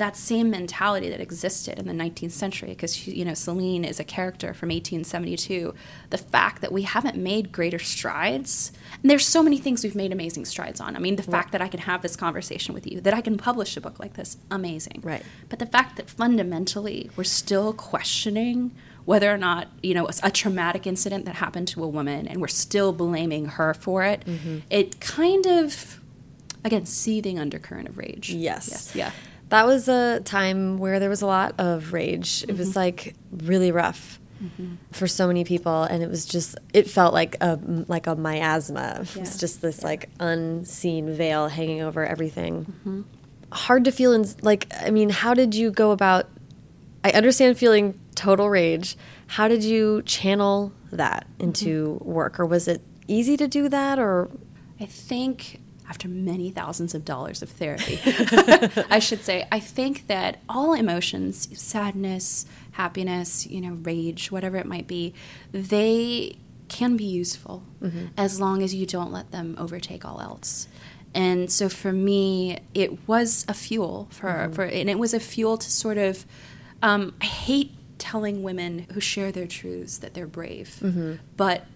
that 0.00 0.16
same 0.16 0.48
mentality 0.48 1.10
that 1.10 1.20
existed 1.20 1.78
in 1.78 1.86
the 1.86 1.92
19th 1.92 2.30
century 2.30 2.70
because 2.70 3.06
you 3.06 3.22
know 3.22 3.34
Celine 3.34 3.84
is 3.84 4.00
a 4.00 4.04
character 4.04 4.54
from 4.54 4.70
1872 4.70 5.74
the 6.08 6.16
fact 6.16 6.62
that 6.62 6.72
we 6.72 6.82
haven't 6.82 7.16
made 7.16 7.52
greater 7.52 7.78
strides 7.78 8.72
and 9.02 9.10
there's 9.10 9.26
so 9.26 9.42
many 9.42 9.58
things 9.58 9.84
we've 9.84 9.94
made 9.94 10.10
amazing 10.10 10.46
strides 10.46 10.80
on. 10.80 10.96
I 10.96 11.00
mean 11.00 11.16
the 11.16 11.22
fact 11.22 11.52
that 11.52 11.60
I 11.60 11.68
can 11.68 11.80
have 11.80 12.00
this 12.00 12.16
conversation 12.16 12.72
with 12.72 12.90
you 12.90 13.02
that 13.02 13.12
I 13.12 13.20
can 13.20 13.36
publish 13.36 13.76
a 13.76 13.80
book 13.82 14.00
like 14.00 14.14
this 14.14 14.38
amazing. 14.50 15.00
Right. 15.02 15.22
but 15.50 15.58
the 15.58 15.66
fact 15.66 15.96
that 15.96 16.08
fundamentally 16.08 17.10
we're 17.14 17.24
still 17.24 17.74
questioning 17.74 18.74
whether 19.04 19.30
or 19.30 19.36
not 19.36 19.68
you 19.82 19.92
know 19.92 20.08
a 20.22 20.30
traumatic 20.30 20.86
incident 20.86 21.26
that 21.26 21.34
happened 21.34 21.68
to 21.68 21.84
a 21.84 21.88
woman 21.88 22.26
and 22.26 22.40
we're 22.40 22.48
still 22.48 22.94
blaming 22.94 23.44
her 23.44 23.74
for 23.74 24.02
it 24.02 24.24
mm-hmm. 24.24 24.60
it 24.70 24.98
kind 24.98 25.46
of 25.46 26.00
again 26.64 26.86
seething 26.86 27.38
undercurrent 27.38 27.86
of 27.86 27.98
rage. 27.98 28.30
Yes. 28.30 28.68
yes 28.70 28.96
yeah 28.96 29.12
That 29.50 29.66
was 29.66 29.88
a 29.88 30.20
time 30.20 30.78
where 30.78 30.98
there 30.98 31.10
was 31.10 31.22
a 31.22 31.26
lot 31.26 31.54
of 31.58 31.92
rage. 31.92 32.44
It 32.48 32.56
was 32.56 32.70
mm-hmm. 32.70 32.78
like 32.78 33.14
really 33.30 33.72
rough 33.72 34.20
mm-hmm. 34.42 34.74
for 34.92 35.06
so 35.06 35.26
many 35.26 35.44
people, 35.44 35.82
and 35.82 36.02
it 36.02 36.08
was 36.08 36.24
just 36.24 36.56
it 36.72 36.88
felt 36.88 37.12
like 37.12 37.36
a 37.40 37.58
like 37.88 38.06
a 38.06 38.16
miasma. 38.16 39.00
It 39.02 39.16
Yeah. 39.16 39.20
was 39.20 39.38
just 39.38 39.60
this 39.60 39.82
like 39.82 40.08
unseen 40.18 41.14
veil 41.14 41.48
hanging 41.48 41.82
over 41.82 42.04
everything. 42.06 42.64
Mm-hmm. 42.64 43.02
Hard 43.52 43.84
to 43.84 43.92
feel 43.92 44.12
in 44.12 44.24
like 44.42 44.66
I 44.80 44.90
mean, 44.90 45.10
how 45.10 45.34
did 45.34 45.54
you 45.54 45.70
go 45.70 45.90
about? 45.90 46.28
I 47.02 47.10
understand 47.10 47.58
feeling 47.58 47.98
total 48.14 48.50
rage. 48.50 48.96
How 49.26 49.48
did 49.48 49.64
you 49.64 50.02
channel 50.02 50.72
that 50.92 51.26
into 51.38 51.98
work, 52.02 52.38
or 52.38 52.46
was 52.46 52.68
it 52.68 52.82
easy 53.08 53.36
to 53.36 53.48
do 53.48 53.68
that, 53.68 53.98
or 53.98 54.28
I 54.78 54.86
think 54.86 55.60
after 55.90 56.06
many 56.06 56.50
thousands 56.50 56.94
of 56.94 57.04
dollars 57.04 57.42
of 57.42 57.50
therapy, 57.50 57.98
I 58.88 59.00
should 59.00 59.24
say, 59.24 59.48
I 59.50 59.58
think 59.58 60.06
that 60.06 60.38
all 60.48 60.72
emotions, 60.72 61.48
sadness, 61.60 62.46
happiness, 62.72 63.44
you 63.44 63.60
know, 63.60 63.72
rage, 63.72 64.30
whatever 64.30 64.56
it 64.56 64.66
might 64.66 64.86
be, 64.86 65.12
they 65.50 66.36
can 66.68 66.96
be 66.96 67.04
useful 67.04 67.64
mm-hmm. 67.82 68.06
as 68.16 68.40
long 68.40 68.62
as 68.62 68.72
you 68.72 68.86
don't 68.86 69.10
let 69.10 69.32
them 69.32 69.56
overtake 69.58 70.04
all 70.04 70.20
else. 70.20 70.68
And 71.12 71.50
so 71.50 71.68
for 71.68 71.92
me, 71.92 72.60
it 72.72 73.08
was 73.08 73.44
a 73.48 73.54
fuel 73.54 74.06
for, 74.12 74.28
mm-hmm. 74.28 74.52
for 74.52 74.62
and 74.62 74.88
it 74.88 74.96
was 74.96 75.12
a 75.12 75.18
fuel 75.18 75.58
to 75.58 75.70
sort 75.72 75.98
of, 75.98 76.24
um, 76.82 77.14
I 77.20 77.24
hate 77.24 77.72
telling 77.98 78.44
women 78.44 78.86
who 78.92 79.00
share 79.00 79.32
their 79.32 79.48
truths 79.48 79.98
that 79.98 80.14
they're 80.14 80.28
brave, 80.28 80.78
mm-hmm. 80.80 81.14
but 81.36 81.66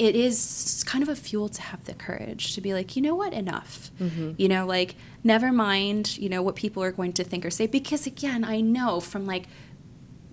it 0.00 0.16
is 0.16 0.82
kind 0.86 1.02
of 1.02 1.10
a 1.10 1.14
fuel 1.14 1.50
to 1.50 1.60
have 1.60 1.84
the 1.84 1.92
courage 1.92 2.54
to 2.54 2.62
be 2.62 2.72
like, 2.72 2.96
you 2.96 3.02
know 3.02 3.14
what, 3.14 3.34
enough. 3.34 3.90
Mm-hmm. 4.00 4.32
You 4.38 4.48
know, 4.48 4.64
like, 4.64 4.94
never 5.22 5.52
mind, 5.52 6.16
you 6.16 6.30
know, 6.30 6.40
what 6.40 6.56
people 6.56 6.82
are 6.82 6.90
going 6.90 7.12
to 7.12 7.22
think 7.22 7.44
or 7.44 7.50
say. 7.50 7.66
Because 7.66 8.06
again, 8.06 8.42
I 8.42 8.62
know 8.62 9.00
from 9.00 9.26
like 9.26 9.44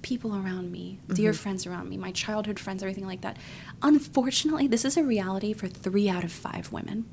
people 0.04 0.34
around 0.34 0.72
me, 0.72 1.00
dear 1.12 1.32
mm-hmm. 1.32 1.38
friends 1.38 1.68
around 1.68 1.90
me, 1.90 1.98
my 1.98 2.14
childhood 2.14 2.62
friends, 2.62 2.82
everything 2.82 3.06
like 3.06 3.20
that. 3.22 3.36
Unfortunately, 3.82 4.68
this 4.68 4.86
is 4.86 4.96
a 4.96 5.04
reality 5.04 5.52
for 5.52 5.68
three 5.68 6.08
out 6.08 6.24
of 6.24 6.32
five 6.32 6.72
women. 6.72 7.06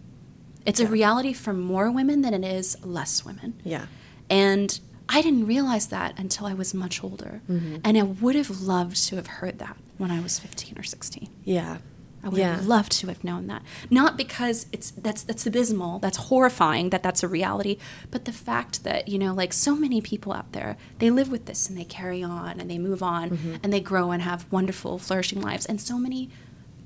It's 0.64 0.78
a 0.78 0.86
reality 0.86 1.32
for 1.32 1.52
more 1.52 1.90
women 1.90 2.22
than 2.22 2.34
it 2.34 2.44
is 2.44 2.76
less 2.84 3.24
women. 3.24 3.60
yeah, 3.64 3.86
And 4.30 4.78
I 5.08 5.22
didn't 5.22 5.46
realize 5.46 5.88
that 5.88 6.16
until 6.16 6.46
I 6.46 6.54
was 6.54 6.72
much 6.72 7.02
older. 7.02 7.42
Mm-hmm. 7.50 7.78
And 7.82 7.98
I 7.98 8.02
would 8.02 8.36
have 8.36 8.62
loved 8.62 8.96
to 9.08 9.16
have 9.16 9.26
heard 9.26 9.58
that 9.58 9.76
when 9.98 10.12
I 10.12 10.20
was 10.20 10.38
15 10.38 10.78
or 10.78 10.84
16. 10.84 11.28
yeah, 11.44 11.78
I 12.24 12.28
would 12.30 12.38
yeah. 12.38 12.56
have 12.56 12.66
loved 12.66 12.92
to 12.92 13.08
have 13.08 13.22
known 13.22 13.46
that. 13.48 13.62
Not 13.90 14.16
because 14.16 14.66
it's 14.72 14.90
that's 14.92 15.22
that's 15.22 15.46
abysmal, 15.46 15.98
that's 15.98 16.16
horrifying 16.16 16.90
that 16.90 17.02
that's 17.02 17.22
a 17.22 17.28
reality, 17.28 17.76
but 18.10 18.24
the 18.24 18.32
fact 18.32 18.82
that, 18.84 19.08
you 19.08 19.18
know, 19.18 19.34
like 19.34 19.52
so 19.52 19.76
many 19.76 20.00
people 20.00 20.32
out 20.32 20.52
there, 20.52 20.76
they 20.98 21.10
live 21.10 21.30
with 21.30 21.44
this 21.46 21.68
and 21.68 21.78
they 21.78 21.84
carry 21.84 22.22
on 22.22 22.58
and 22.60 22.70
they 22.70 22.78
move 22.78 23.02
on 23.02 23.24
Mm-hmm. 23.24 23.56
and 23.62 23.72
they 23.72 23.80
grow 23.80 24.10
and 24.10 24.22
have 24.22 24.50
wonderful 24.50 24.98
flourishing 24.98 25.40
lives 25.40 25.66
and 25.66 25.80
so 25.80 25.98
many 25.98 26.30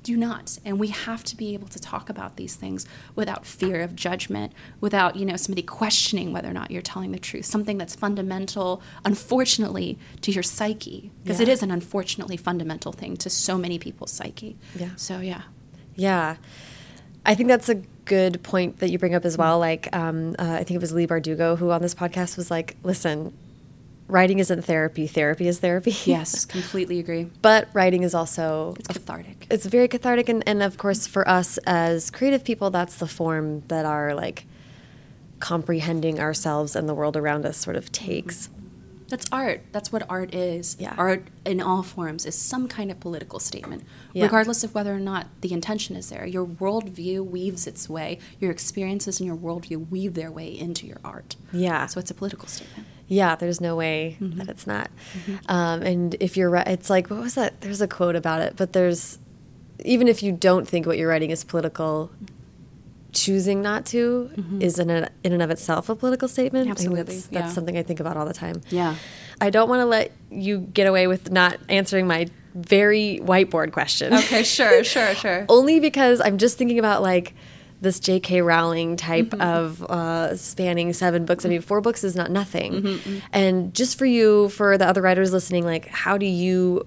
do 0.03 0.15
not. 0.15 0.57
And 0.65 0.79
we 0.79 0.87
have 0.87 1.23
to 1.25 1.35
be 1.35 1.53
able 1.53 1.67
to 1.67 1.79
talk 1.79 2.09
about 2.09 2.35
these 2.37 2.55
things 2.55 2.85
without 3.15 3.45
fear 3.45 3.81
of 3.81 3.95
judgment, 3.95 4.53
without, 4.81 5.15
you 5.15 5.25
know, 5.25 5.35
somebody 5.35 5.61
questioning 5.61 6.31
whether 6.33 6.49
or 6.49 6.53
not 6.53 6.71
you're 6.71 6.81
telling 6.81 7.11
the 7.11 7.19
truth, 7.19 7.45
something 7.45 7.77
that's 7.77 7.95
fundamental, 7.95 8.81
unfortunately, 9.05 9.97
to 10.21 10.31
your 10.31 10.43
psyche. 10.43 11.11
Because 11.23 11.39
it 11.39 11.47
Yeah. 11.47 11.53
is 11.55 11.63
an 11.63 11.71
unfortunately 11.71 12.37
fundamental 12.37 12.91
thing 12.91 13.17
to 13.17 13.29
so 13.29 13.57
many 13.57 13.77
people's 13.77 14.11
psyche. 14.11 14.55
Yeah. 14.77 14.89
So, 14.95 15.19
yeah. 15.19 15.41
Yeah. 15.95 16.37
I 17.25 17.35
think 17.35 17.49
that's 17.49 17.67
a 17.69 17.75
good 18.05 18.41
point 18.43 18.79
that 18.79 18.89
you 18.89 18.97
bring 18.97 19.13
up 19.13 19.25
as 19.25 19.37
well. 19.37 19.59
Like, 19.59 19.93
um, 19.95 20.35
uh, 20.39 20.53
I 20.53 20.63
think 20.63 20.71
it 20.71 20.81
was 20.81 20.93
Leigh 20.93 21.05
Bardugo 21.07 21.57
who 21.57 21.69
on 21.71 21.81
this 21.81 21.93
podcast 21.93 22.37
was 22.37 22.49
like, 22.49 22.75
listen, 22.83 23.33
writing 24.09 24.39
isn't 24.39 24.63
therapy, 24.65 25.07
therapy 25.07 25.47
is 25.47 25.59
therapy. 25.59 25.95
Yes, 26.05 26.43
completely 26.45 26.99
agree. 26.99 27.29
but 27.41 27.69
writing 27.73 28.03
is 28.03 28.13
also, 28.13 28.75
It's 28.79 28.87
cathartic. 28.89 29.47
it's 29.49 29.65
very 29.65 29.87
cathartic. 29.87 30.27
And, 30.27 30.43
and 30.47 30.61
of 30.61 30.77
course, 30.77 31.07
for 31.07 31.27
us 31.27 31.57
as 31.65 32.09
creative 32.11 32.43
people, 32.43 32.69
that's 32.71 32.95
the 32.95 33.07
form 33.07 33.61
that 33.67 33.85
our 33.85 34.13
like 34.13 34.45
comprehending 35.39 36.19
ourselves 36.19 36.75
and 36.75 36.89
the 36.89 36.93
world 36.93 37.15
around 37.15 37.45
us 37.45 37.57
sort 37.57 37.75
of 37.75 37.91
takes. 37.91 38.49
That's 39.07 39.25
art. 39.31 39.63
That's 39.71 39.91
what 39.91 40.03
art 40.07 40.35
is. 40.35 40.75
Yeah. 40.79 40.93
Art 40.97 41.23
in 41.43 41.61
all 41.61 41.81
forms 41.81 42.25
is 42.27 42.35
some 42.37 42.67
kind 42.67 42.91
of 42.91 42.99
political 42.99 43.39
statement, 43.39 43.83
Yeah. 44.13 44.23
regardless 44.25 44.63
of 44.63 44.75
whether 44.75 44.93
or 44.93 44.99
not 44.99 45.27
the 45.41 45.51
intention 45.51 45.95
is 45.95 46.09
there. 46.09 46.27
Your 46.27 46.45
worldview 46.45 47.25
weaves 47.25 47.65
its 47.65 47.89
way, 47.89 48.19
your 48.39 48.51
experiences 48.51 49.19
and 49.19 49.25
your 49.25 49.35
worldview 49.37 49.89
weave 49.89 50.13
their 50.13 50.29
way 50.31 50.47
into 50.55 50.85
your 50.85 50.99
art. 51.03 51.37
Yeah. 51.51 51.87
So 51.87 51.99
it's 51.99 52.11
a 52.11 52.13
political 52.13 52.47
statement. 52.47 52.87
Yeah, 53.09 53.35
there's 53.35 53.59
no 53.59 53.75
way 53.75 54.17
mm-hmm. 54.21 54.37
that 54.37 54.47
it's 54.49 54.67
not. 54.67 54.89
Mm-hmm. 55.13 55.51
Um, 55.51 55.81
and 55.81 56.15
if 56.19 56.37
you're 56.37 56.49
right, 56.49 56.67
it's 56.67 56.89
like, 56.89 57.09
what 57.09 57.19
was 57.19 57.35
that? 57.35 57.61
There's 57.61 57.81
a 57.81 57.87
quote 57.87 58.15
about 58.15 58.41
it, 58.41 58.55
but 58.55 58.73
there's, 58.73 59.17
even 59.83 60.07
if 60.07 60.21
you 60.21 60.31
don't 60.31 60.67
think 60.67 60.85
what 60.85 60.97
you're 60.97 61.09
writing 61.09 61.31
is 61.31 61.43
political, 61.43 62.11
choosing 63.11 63.63
not 63.63 63.87
to 63.87 64.29
mm-hmm. 64.35 64.61
is 64.61 64.77
in, 64.77 64.91
a, 64.91 65.09
in 65.23 65.33
and 65.33 65.41
of 65.41 65.49
itself 65.49 65.89
a 65.89 65.95
political 65.95 66.27
statement. 66.27 66.69
Absolutely, 66.69 67.15
That's, 67.15 67.27
that's 67.27 67.47
yeah. 67.47 67.51
something 67.51 67.77
I 67.77 67.83
think 67.83 67.99
about 67.99 68.15
all 68.15 68.27
the 68.27 68.33
time. 68.33 68.61
Yeah. 68.69 68.95
I 69.41 69.49
don't 69.49 69.69
want 69.69 69.79
to 69.81 69.85
let 69.85 70.11
you 70.29 70.59
get 70.59 70.85
away 70.85 71.07
with 71.07 71.31
not 71.31 71.57
answering 71.67 72.05
my 72.05 72.27
very 72.53 73.19
whiteboard 73.23 73.71
question. 73.71 74.13
Okay, 74.13 74.43
sure, 74.43 74.83
sure, 74.83 75.15
sure. 75.15 75.45
Only 75.49 75.79
because 75.79 76.21
I'm 76.21 76.37
just 76.37 76.57
thinking 76.57 76.77
about 76.77 77.01
like 77.01 77.33
this 77.81 77.99
J.K. 77.99 78.41
Rowling 78.41 78.97
type 78.97 79.27
Mm-hmm. 79.29 79.41
of 79.41 79.83
uh, 79.83 80.35
spanning 80.35 80.91
seven 80.93 81.25
books. 81.25 81.45
I 81.45 81.49
mean, 81.49 81.61
four 81.61 81.79
books 81.81 82.03
is 82.03 82.15
not 82.15 82.29
nothing. 82.31 82.73
Mm-hmm, 82.73 83.17
And 83.31 83.73
just 83.73 83.97
for 83.97 84.05
you, 84.05 84.49
for 84.49 84.77
the 84.77 84.85
other 84.87 85.01
writers 85.01 85.31
listening, 85.31 85.63
like, 85.65 85.87
how 85.87 86.17
do 86.17 86.25
you 86.25 86.85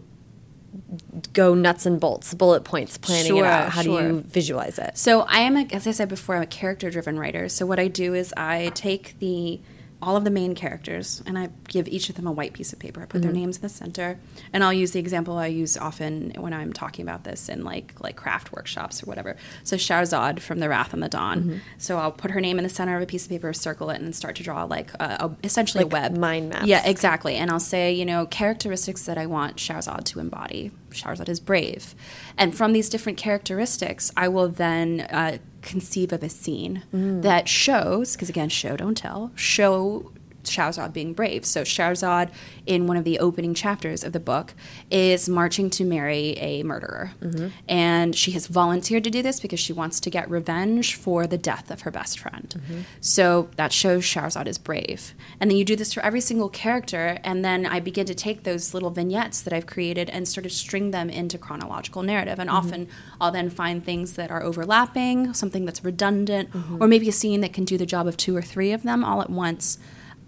go 1.33 1.55
nuts 1.55 1.87
and 1.87 2.01
bolts, 2.01 2.33
bullet 2.35 2.65
points, 2.65 2.99
planning 2.99 3.27
Sure, 3.27 3.45
it 3.45 3.49
out? 3.49 3.71
How 3.71 3.83
do 3.83 3.93
you 3.93 4.21
visualize 4.27 4.79
it? 4.79 4.97
So 4.99 5.23
I 5.23 5.39
am, 5.41 5.57
a, 5.57 5.67
as 5.73 5.87
I 5.87 5.93
said 5.93 6.09
before, 6.09 6.37
I'm 6.37 6.43
a 6.43 6.47
character-driven 6.47 7.19
writer. 7.19 7.49
So 7.49 7.67
what 7.67 7.79
I 7.79 7.89
do 7.89 8.15
is 8.15 8.33
I 8.37 8.71
take 8.75 9.19
the 9.19 9.61
all 10.01 10.17
of 10.17 10.25
the 10.25 10.31
main 10.31 10.55
characters 10.57 11.23
and 11.27 11.39
I 11.39 11.49
give 11.73 11.89
each 11.89 12.09
of 12.11 12.17
them 12.17 12.27
a 12.27 12.33
white 12.33 12.53
piece 12.53 12.73
of 12.73 12.79
paper. 12.79 13.03
I 13.03 13.07
put 13.07 13.23
their 13.23 13.31
mm-hmm. 13.31 13.41
names 13.41 13.57
in 13.57 13.63
the 13.63 13.69
center, 13.69 14.19
and 14.53 14.63
I'll 14.63 14.73
use 14.73 14.93
the 14.93 15.01
example 15.01 15.39
I 15.39 15.47
use 15.47 15.77
often 15.77 16.33
when 16.37 16.53
I'm 16.53 16.73
talking 16.73 17.03
about 17.03 17.25
this 17.25 17.49
in 17.49 17.65
like 17.65 17.95
like 18.01 18.17
craft 18.17 18.53
workshops 18.53 19.03
or 19.03 19.07
whatever. 19.07 19.37
So 19.65 19.77
Shahrazad 19.77 20.41
from 20.41 20.59
The 20.61 20.69
Wrath 20.69 20.93
and 20.93 21.03
the 21.03 21.09
Dawn. 21.09 21.39
Mm-hmm. 21.41 21.57
So 21.79 21.99
I'll 21.99 22.13
put 22.13 22.31
her 22.31 22.41
name 22.41 22.59
in 22.59 22.63
the 22.63 22.69
center 22.69 22.97
of 22.97 23.03
a 23.03 23.07
piece 23.07 23.25
of 23.25 23.31
paper, 23.31 23.53
circle 23.53 23.91
it, 23.91 24.01
and 24.01 24.15
start 24.15 24.37
to 24.37 24.43
draw 24.43 24.65
like 24.65 24.93
a, 24.95 25.05
a, 25.05 25.37
essentially 25.43 25.85
Like 25.85 25.93
a 25.93 25.95
web 25.95 26.17
mind 26.17 26.51
map. 26.51 26.67
Yeah, 26.67 26.87
exactly. 26.87 27.37
And 27.37 27.51
I'll 27.51 27.61
say, 27.61 27.93
you 27.93 28.05
know, 28.05 28.27
characteristics 28.27 29.07
that 29.07 29.19
I 29.19 29.27
want 29.27 29.57
Shahrazad 29.57 30.05
to 30.05 30.21
embody. 30.21 30.71
Shahrazad 30.91 31.29
is 31.29 31.41
brave. 31.41 31.95
And 32.37 32.55
from 32.55 32.73
these 32.73 32.89
different 32.89 33.19
characteristics, 33.19 34.13
I 34.17 34.29
will 34.29 34.49
then 34.49 35.03
uh, 35.11 35.39
conceive 35.63 36.13
of 36.13 36.23
a 36.23 36.29
scene 36.29 36.83
mm. 36.93 37.23
that 37.23 37.49
shows, 37.49 38.15
because 38.15 38.29
again, 38.29 38.51
show, 38.51 38.77
don't 38.77 38.97
tell, 38.97 39.33
show 39.35 40.13
Shahrazad 40.45 40.93
being 40.93 41.13
brave. 41.13 41.45
So 41.45 41.63
Shahrazad, 41.63 42.31
in 42.67 42.87
one 42.87 42.97
of 42.97 43.05
the 43.05 43.19
opening 43.19 43.55
chapters 43.55 44.05
of 44.05 44.13
the 44.13 44.21
book, 44.21 44.55
is 44.91 45.29
marching 45.29 45.71
to 45.71 45.85
marry 45.85 46.39
a 46.39 46.63
murderer, 46.63 47.13
mm-hmm. 47.21 47.49
and 47.69 48.15
she 48.15 48.33
has 48.33 48.47
volunteered 48.47 49.05
to 49.05 49.11
do 49.11 49.23
this 49.23 49.41
because 49.41 49.61
she 49.61 49.73
wants 49.73 50.01
to 50.01 50.11
get 50.11 50.29
revenge 50.31 50.95
for 50.95 51.27
the 51.27 51.39
death 51.39 51.71
of 51.71 51.83
her 51.83 51.91
best 51.91 52.19
friend. 52.19 52.55
Mm-hmm. 52.57 52.81
So 53.01 53.49
that 53.57 53.73
shows 53.73 54.05
Shahrazad 54.05 54.47
is 54.47 54.59
brave. 54.59 55.15
And 55.41 55.51
then 55.51 55.59
you 55.59 55.65
do 55.65 55.77
this 55.77 55.93
for 55.93 56.01
every 56.05 56.21
single 56.21 56.49
character, 56.49 57.19
and 57.25 57.45
then 57.45 57.67
I 57.67 57.81
begin 57.81 58.07
to 58.07 58.15
take 58.15 58.45
those 58.45 58.75
little 58.75 58.91
vignettes 58.91 59.43
that 59.43 59.53
I've 59.53 59.67
created 59.67 60.11
and 60.11 60.29
sort 60.29 60.47
of 60.47 60.53
string 60.53 60.91
them 60.91 61.11
into 61.11 61.39
chronological 61.39 62.03
narrative. 62.03 62.39
And 62.39 62.49
mm-hmm. 62.49 62.67
often 62.67 62.89
I'll 63.21 63.33
then 63.33 63.51
find 63.51 63.85
things 63.85 64.15
that 64.15 64.31
are 64.31 64.43
overlapping, 64.43 65.35
something 65.35 65.65
that's 65.65 65.85
redundant, 65.85 66.51
or 66.81 66.89
maybe 66.89 67.09
a 67.09 67.13
scene 67.13 67.41
that 67.41 67.53
can 67.53 67.65
do 67.65 67.79
the 67.79 67.87
job 67.87 68.07
of 68.07 68.17
two 68.17 68.37
or 68.37 68.43
three 68.43 68.73
of 68.73 68.83
them 68.83 69.05
all 69.05 69.21
at 69.23 69.31
once. 69.31 69.79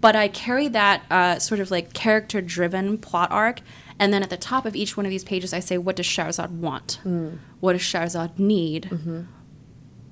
But 0.05 0.15
I 0.15 0.27
carry 0.27 0.67
that 0.67 1.01
uh, 1.09 1.39
sort 1.39 1.59
of 1.59 1.71
like 1.71 1.93
character 1.93 2.39
driven 2.39 2.99
plot 2.99 3.31
arc. 3.31 3.61
And 3.97 4.13
then 4.13 4.21
at 4.21 4.29
the 4.29 4.37
top 4.37 4.67
of 4.67 4.75
each 4.75 4.95
one 4.95 5.07
of 5.07 5.09
these 5.09 5.23
pages, 5.23 5.51
I 5.51 5.59
say, 5.59 5.79
what 5.79 5.95
does 5.95 6.05
Shahrazad 6.05 6.51
want? 6.51 6.99
Mm. 7.03 7.39
What 7.59 7.73
does 7.73 7.81
Shahrazad 7.81 8.37
need? 8.37 8.83
Mm-hmm. 8.91 9.21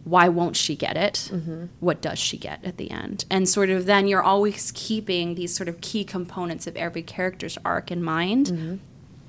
why 0.03 0.27
won't 0.29 0.55
she 0.55 0.75
get 0.75 0.97
it? 0.97 1.29
Mm-hmm. 1.31 1.65
What 1.79 2.01
does 2.01 2.17
she 2.17 2.37
get 2.37 2.65
at 2.65 2.77
the 2.77 2.89
end? 2.89 3.25
And 3.29 3.47
sort 3.47 3.69
of 3.69 3.85
then 3.85 4.07
you're 4.07 4.23
always 4.23 4.71
keeping 4.75 5.35
these 5.35 5.55
sort 5.55 5.69
of 5.69 5.79
key 5.81 6.03
components 6.03 6.65
of 6.65 6.75
every 6.75 7.03
character's 7.03 7.59
arc 7.63 7.91
in 7.91 8.03
mind. 8.03 8.47
Mm-hmm. 8.47 8.75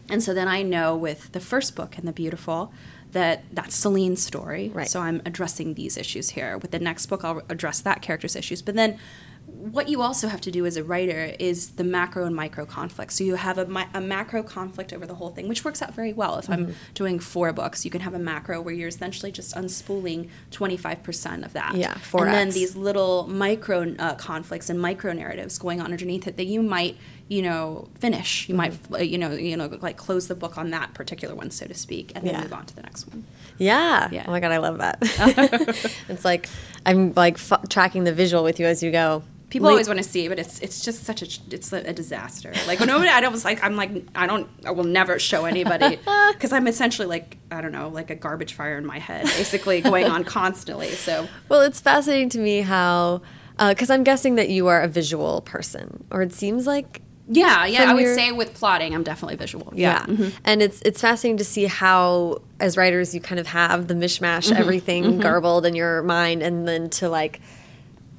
And 0.08 0.22
so 0.22 0.32
then 0.32 0.48
I 0.48 0.62
know 0.62 0.96
with 0.96 1.32
the 1.32 1.40
first 1.40 1.76
book 1.76 1.98
and 1.98 2.08
The 2.08 2.12
Beautiful 2.12 2.72
that 3.12 3.44
that's 3.52 3.76
Celine's 3.76 4.22
story. 4.22 4.70
Right. 4.74 4.88
So 4.88 5.00
I'm 5.00 5.22
addressing 5.24 5.74
these 5.74 5.96
issues 5.96 6.30
here. 6.30 6.58
With 6.58 6.72
the 6.72 6.80
next 6.80 7.06
book, 7.06 7.22
I'll 7.22 7.42
address 7.48 7.80
that 7.80 8.02
character's 8.02 8.34
issues. 8.34 8.60
But 8.60 8.74
then 8.74 8.98
what 9.46 9.88
you 9.88 10.02
also 10.02 10.28
have 10.28 10.40
to 10.42 10.50
do 10.50 10.66
as 10.66 10.76
a 10.76 10.84
writer 10.84 11.34
is 11.38 11.72
the 11.72 11.84
macro 11.84 12.26
and 12.26 12.34
micro 12.36 12.64
conflict. 12.66 13.12
So 13.12 13.24
you 13.24 13.34
have 13.36 13.56
a, 13.58 13.66
a 13.94 14.00
macro 14.00 14.42
conflict 14.42 14.92
over 14.92 15.06
the 15.06 15.14
whole 15.14 15.30
thing, 15.30 15.48
which 15.48 15.64
works 15.64 15.80
out 15.82 15.94
very 15.94 16.12
well. 16.12 16.36
If 16.38 16.48
I'm 16.50 16.74
doing 16.94 17.18
four 17.18 17.52
books, 17.52 17.84
you 17.84 17.90
can 17.90 18.00
have 18.02 18.14
a 18.14 18.18
macro 18.18 18.60
where 18.60 18.74
you're 18.74 18.88
essentially 18.88 19.32
just 19.32 19.54
unspooling 19.54 20.28
25% 20.50 21.44
of 21.44 21.52
that. 21.54 21.74
Yeah, 21.76 21.96
And 22.12 22.32
then 22.32 22.50
these 22.50 22.76
little 22.76 23.26
micro 23.26 23.94
uh, 23.98 24.14
conflicts 24.16 24.68
and 24.70 24.80
micro 24.80 25.12
narratives 25.12 25.58
going 25.58 25.80
on 25.80 25.86
underneath 25.92 26.26
it 26.26 26.36
that 26.36 26.46
you 26.46 26.62
might, 26.62 26.96
you 27.28 27.42
know, 27.42 27.88
finish. 27.98 28.48
You 28.48 28.54
might, 28.54 28.72
Mm-hmm. 28.72 28.94
uh, 28.94 28.98
you 28.98 29.18
know, 29.18 29.30
you 29.32 29.56
know, 29.56 29.66
like 29.80 29.96
close 29.96 30.28
the 30.28 30.34
book 30.34 30.56
on 30.58 30.70
that 30.70 30.94
particular 30.94 31.34
one, 31.34 31.50
so 31.50 31.66
to 31.66 31.74
speak, 31.74 32.12
and 32.14 32.24
then 32.26 32.34
Yeah. 32.34 32.42
move 32.42 32.52
on 32.52 32.66
to 32.66 32.76
the 32.76 32.82
next 32.82 33.08
one. 33.08 33.24
Yeah. 33.58 34.08
Yeah. 34.10 34.24
Oh 34.26 34.30
my 34.30 34.40
god, 34.40 34.52
I 34.52 34.58
love 34.58 34.78
that. 34.78 34.98
it's 36.08 36.24
like 36.24 36.48
I'm 36.86 37.12
like 37.14 37.34
f- 37.34 37.68
tracking 37.68 38.04
the 38.04 38.12
visual 38.12 38.42
with 38.44 38.58
you 38.60 38.66
as 38.66 38.82
you 38.82 38.90
go. 38.90 39.22
People 39.54 39.66
Le- 39.66 39.72
always 39.74 39.86
want 39.86 39.98
to 39.98 40.04
see, 40.04 40.26
but 40.26 40.38
it's 40.40 40.58
it's 40.58 40.84
just 40.84 41.04
such 41.04 41.22
a 41.22 41.54
it's 41.54 41.72
a, 41.72 41.76
a 41.88 41.92
disaster. 41.92 42.52
Like 42.66 42.80
when 42.80 42.88
nobody, 42.94 43.08
I 43.08 43.20
don't 43.20 43.30
was 43.32 43.44
like 43.44 43.62
I'm 43.62 43.76
like 43.76 43.90
I 44.16 44.26
don't 44.26 44.48
I 44.66 44.72
will 44.72 44.82
never 44.84 45.18
show 45.20 45.44
anybody 45.44 45.96
because 46.32 46.52
I'm 46.52 46.66
essentially 46.66 47.06
like 47.06 47.38
I 47.52 47.60
don't 47.60 47.70
know 47.70 47.88
like 47.88 48.10
a 48.10 48.16
garbage 48.16 48.54
fire 48.54 48.76
in 48.76 48.84
my 48.84 48.98
head, 48.98 49.24
basically 49.26 49.80
going 49.80 50.06
on 50.06 50.24
constantly. 50.24 50.88
So 50.90 51.28
Well, 51.48 51.60
it's 51.60 51.80
fascinating 51.80 52.30
to 52.30 52.38
me 52.40 52.62
how, 52.62 53.22
uh, 53.60 53.68
because 53.72 53.90
I'm 53.90 54.02
guessing 54.02 54.34
that 54.34 54.48
you 54.48 54.66
are 54.66 54.80
a 54.82 54.88
visual 54.88 55.40
person, 55.42 56.02
or 56.10 56.20
it 56.22 56.32
seems 56.32 56.66
like 56.66 57.00
yeah, 57.28 57.64
yeah, 57.64 57.90
I 57.90 57.94
would 57.94 58.02
your- 58.02 58.14
say 58.14 58.32
with 58.32 58.52
plotting, 58.54 58.92
I'm 58.94 59.02
definitely 59.04 59.36
visual. 59.36 59.72
yeah. 59.74 60.04
Yeah, 60.06 60.14
mm-hmm. 60.14 60.28
And 60.44 60.60
it's 60.62 60.82
it's 60.84 61.00
fascinating 61.00 61.38
to 61.38 61.44
see 61.44 61.64
how, 61.66 62.42
as 62.60 62.76
writers, 62.76 63.14
you 63.14 63.20
kind 63.20 63.38
of 63.38 63.46
have 63.46 63.86
the 63.86 63.94
mishmash, 63.94 64.48
Mm-hmm. 64.50 64.56
everything 64.60 65.04
mm-hmm. 65.04 65.20
garbled 65.20 65.64
in 65.64 65.74
your 65.76 66.02
mind, 66.02 66.42
and 66.42 66.66
then 66.68 66.90
to 66.98 67.08
like 67.08 67.40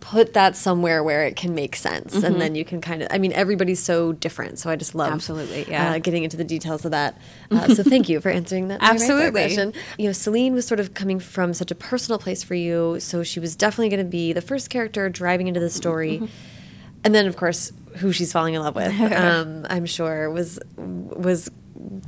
put 0.05 0.33
that 0.33 0.55
somewhere 0.55 1.03
where 1.03 1.25
it 1.25 1.35
can 1.35 1.55
make 1.55 1.75
sense, 1.75 2.13
and 2.21 2.39
then 2.39 2.53
you 2.53 2.63
can 2.63 2.79
kind 2.79 3.01
of. 3.01 3.07
I 3.09 3.17
mean, 3.17 3.33
everybody's 3.33 3.81
so 3.81 4.13
different, 4.13 4.59
so 4.59 4.69
I 4.69 4.75
just 4.75 4.93
love 4.93 5.05
Mm-hmm. 5.05 5.15
Absolutely, 5.15 5.65
yeah. 5.67 5.93
uh, 5.93 5.99
getting 5.99 6.23
into 6.23 6.37
the 6.37 6.43
details 6.43 6.85
of 6.85 6.91
that. 6.91 7.17
Uh, 7.51 7.73
so 7.73 7.83
thank 7.83 8.09
you 8.09 8.19
for 8.19 8.29
answering 8.29 8.67
that. 8.67 8.81
my 8.81 8.89
right 8.89 8.97
there 8.97 9.07
Absolutely. 9.07 9.41
question. 9.41 9.73
You 9.97 10.07
know, 10.07 10.11
Celine 10.11 10.53
was 10.53 10.65
sort 10.65 10.79
of 10.79 10.93
coming 10.93 11.19
from 11.19 11.53
such 11.53 11.71
a 11.71 11.75
personal 11.75 12.19
place 12.19 12.43
for 12.43 12.55
you, 12.55 12.99
so 12.99 13.23
she 13.23 13.39
was 13.39 13.55
definitely 13.55 13.89
going 13.89 14.03
to 14.03 14.09
be 14.09 14.33
the 14.33 14.41
first 14.41 14.69
character 14.69 15.07
driving 15.09 15.47
into 15.47 15.59
the 15.59 15.69
story. 15.69 16.17
Mm-hmm. 16.17 16.25
And 17.05 17.15
then, 17.15 17.27
of 17.27 17.37
course, 17.37 17.71
who 17.97 18.11
she's 18.11 18.33
falling 18.33 18.55
in 18.55 18.61
love 18.61 18.75
with, 18.75 18.99
um, 19.11 19.65
I'm 19.69 19.85
sure 19.85 20.29
was 20.29 20.59
was 20.75 21.49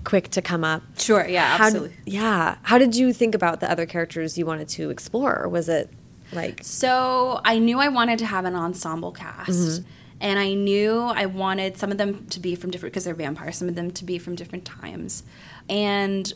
quick 0.04 0.30
to 0.32 0.42
come 0.42 0.64
up. 0.64 0.82
Sure, 0.98 1.26
yeah, 1.28 1.58
How 1.58 1.66
absolutely. 1.68 1.96
yeah. 2.06 2.58
How 2.64 2.78
did 2.78 2.96
you 2.96 3.14
think 3.14 3.36
about 3.36 3.60
the 3.60 3.72
other 3.72 3.86
characters 3.86 4.38
you 4.38 4.46
wanted 4.46 4.68
to 4.70 4.90
explore? 4.90 5.44
Or 5.44 5.48
was 5.48 5.70
it 5.70 5.90
like 6.32 6.60
So 6.64 7.42
I 7.46 7.60
knew 7.60 7.80
I 7.80 7.90
wanted 7.90 8.20
to 8.20 8.26
have 8.26 8.46
an 8.46 8.56
ensemble 8.56 9.12
cast. 9.12 9.50
Mm-hmm. 9.50 9.90
And 10.20 10.40
I 10.40 10.56
knew 10.56 11.02
I 11.02 11.28
wanted 11.28 11.78
some 11.78 11.92
of 11.92 12.00
them 12.00 12.26
to 12.30 12.40
be 12.40 12.56
from 12.56 12.72
different, 12.72 12.92
because 12.92 13.04
they're 13.04 13.14
vampires, 13.14 13.58
some 13.58 13.70
of 13.70 13.76
them 13.76 13.92
to 13.92 14.04
be 14.04 14.18
from 14.18 14.34
different 14.34 14.66
times. 14.66 15.22
And 15.70 16.34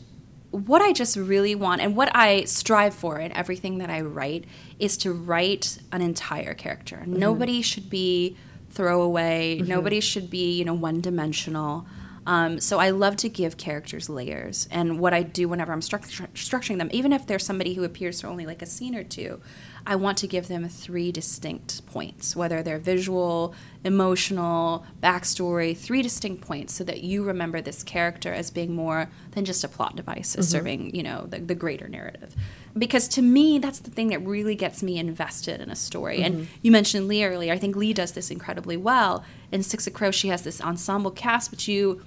what 0.52 0.80
I 0.82 0.92
just 0.92 1.16
really 1.16 1.56
want, 1.56 1.80
and 1.80 1.96
what 1.96 2.14
I 2.14 2.44
strive 2.44 2.94
for 2.94 3.18
in 3.18 3.32
everything 3.32 3.78
that 3.78 3.90
I 3.90 4.02
write, 4.02 4.44
is 4.78 4.96
to 4.98 5.12
write 5.12 5.78
an 5.90 6.00
entire 6.00 6.54
character. 6.54 6.98
Mm-hmm. 6.98 7.16
Nobody 7.16 7.60
should 7.60 7.90
be 7.90 8.36
throwaway, 8.70 9.58
nobody 9.58 9.98
should 9.98 10.30
be, 10.30 10.56
you 10.56 10.64
know, 10.64 10.74
one 10.74 11.00
dimensional. 11.00 11.84
Um, 12.26 12.60
so 12.60 12.78
I 12.78 12.90
love 12.90 13.16
to 13.16 13.28
give 13.28 13.56
characters 13.56 14.08
layers, 14.08 14.68
and 14.70 15.00
what 15.00 15.12
I 15.12 15.22
do 15.22 15.48
whenever 15.48 15.72
I'm 15.72 15.80
structur- 15.80 16.28
structuring 16.34 16.78
them, 16.78 16.88
even 16.92 17.12
if 17.12 17.26
there's 17.26 17.44
somebody 17.44 17.74
who 17.74 17.82
appears 17.84 18.20
for 18.20 18.28
only 18.28 18.46
like 18.46 18.62
a 18.62 18.66
scene 18.66 18.94
or 18.94 19.02
two, 19.02 19.40
I 19.84 19.96
want 19.96 20.18
to 20.18 20.28
give 20.28 20.46
them 20.46 20.68
three 20.68 21.10
distinct 21.10 21.84
points, 21.86 22.36
whether 22.36 22.62
they're 22.62 22.78
visual, 22.78 23.52
emotional, 23.82 24.86
backstory, 25.02 25.76
three 25.76 26.02
distinct 26.02 26.42
points, 26.42 26.74
so 26.74 26.84
that 26.84 27.02
you 27.02 27.24
remember 27.24 27.60
this 27.60 27.82
character 27.82 28.32
as 28.32 28.50
being 28.50 28.74
more 28.74 29.10
than 29.32 29.44
just 29.44 29.64
a 29.64 29.68
plot 29.68 29.96
device, 29.96 30.36
as 30.36 30.48
serving 30.48 30.94
you 30.94 31.02
know 31.02 31.26
the, 31.26 31.40
the 31.40 31.56
greater 31.56 31.88
narrative. 31.88 32.36
Because 32.78 33.08
to 33.08 33.22
me, 33.22 33.58
that's 33.58 33.80
the 33.80 33.90
thing 33.90 34.08
that 34.08 34.20
really 34.20 34.54
gets 34.54 34.82
me 34.82 34.98
invested 34.98 35.60
in 35.60 35.70
a 35.70 35.76
story. 35.76 36.22
And 36.22 36.48
you 36.62 36.70
mentioned 36.70 37.08
Leigh 37.08 37.24
earlier. 37.24 37.52
I 37.52 37.58
think 37.58 37.74
Leigh 37.74 37.92
does 37.92 38.12
this 38.12 38.30
incredibly 38.30 38.76
well. 38.76 39.24
In 39.50 39.62
Six 39.62 39.86
of 39.86 39.92
Crows, 39.92 40.14
she 40.14 40.28
has 40.28 40.42
this 40.42 40.60
ensemble 40.60 41.10
cast, 41.10 41.50
but 41.50 41.66
you 41.66 42.02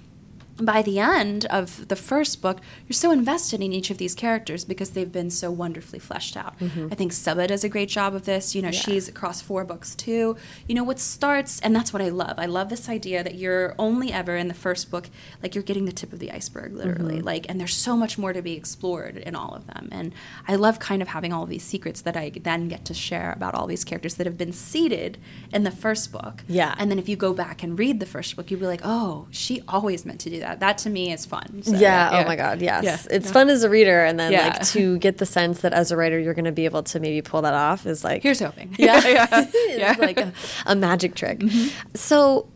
by 0.58 0.82
the 0.82 1.00
end 1.00 1.46
of 1.46 1.88
the 1.90 1.96
first 1.96 2.42
book, 2.42 2.60
you're 2.88 2.94
so 2.94 3.12
invested 3.12 3.62
in 3.62 3.74
each 3.74 3.90
of 3.90 3.98
these 3.98 4.16
characters 4.16 4.64
because 4.64 4.92
they've 4.92 5.12
been 5.12 5.30
so 5.30 5.52
wonderfully 5.52 6.00
fleshed 6.00 6.38
out. 6.38 6.58
Mm-hmm. 6.60 6.88
I 6.92 6.96
think 6.96 7.12
Sabaa 7.12 7.48
does 7.48 7.64
a 7.64 7.70
great 7.70 7.90
job 7.90 8.16
of 8.16 8.26
this. 8.26 8.56
You 8.56 8.62
know, 8.62 8.72
she's 8.72 9.10
across 9.10 9.42
four 9.42 9.66
books 9.66 9.96
too. 9.96 10.38
You 10.68 10.76
know, 10.76 10.84
what 10.84 11.00
starts, 11.00 11.60
and 11.60 11.76
that's 11.76 11.92
what 11.92 12.02
I 12.02 12.10
love. 12.10 12.36
I 12.38 12.46
love 12.46 12.70
this 12.70 12.88
idea 12.88 13.24
that 13.24 13.36
you're 13.36 13.76
only 13.78 14.14
ever 14.14 14.38
in 14.38 14.48
the 14.48 14.54
first 14.54 14.90
book, 14.90 15.10
like 15.44 15.56
you're 15.56 15.64
getting 15.64 15.86
the 15.86 15.92
tip 15.92 16.14
of 16.14 16.20
the 16.20 16.32
iceberg, 16.32 16.74
literally. 16.74 17.18
Mm-hmm. 17.18 17.26
Like, 17.26 17.46
and 17.50 17.60
there's 17.60 17.74
so 17.74 17.98
much 17.98 18.18
more 18.18 18.32
to 18.32 18.42
be 18.42 18.54
explored 18.54 19.18
in 19.18 19.36
all 19.36 19.54
of 19.54 19.68
them. 19.68 19.90
And 19.92 20.14
I 20.48 20.56
love 20.56 20.80
kind 20.80 21.02
of 21.02 21.10
having 21.10 21.34
all 21.34 21.44
of 21.44 21.50
these 21.50 21.64
secrets 21.64 22.02
that 22.02 22.16
I 22.16 22.30
then 22.30 22.70
get 22.70 22.86
to 22.86 22.94
share 22.94 23.34
about 23.34 23.56
all 23.56 23.68
these 23.68 23.84
characters 23.84 24.16
that 24.16 24.26
have 24.26 24.38
been 24.38 24.54
seeded 24.54 25.18
in 25.52 25.64
the 25.64 25.72
first 25.72 26.14
book. 26.14 26.44
Yeah. 26.48 26.76
And 26.78 26.90
then 26.90 27.00
if 27.00 27.10
you 27.10 27.18
go 27.18 27.34
back 27.34 27.62
and 27.62 27.78
read 27.78 28.00
the 28.00 28.06
first 28.06 28.36
book, 28.36 28.50
you'll 28.50 28.62
be 28.62 28.68
like, 28.68 28.82
oh, 28.84 29.28
she 29.32 29.62
always 29.68 30.06
meant 30.06 30.22
to 30.22 30.30
do 30.30 30.40
that. 30.40 30.45
That 30.54 30.78
to 30.80 30.90
me 30.90 31.12
is 31.12 31.26
fun. 31.26 31.64
So, 31.64 31.76
yeah, 31.76 32.22
oh 32.24 32.28
my 32.28 32.36
god, 32.36 32.62
yes. 32.62 32.84
Yeah. 32.84 33.16
It's 33.16 33.32
fun 33.32 33.50
as 33.50 33.64
a 33.64 33.70
reader 33.70 34.06
and 34.06 34.20
then 34.20 34.32
Yeah. 34.32 34.48
like 34.50 34.68
to 34.68 35.00
get 35.00 35.18
the 35.18 35.26
sense 35.26 35.62
that 35.62 35.74
as 35.74 35.92
a 35.92 35.98
writer 35.98 36.20
you're 36.20 36.36
going 36.36 36.46
to 36.46 36.52
be 36.52 36.66
able 36.66 36.84
to 36.84 37.00
maybe 37.00 37.22
pull 37.22 37.42
that 37.42 37.54
off 37.54 37.86
is 37.86 38.04
like 38.04 38.22
Here's 38.22 38.40
hoping. 38.40 38.76
Yeah. 38.78 39.06
yeah. 39.08 39.28
it's 39.54 40.00
like 40.00 40.20
a, 40.20 40.32
a 40.68 40.76
magic 40.76 41.16
trick. 41.16 41.40
Mm-hmm. 41.40 41.96
So 41.96 42.48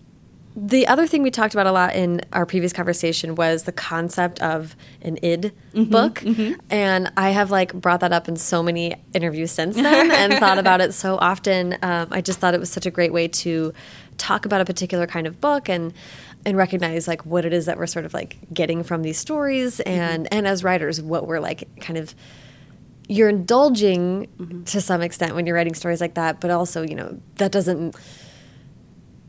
the 0.55 0.87
other 0.87 1.07
thing 1.07 1.21
we 1.23 1.31
talked 1.31 1.53
about 1.53 1.67
a 1.67 1.71
lot 1.71 1.95
in 1.95 2.21
our 2.33 2.45
previous 2.45 2.73
conversation 2.73 3.35
was 3.35 3.63
the 3.63 3.71
concept 3.71 4.41
of 4.41 4.75
an 5.01 5.17
id 5.21 5.53
mm-hmm. 5.73 5.89
book. 5.89 6.15
Mm-hmm. 6.15 6.59
And 6.69 7.11
I 7.15 7.29
have 7.29 7.49
like 7.49 7.73
brought 7.73 8.01
that 8.01 8.11
up 8.11 8.27
in 8.27 8.35
so 8.35 8.61
many 8.61 8.95
interviews 9.13 9.51
since 9.51 9.75
then 9.75 10.11
and 10.11 10.33
thought 10.33 10.57
about 10.57 10.81
it 10.81 10.93
so 10.93 11.17
often. 11.17 11.77
Um, 11.81 12.09
I 12.11 12.21
just 12.21 12.39
thought 12.39 12.53
it 12.53 12.59
was 12.59 12.69
such 12.69 12.85
a 12.85 12.91
great 12.91 13.13
way 13.13 13.27
to 13.27 13.73
talk 14.17 14.45
about 14.45 14.59
a 14.59 14.65
particular 14.65 15.07
kind 15.07 15.27
of 15.27 15.39
book 15.39 15.69
and 15.69 15.93
and 16.45 16.57
recognize 16.57 17.07
like 17.07 17.25
what 17.25 17.45
it 17.45 17.53
is 17.53 17.65
that 17.65 17.77
we're 17.77 17.87
sort 17.87 18.05
of 18.05 18.13
like 18.13 18.37
getting 18.53 18.83
from 18.83 19.01
these 19.01 19.17
stories 19.17 19.79
mm-hmm. 19.79 19.89
and 19.89 20.27
and 20.31 20.47
as 20.47 20.63
writers 20.63 21.01
what 21.01 21.27
we're 21.27 21.39
like 21.39 21.67
kind 21.81 21.97
of 21.97 22.15
you're 23.09 23.27
indulging 23.27 24.27
mm-hmm. 24.37 24.63
to 24.65 24.79
some 24.79 25.01
extent 25.01 25.33
when 25.35 25.45
you're 25.45 25.55
writing 25.55 25.73
stories 25.73 25.99
like 25.99 26.13
that, 26.13 26.39
but 26.39 26.51
also, 26.51 26.83
you 26.83 26.93
know, 26.93 27.19
that 27.35 27.51
doesn't 27.51 27.95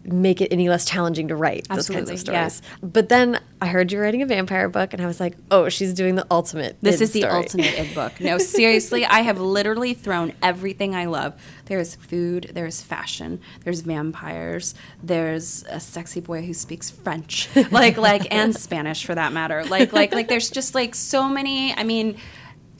make 0.04 0.40
it 0.42 0.52
any 0.52 0.68
less 0.68 0.84
challenging 0.84 1.28
to 1.28 1.36
write 1.36 1.66
those 1.68 1.88
kinds 1.88 2.10
of 2.10 2.14
Absolutely, 2.14 2.34
yeah. 2.34 2.48
stories. 2.48 2.62
But 2.82 3.08
then 3.08 3.40
I 3.62 3.66
heard 3.66 3.92
you 3.92 3.98
were 3.98 4.04
writing 4.04 4.22
a 4.22 4.26
vampire 4.26 4.68
book, 4.68 4.94
and 4.94 5.02
I 5.02 5.06
was 5.06 5.20
like, 5.20 5.36
oh, 5.50 5.68
she's 5.68 5.92
doing 5.92 6.14
the 6.14 6.26
ultimate. 6.30 6.78
This 6.80 6.96
id 6.96 7.02
is 7.02 7.12
the 7.12 7.20
story. 7.20 7.34
ultimate 7.34 7.78
id 7.78 7.94
book. 7.94 8.18
No, 8.20 8.38
seriously, 8.38 9.04
I 9.04 9.20
have 9.20 9.38
literally 9.38 9.92
thrown 9.92 10.32
everything 10.42 10.94
I 10.94 11.04
love. 11.04 11.40
There's 11.66 11.94
food, 11.94 12.52
there's 12.54 12.80
fashion, 12.80 13.40
there's 13.64 13.82
vampires, 13.82 14.74
there's 15.02 15.64
a 15.68 15.78
sexy 15.78 16.20
boy 16.20 16.42
who 16.46 16.54
speaks 16.54 16.90
French, 16.90 17.48
like 17.70 17.96
like 17.98 18.32
and 18.34 18.56
Spanish 18.56 19.04
for 19.04 19.14
that 19.14 19.32
matter. 19.32 19.64
Like 19.64 19.92
like 19.92 20.14
like 20.14 20.28
there's 20.28 20.50
just 20.50 20.74
like 20.74 20.94
so 20.94 21.28
many. 21.28 21.74
I 21.74 21.84
mean. 21.84 22.16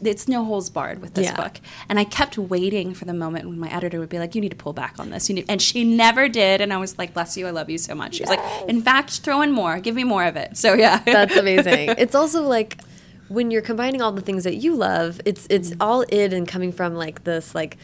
It's 0.03 0.27
no 0.29 0.45
holes 0.45 0.71
barred 0.71 1.01
with 1.01 1.15
this 1.15 1.27
Yeah. 1.27 1.37
book. 1.37 1.61
And 1.89 1.99
I 1.99 2.05
kept 2.05 2.37
waiting 2.39 2.95
for 2.95 3.05
the 3.05 3.15
moment 3.15 3.49
when 3.49 3.59
my 3.59 3.69
editor 3.75 3.99
would 4.01 4.09
be 4.09 4.19
like, 4.19 4.35
"You 4.35 4.41
need 4.41 4.51
to 4.51 4.57
pull 4.57 4.73
back 4.73 4.95
on 4.99 5.11
this." 5.11 5.29
You 5.29 5.35
need, 5.37 5.47
and 5.49 5.61
she 5.61 5.85
never 5.85 6.29
did. 6.29 6.61
And 6.61 6.73
I 6.73 6.77
was 6.79 6.99
like, 6.99 7.15
"Bless 7.15 7.37
you, 7.37 7.47
I 7.47 7.51
love 7.51 7.69
you 7.71 7.79
so 7.79 7.95
much." 7.95 8.15
She's 8.17 8.29
was 8.29 8.37
like, 8.37 8.69
"In 8.69 8.83
fact, 8.83 9.11
throw 9.21 9.41
in 9.43 9.53
more. 9.53 9.79
Give 9.81 9.95
me 9.95 10.05
more 10.05 10.25
of 10.25 10.37
it." 10.37 10.57
So 10.57 10.75
yeah, 10.75 10.99
That's 11.05 11.37
amazing. 11.37 11.91
it's 11.99 12.15
also 12.15 12.43
like 12.43 12.79
when 13.29 13.53
you're 13.53 13.63
combining 13.63 14.03
all 14.03 14.11
the 14.11 14.21
things 14.23 14.43
that 14.43 14.57
you 14.57 14.75
love, 14.75 15.21
it's 15.25 15.47
it's 15.49 15.71
Mm-hmm. 15.71 15.83
all 15.83 16.05
id 16.11 16.33
and 16.33 16.49
coming 16.49 16.73
from 16.73 16.95
like 16.97 17.23
this 17.25 17.55
like 17.55 17.77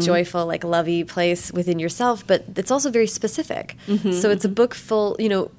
joyful, 0.00 0.46
like 0.46 0.64
lovey 0.64 1.04
place 1.04 1.52
within 1.52 1.78
yourself, 1.78 2.26
but 2.26 2.44
it's 2.56 2.70
also 2.70 2.90
very 2.90 3.06
specific. 3.06 3.76
Mm-hmm, 3.86 4.12
So 4.12 4.30
it's 4.30 4.44
a 4.44 4.48
book 4.48 4.74
full, 4.74 5.16
you 5.18 5.28
know, 5.28 5.50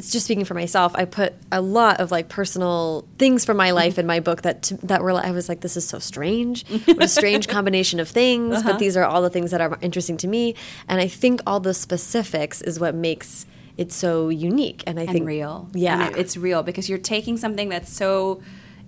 it's 0.00 0.10
just 0.12 0.24
speaking 0.24 0.46
for 0.46 0.54
myself. 0.54 0.92
I 0.94 1.04
put 1.04 1.34
a 1.52 1.60
lot 1.60 2.00
of 2.00 2.10
like 2.10 2.28
personal 2.28 3.06
things 3.18 3.44
from 3.44 3.56
my 3.58 3.70
life 3.72 3.98
in 3.98 4.06
my 4.06 4.18
book 4.20 4.40
that 4.42 4.62
t- 4.62 4.76
that 4.82 5.02
were. 5.02 5.12
I 5.12 5.30
was 5.30 5.46
like, 5.48 5.60
this 5.60 5.76
is 5.76 5.86
so 5.86 5.98
strange. 5.98 6.64
What 6.86 7.02
a 7.02 7.08
strange 7.08 7.46
combination 7.48 8.00
of 8.00 8.08
things. 8.08 8.56
Uh-huh. 8.56 8.68
But 8.72 8.78
these 8.78 8.96
are 8.96 9.04
all 9.04 9.22
the 9.22 9.30
things 9.30 9.50
that 9.50 9.60
are 9.60 9.78
interesting 9.82 10.16
to 10.18 10.28
me, 10.28 10.54
and 10.88 11.00
I 11.00 11.08
think 11.08 11.40
all 11.46 11.60
the 11.60 11.74
specifics 11.74 12.60
is 12.62 12.80
what 12.80 12.94
makes 12.94 13.46
it 13.76 13.92
so 13.92 14.28
unique. 14.30 14.82
And 14.86 14.98
I 14.98 15.02
and 15.02 15.12
think 15.12 15.26
real. 15.26 15.68
Yeah, 15.74 16.06
And 16.06 16.16
it- 16.16 16.20
it's 16.20 16.36
real 16.36 16.62
because 16.62 16.88
you're 16.88 16.98
taking 17.16 17.36
something 17.36 17.68
that's 17.68 17.92
so. 17.92 18.40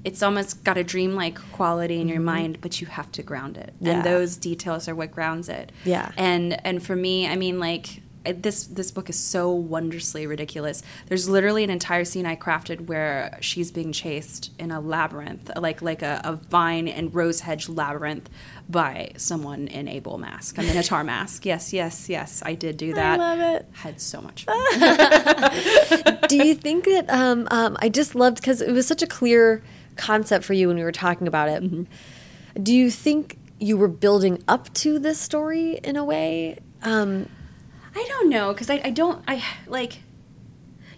It's 0.05 0.21
almost 0.21 0.65
got 0.65 0.77
a 0.77 0.83
dreamlike 0.83 1.39
quality 1.53 2.01
in 2.01 2.09
your 2.09 2.21
mind, 2.21 2.59
but 2.61 2.81
you 2.81 2.89
have 2.89 3.13
to 3.13 3.23
ground 3.23 3.57
it, 3.57 3.71
Mm-hmm. 3.77 3.87
Yeah. 3.87 3.93
and 3.93 4.05
those 4.05 4.37
details 4.37 4.89
are 4.89 4.97
what 4.97 5.13
grounds 5.13 5.49
it. 5.49 5.71
Yeah. 5.85 6.11
And 6.17 6.59
and 6.67 6.83
for 6.83 6.97
me, 6.97 7.29
I 7.29 7.37
mean, 7.37 7.61
like 7.61 8.02
this 8.25 8.65
this 8.65 8.91
book 8.91 9.11
is 9.11 9.19
so 9.19 9.51
wondrously 9.51 10.27
ridiculous. 10.27 10.83
There's 11.07 11.29
literally 11.29 11.65
an 11.65 11.71
entire 11.71 12.05
scene 12.05 12.27
I 12.27 12.37
crafted 12.37 12.87
where 12.87 13.39
she's 13.41 13.71
being 13.71 13.93
chased 13.93 14.51
in 14.59 14.71
a 14.71 14.81
labyrinth, 14.81 15.51
like 15.57 15.83
like 15.83 16.03
a, 16.03 16.21
a 16.25 16.35
vine 16.35 16.89
and 16.89 17.15
rose 17.15 17.41
hedge 17.41 17.69
labyrinth 17.69 18.31
by 18.69 19.13
someone 19.17 19.69
in 19.69 19.89
a 19.89 20.01
bull 20.01 20.19
mask, 20.19 20.59
a 20.59 20.63
minotaur 20.63 21.05
mask. 21.05 21.45
Yes, 21.45 21.73
yes, 21.73 22.09
yes, 22.09 22.43
I 22.45 22.55
did 22.55 22.77
do 22.77 22.95
that. 22.95 23.21
I 23.21 23.35
love 23.35 23.41
it. 23.41 23.67
Had 23.73 24.01
so 24.01 24.21
much 24.21 24.45
fun. 24.47 26.19
do 26.29 26.37
you 26.37 26.55
think 26.55 26.85
that 26.85 27.07
um, 27.09 27.49
um, 27.51 27.77
I 27.81 27.89
just 27.89 28.15
loved 28.15 28.37
because 28.37 28.61
it 28.61 28.73
was 28.73 28.87
such 28.87 29.03
a 29.03 29.07
clear 29.07 29.63
concept 29.97 30.45
for 30.45 30.55
you 30.55 30.69
when 30.69 30.77
we 30.77 30.85
were 30.85 30.93
talking 30.93 31.27
about 31.27 31.49
it? 31.49 31.63
Mm-hmm. 31.63 32.63
Do 32.63 32.75
you 32.75 32.91
think 32.91 33.39
you 33.59 33.77
were 33.77 33.89
building 33.89 34.43
up 34.49 34.73
to 34.75 34.99
this 34.99 35.19
story 35.21 35.79
in 35.85 35.97
a 35.97 36.05
way? 36.05 36.59
Um, 36.83 37.29
I 37.95 38.05
don't 38.09 38.29
know 38.29 38.53
because 38.53 38.71
I, 38.71 38.81
I 38.85 38.91
don't 38.91 39.23
I 39.27 39.45
like 39.67 40.01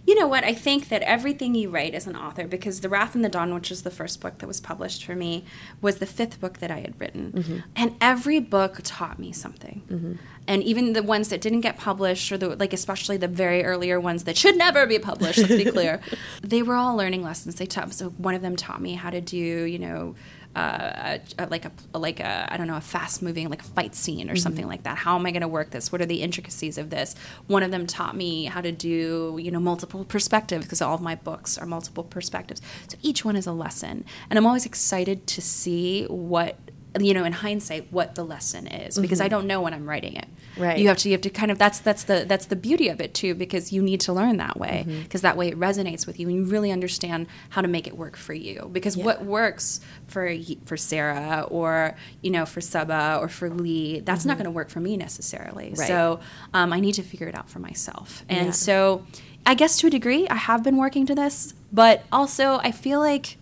you 0.06 0.14
know 0.14 0.26
what? 0.26 0.44
I 0.44 0.52
think 0.52 0.90
that 0.90 1.00
everything 1.02 1.54
you 1.54 1.70
write 1.70 1.94
as 1.94 2.06
an 2.06 2.14
author 2.14 2.46
because 2.46 2.80
The 2.80 2.90
Wrath 2.90 3.14
and 3.14 3.24
the 3.24 3.28
Dawn 3.30 3.54
which 3.54 3.70
was 3.70 3.82
the 3.82 3.90
first 3.90 4.20
book 4.20 4.38
that 4.38 4.46
was 4.46 4.60
published 4.60 5.04
for 5.04 5.16
me 5.16 5.44
was 5.80 5.96
the 5.96 6.06
fifth 6.06 6.40
book 6.40 6.58
that 6.58 6.70
I 6.70 6.80
had 6.80 7.00
written. 7.00 7.32
Mm-hmm. 7.32 7.58
And 7.74 7.96
every 8.02 8.38
book 8.38 8.80
taught 8.84 9.18
me 9.18 9.32
something. 9.32 9.82
Mm-hmm. 9.88 10.12
And 10.46 10.62
even 10.62 10.92
the 10.92 11.02
ones 11.02 11.28
that 11.28 11.40
didn't 11.40 11.62
get 11.62 11.78
published 11.78 12.30
or 12.30 12.36
the 12.36 12.54
like 12.54 12.74
especially 12.74 13.16
the 13.16 13.28
very 13.28 13.64
earlier 13.64 13.98
ones 13.98 14.24
that 14.24 14.36
should 14.36 14.58
never 14.58 14.86
be 14.86 14.98
published 14.98 15.38
let's 15.38 15.56
be 15.56 15.64
clear 15.70 16.00
they 16.42 16.62
were 16.62 16.74
all 16.74 16.94
learning 16.96 17.22
lessons. 17.22 17.54
They 17.54 17.66
taught 17.66 17.94
so 17.94 18.10
one 18.10 18.34
of 18.34 18.42
them 18.42 18.56
taught 18.56 18.82
me 18.82 18.94
how 18.94 19.08
to 19.08 19.22
do 19.22 19.38
you 19.38 19.78
know 19.78 20.14
uh, 20.56 21.18
a, 21.38 21.44
a, 21.44 21.46
like 21.46 21.64
a 21.64 21.72
like 21.98 22.20
a 22.20 22.52
I 22.52 22.56
don't 22.56 22.66
know 22.66 22.76
a 22.76 22.80
fast 22.80 23.22
moving 23.22 23.48
like 23.48 23.62
a 23.62 23.66
fight 23.66 23.94
scene 23.94 24.30
or 24.30 24.36
something 24.36 24.66
like 24.66 24.84
that. 24.84 24.98
How 24.98 25.16
am 25.16 25.26
I 25.26 25.30
going 25.30 25.42
to 25.42 25.48
work 25.48 25.70
this? 25.70 25.90
What 25.90 26.00
are 26.00 26.06
the 26.06 26.22
intricacies 26.22 26.78
of 26.78 26.90
this? 26.90 27.14
One 27.46 27.62
of 27.62 27.70
them 27.70 27.86
taught 27.86 28.16
me 28.16 28.44
how 28.44 28.60
to 28.60 28.72
do 28.72 29.38
you 29.40 29.50
know 29.50 29.60
multiple 29.60 30.04
perspectives 30.04 30.64
because 30.64 30.80
all 30.80 30.94
of 30.94 31.00
my 31.00 31.14
books 31.14 31.58
are 31.58 31.66
multiple 31.66 32.04
perspectives. 32.04 32.60
So 32.88 32.98
each 33.02 33.24
one 33.24 33.36
is 33.36 33.46
a 33.46 33.52
lesson, 33.52 34.04
and 34.30 34.38
I'm 34.38 34.46
always 34.46 34.66
excited 34.66 35.26
to 35.28 35.42
see 35.42 36.04
what 36.04 36.56
you 37.00 37.12
know 37.12 37.24
in 37.24 37.32
hindsight 37.32 37.88
what 37.90 38.14
the 38.14 38.24
lesson 38.24 38.66
is 38.66 38.98
because 38.98 39.20
I 39.20 39.24
mm-hmm. 39.24 39.30
don't 39.30 39.46
know 39.46 39.60
when 39.60 39.74
I'm 39.74 39.88
writing 39.88 40.16
it. 40.16 40.28
Right. 40.56 40.78
You 40.78 40.88
have 40.88 40.98
to 40.98 41.08
you 41.08 41.12
have 41.12 41.22
to 41.22 41.30
kind 41.30 41.50
of 41.50 41.58
that's 41.58 41.80
that's 41.80 42.04
the 42.04 42.24
that's 42.26 42.46
the 42.46 42.56
beauty 42.56 42.88
of 42.88 43.00
it 43.00 43.14
too 43.14 43.34
because 43.34 43.72
you 43.72 43.82
need 43.82 44.00
to 44.02 44.12
learn 44.12 44.36
that 44.36 44.58
way 44.58 44.84
mm-hmm. 44.86 45.02
because 45.02 45.22
that 45.22 45.36
way 45.36 45.48
it 45.48 45.58
resonates 45.58 46.06
with 46.06 46.20
you 46.20 46.28
and 46.28 46.36
you 46.36 46.44
really 46.44 46.70
understand 46.70 47.26
how 47.50 47.60
to 47.60 47.68
make 47.68 47.86
it 47.86 47.96
work 47.96 48.16
for 48.16 48.34
you 48.34 48.68
because 48.72 48.96
what 48.96 49.24
works 49.24 49.80
for 50.06 50.32
for 50.66 50.76
Sarah 50.76 51.46
or 51.50 51.96
you 52.22 52.30
know 52.30 52.46
for 52.46 52.60
Sabaa 52.60 53.20
or 53.20 53.28
for 53.28 53.50
Leigh 53.50 54.00
that's 54.00 54.24
not 54.24 54.34
mm-hmm. 54.34 54.44
going 54.44 54.52
to 54.52 54.56
work 54.56 54.70
for 54.70 54.80
me 54.80 54.96
necessarily 54.96 55.74
Right. 55.76 55.88
so 55.88 56.20
um, 56.52 56.72
I 56.72 56.80
need 56.80 56.94
to 56.94 57.02
figure 57.02 57.26
it 57.26 57.34
out 57.34 57.50
for 57.50 57.58
myself 57.58 58.24
and 58.28 58.46
Yeah. 58.46 58.52
so 58.52 59.06
I 59.44 59.54
guess 59.54 59.76
to 59.78 59.88
a 59.88 59.90
degree 59.90 60.28
I 60.28 60.36
have 60.36 60.62
been 60.62 60.76
working 60.76 61.06
to 61.06 61.14
this 61.14 61.54
but 61.72 62.04
also 62.12 62.58
I 62.62 62.70
feel 62.70 63.00
like 63.00 63.36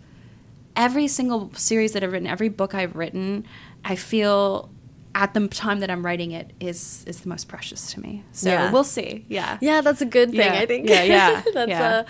every 0.77 1.09
single 1.09 1.53
series 1.55 1.93
that 1.93 2.03
I've 2.03 2.13
written, 2.13 2.27
every 2.29 2.49
book 2.49 2.75
I've 2.75 2.97
written, 2.97 3.47
I 3.85 3.97
feel 3.97 4.71
at 5.15 5.35
the 5.35 5.47
time 5.49 5.81
that 5.81 5.91
I'm 5.91 6.05
writing 6.05 6.33
it 6.33 6.53
is 6.59 7.05
is 7.07 7.21
the 7.21 7.29
most 7.29 7.47
precious 7.47 7.93
to 7.93 8.01
me. 8.01 8.25
So 8.33 8.49
Yeah. 8.49 8.73
we'll 8.73 8.83
see. 8.85 9.27
Yeah. 9.29 9.59
yeah, 9.61 9.83
that's 9.83 10.01
a 10.01 10.07
good 10.07 10.31
thing. 10.31 10.41
Yeah. 10.41 10.55
I 10.61 10.67
think. 10.67 10.89
Yeah, 10.89 11.03
yeah, 11.03 11.43
that's 11.55 11.69
yeah. 11.69 11.83
Uh, 11.83 12.05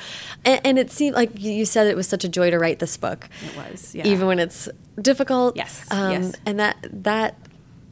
and, 0.44 0.60
and 0.64 0.78
it 0.78 0.92
seemed 0.92 1.16
like 1.16 1.30
you 1.38 1.50
you 1.50 1.64
said 1.64 1.88
it 1.88 1.96
was 1.96 2.06
such 2.06 2.24
a 2.24 2.28
joy 2.28 2.50
to 2.50 2.58
write 2.58 2.78
this 2.78 2.96
book. 2.96 3.28
It 3.44 3.56
was. 3.56 3.92
Yeah. 3.94 4.06
even 4.06 4.26
when 4.28 4.38
it's 4.38 4.68
difficult. 5.00 5.56
Yes, 5.56 5.84
um, 5.90 6.12
yes. 6.12 6.32
and 6.46 6.60
that 6.60 6.76
that 6.92 7.36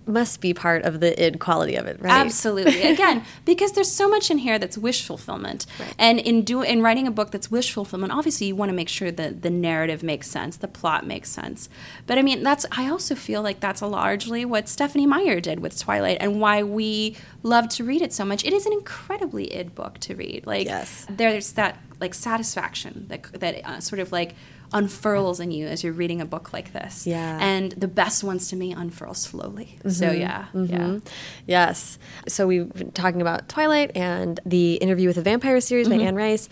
must 0.06 0.40
be 0.40 0.52
part 0.52 0.82
of 0.84 1.00
the 1.00 1.20
id 1.22 1.38
quality 1.38 1.76
of 1.76 1.86
it, 1.86 2.00
right? 2.00 2.10
Absolutely. 2.12 2.82
Again, 2.94 3.24
because 3.44 3.72
there's 3.72 3.90
so 3.92 4.08
much 4.08 4.30
in 4.30 4.38
here 4.38 4.58
that's 4.58 4.76
wish 4.78 5.04
fulfillment, 5.04 5.66
and 5.98 6.18
in 6.18 6.42
do 6.42 6.62
in 6.62 6.82
writing 6.82 7.06
a 7.06 7.10
book 7.10 7.30
that's 7.30 7.50
wish 7.50 7.72
fulfillment, 7.72 8.12
obviously 8.12 8.48
you 8.48 8.56
want 8.56 8.70
to 8.70 8.74
make 8.74 8.88
sure 8.88 9.10
that 9.10 9.42
the 9.42 9.50
narrative 9.50 10.02
makes 10.02 10.28
sense, 10.28 10.56
the 10.56 10.68
plot 10.68 11.06
makes 11.06 11.30
sense. 11.30 11.68
But 12.06 12.18
I 12.18 12.22
mean, 12.22 12.42
that's 12.42 12.66
I 12.72 12.88
also 12.88 13.14
feel 13.14 13.42
like 13.42 13.60
that's 13.60 13.82
largely 13.82 14.44
what 14.44 14.68
Stephenie 14.68 15.06
Meyer 15.06 15.40
did 15.40 15.60
with 15.60 15.78
Twilight, 15.78 16.18
and 16.20 16.40
why 16.40 16.62
we 16.62 17.16
love 17.42 17.68
to 17.70 17.84
read 17.84 18.02
it 18.02 18.12
so 18.12 18.24
much. 18.24 18.44
It 18.44 18.52
is 18.52 18.66
an 18.66 18.72
incredibly 18.72 19.54
id 19.54 19.74
book 19.74 19.98
to 20.00 20.14
read. 20.14 20.46
Like 20.46 20.66
Yes. 20.66 21.06
there's 21.08 21.52
that 21.52 21.78
like 22.00 22.14
satisfaction 22.14 23.06
that 23.08 23.22
that 23.40 23.64
uh, 23.64 23.80
sort 23.80 24.00
of 24.00 24.10
like 24.12 24.34
unfurls 24.72 25.40
in 25.40 25.50
you 25.50 25.66
as 25.66 25.82
you're 25.82 25.92
reading 25.92 26.20
a 26.20 26.24
book 26.24 26.52
like 26.52 26.72
this. 26.72 27.04
Yeah. 27.06 27.38
And 27.40 27.72
the 27.72 27.88
best 27.88 28.22
ones 28.22 28.48
to 28.50 28.56
me 28.56 28.72
unfurl 28.72 29.14
slowly. 29.14 29.78
So 29.88 30.10
yeah, 30.12 30.46
yeah. 30.54 30.98
Yes. 31.46 31.98
So 32.28 32.46
we've 32.46 32.72
been 32.72 32.92
talking 32.92 33.20
about 33.20 33.48
Twilight 33.48 33.96
and 33.96 34.38
the 34.46 34.74
interview 34.74 35.08
with 35.08 35.18
a 35.18 35.22
vampire 35.22 35.60
series 35.60 35.88
Mm-hmm. 35.88 35.98
by 35.98 36.04
Anne 36.04 36.14
Rice. 36.14 36.48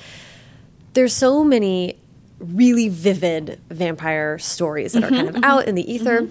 There's 0.94 1.12
so 1.14 1.44
many 1.44 1.96
really 2.40 2.88
vivid 2.88 3.60
vampire 3.70 4.38
stories 4.38 4.92
that 4.94 5.04
are 5.04 5.08
kind 5.10 5.28
Mm-hmm. 5.28 5.36
of 5.38 5.44
out 5.44 5.68
in 5.68 5.74
the 5.76 5.92
ether. 5.92 6.28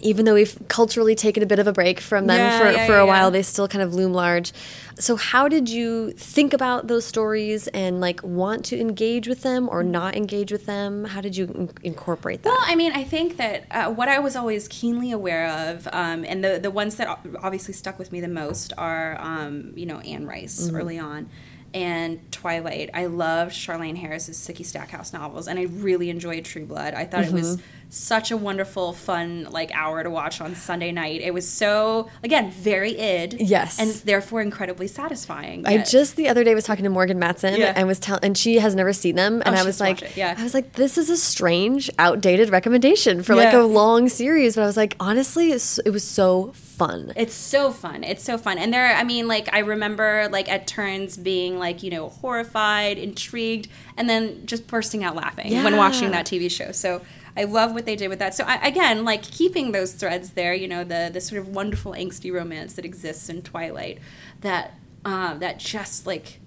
Even 0.00 0.24
though 0.24 0.34
we've 0.34 0.56
culturally 0.68 1.14
taken 1.14 1.42
a 1.42 1.46
bit 1.46 1.58
of 1.58 1.66
a 1.66 1.72
break 1.72 2.00
from 2.00 2.26
them 2.26 2.38
Yeah, 2.38 2.58
for, 2.58 2.72
yeah, 2.72 2.86
for 2.86 2.92
yeah, 2.92 3.02
a 3.02 3.06
while, 3.06 3.30
they 3.30 3.42
still 3.42 3.68
kind 3.68 3.82
of 3.82 3.94
loom 3.94 4.14
large. 4.14 4.52
So, 4.98 5.16
how 5.16 5.48
did 5.48 5.68
you 5.68 6.12
think 6.12 6.54
about 6.54 6.86
those 6.86 7.04
stories 7.04 7.68
and 7.68 8.00
like 8.00 8.22
want 8.22 8.64
to 8.66 8.80
engage 8.80 9.28
with 9.28 9.42
them 9.42 9.68
or 9.68 9.82
not 9.82 10.16
engage 10.16 10.50
with 10.50 10.64
them? 10.64 11.04
How 11.04 11.20
did 11.20 11.36
you 11.36 11.44
in- 11.44 11.70
incorporate 11.82 12.42
that? 12.42 12.48
Well, 12.48 12.58
I 12.62 12.74
mean, 12.74 12.92
I 12.92 13.04
think 13.04 13.36
that 13.36 13.66
uh, 13.70 13.90
what 13.90 14.08
I 14.08 14.18
was 14.18 14.34
always 14.34 14.66
keenly 14.68 15.12
aware 15.12 15.46
of, 15.68 15.86
um, 15.92 16.24
and 16.26 16.42
the 16.42 16.58
the 16.58 16.70
ones 16.70 16.96
that 16.96 17.08
obviously 17.42 17.74
stuck 17.74 17.98
with 17.98 18.12
me 18.12 18.20
the 18.22 18.28
most 18.28 18.72
are, 18.78 19.18
um, 19.20 19.72
you 19.76 19.84
know, 19.86 19.98
Anne 20.00 20.26
Rice 20.26 20.70
early 20.72 20.98
on, 20.98 21.28
and 21.74 22.30
Twilight. 22.32 22.90
I 22.94 23.06
loved 23.06 23.52
Charlaine 23.52 23.96
Harris's 23.96 24.36
Sookie 24.38 24.66
Stackhouse 24.66 25.12
novels, 25.12 25.48
and 25.48 25.58
I 25.58 25.64
really 25.64 26.10
enjoyed 26.10 26.44
True 26.44 26.66
Blood. 26.66 26.94
I 26.94 27.04
thought 27.04 27.24
it 27.24 27.32
was 27.32 27.56
mm-hmm. 27.56 27.64
such 27.88 28.30
a 28.30 28.36
wonderful, 28.36 28.92
fun 28.92 29.48
like 29.50 29.70
hour 29.72 30.02
to 30.02 30.10
watch 30.10 30.40
on 30.40 30.54
Sunday 30.54 30.92
night. 30.92 31.20
It 31.20 31.32
was 31.32 31.48
so 31.48 32.08
again 32.22 32.50
very 32.50 32.98
id, 32.98 33.36
Yes. 33.40 33.78
and 33.78 33.90
therefore 34.06 34.40
incredibly 34.42 34.86
satisfying. 34.88 35.66
I 35.66 35.78
just 35.82 36.16
the 36.16 36.28
other 36.28 36.44
day 36.44 36.54
was 36.54 36.64
talking 36.64 36.84
to 36.84 36.90
Morgan 36.90 37.18
Matson 37.18 37.58
Yeah. 37.58 37.72
and 37.74 37.86
was 37.86 37.98
telling, 37.98 38.24
and 38.24 38.36
she 38.36 38.56
has 38.58 38.74
never 38.74 38.92
seen 38.92 39.16
them, 39.16 39.42
and 39.46 39.54
Oh, 39.54 39.58
I 39.58 39.64
was 39.64 39.80
like, 39.80 40.16
yeah. 40.16 40.34
I 40.36 40.42
was 40.42 40.54
like, 40.54 40.72
this 40.72 40.98
is 40.98 41.10
a 41.10 41.16
strange, 41.16 41.90
outdated 41.98 42.50
recommendation 42.50 43.22
for 43.22 43.34
like 43.34 43.54
a 43.54 43.60
long 43.60 44.08
series, 44.08 44.56
but 44.56 44.62
I 44.62 44.66
was 44.66 44.76
like, 44.76 44.96
honestly, 45.00 45.52
it 45.52 45.90
was 45.90 46.04
so 46.04 46.52
fun. 46.54 46.71
It's 47.16 47.34
so 47.34 47.70
fun. 47.70 48.04
It's 48.04 48.22
so 48.22 48.38
fun. 48.38 48.58
And 48.58 48.72
there, 48.72 48.94
I 48.94 49.04
mean, 49.04 49.28
like, 49.28 49.48
I 49.52 49.60
remember, 49.60 50.28
like, 50.30 50.48
at 50.50 50.66
turns 50.66 51.16
being, 51.16 51.58
like, 51.58 51.82
you 51.82 51.90
know, 51.90 52.08
horrified, 52.08 52.98
intrigued, 52.98 53.68
and 53.96 54.08
then 54.08 54.44
just 54.46 54.66
bursting 54.66 55.04
out 55.04 55.16
laughing 55.16 55.52
when 55.64 55.76
watching 55.76 56.10
that 56.12 56.26
TV 56.26 56.50
show. 56.50 56.72
So 56.72 57.02
I 57.36 57.44
love 57.44 57.72
what 57.72 57.86
they 57.86 57.96
did 57.96 58.08
with 58.08 58.18
that. 58.18 58.34
So, 58.34 58.44
I, 58.44 58.56
again, 58.66 59.04
like, 59.04 59.22
keeping 59.22 59.72
those 59.72 59.92
threads 59.92 60.30
there, 60.30 60.54
you 60.54 60.68
know, 60.68 60.84
the, 60.84 61.10
the 61.12 61.20
sort 61.20 61.40
of 61.40 61.48
wonderful 61.48 61.92
angsty 61.92 62.32
romance 62.32 62.74
that 62.74 62.84
exists 62.84 63.28
in 63.28 63.42
Twilight, 63.42 63.98
that, 64.40 64.74
uh, 65.04 65.34
that 65.38 65.58
just, 65.58 66.06
like, 66.06 66.40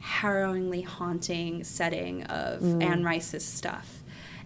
harrowingly 0.00 0.80
haunting 0.82 1.62
setting 1.62 2.24
of 2.24 2.60
Mm. 2.62 2.82
Anne 2.82 3.04
Rice's 3.04 3.44
stuff. 3.44 3.99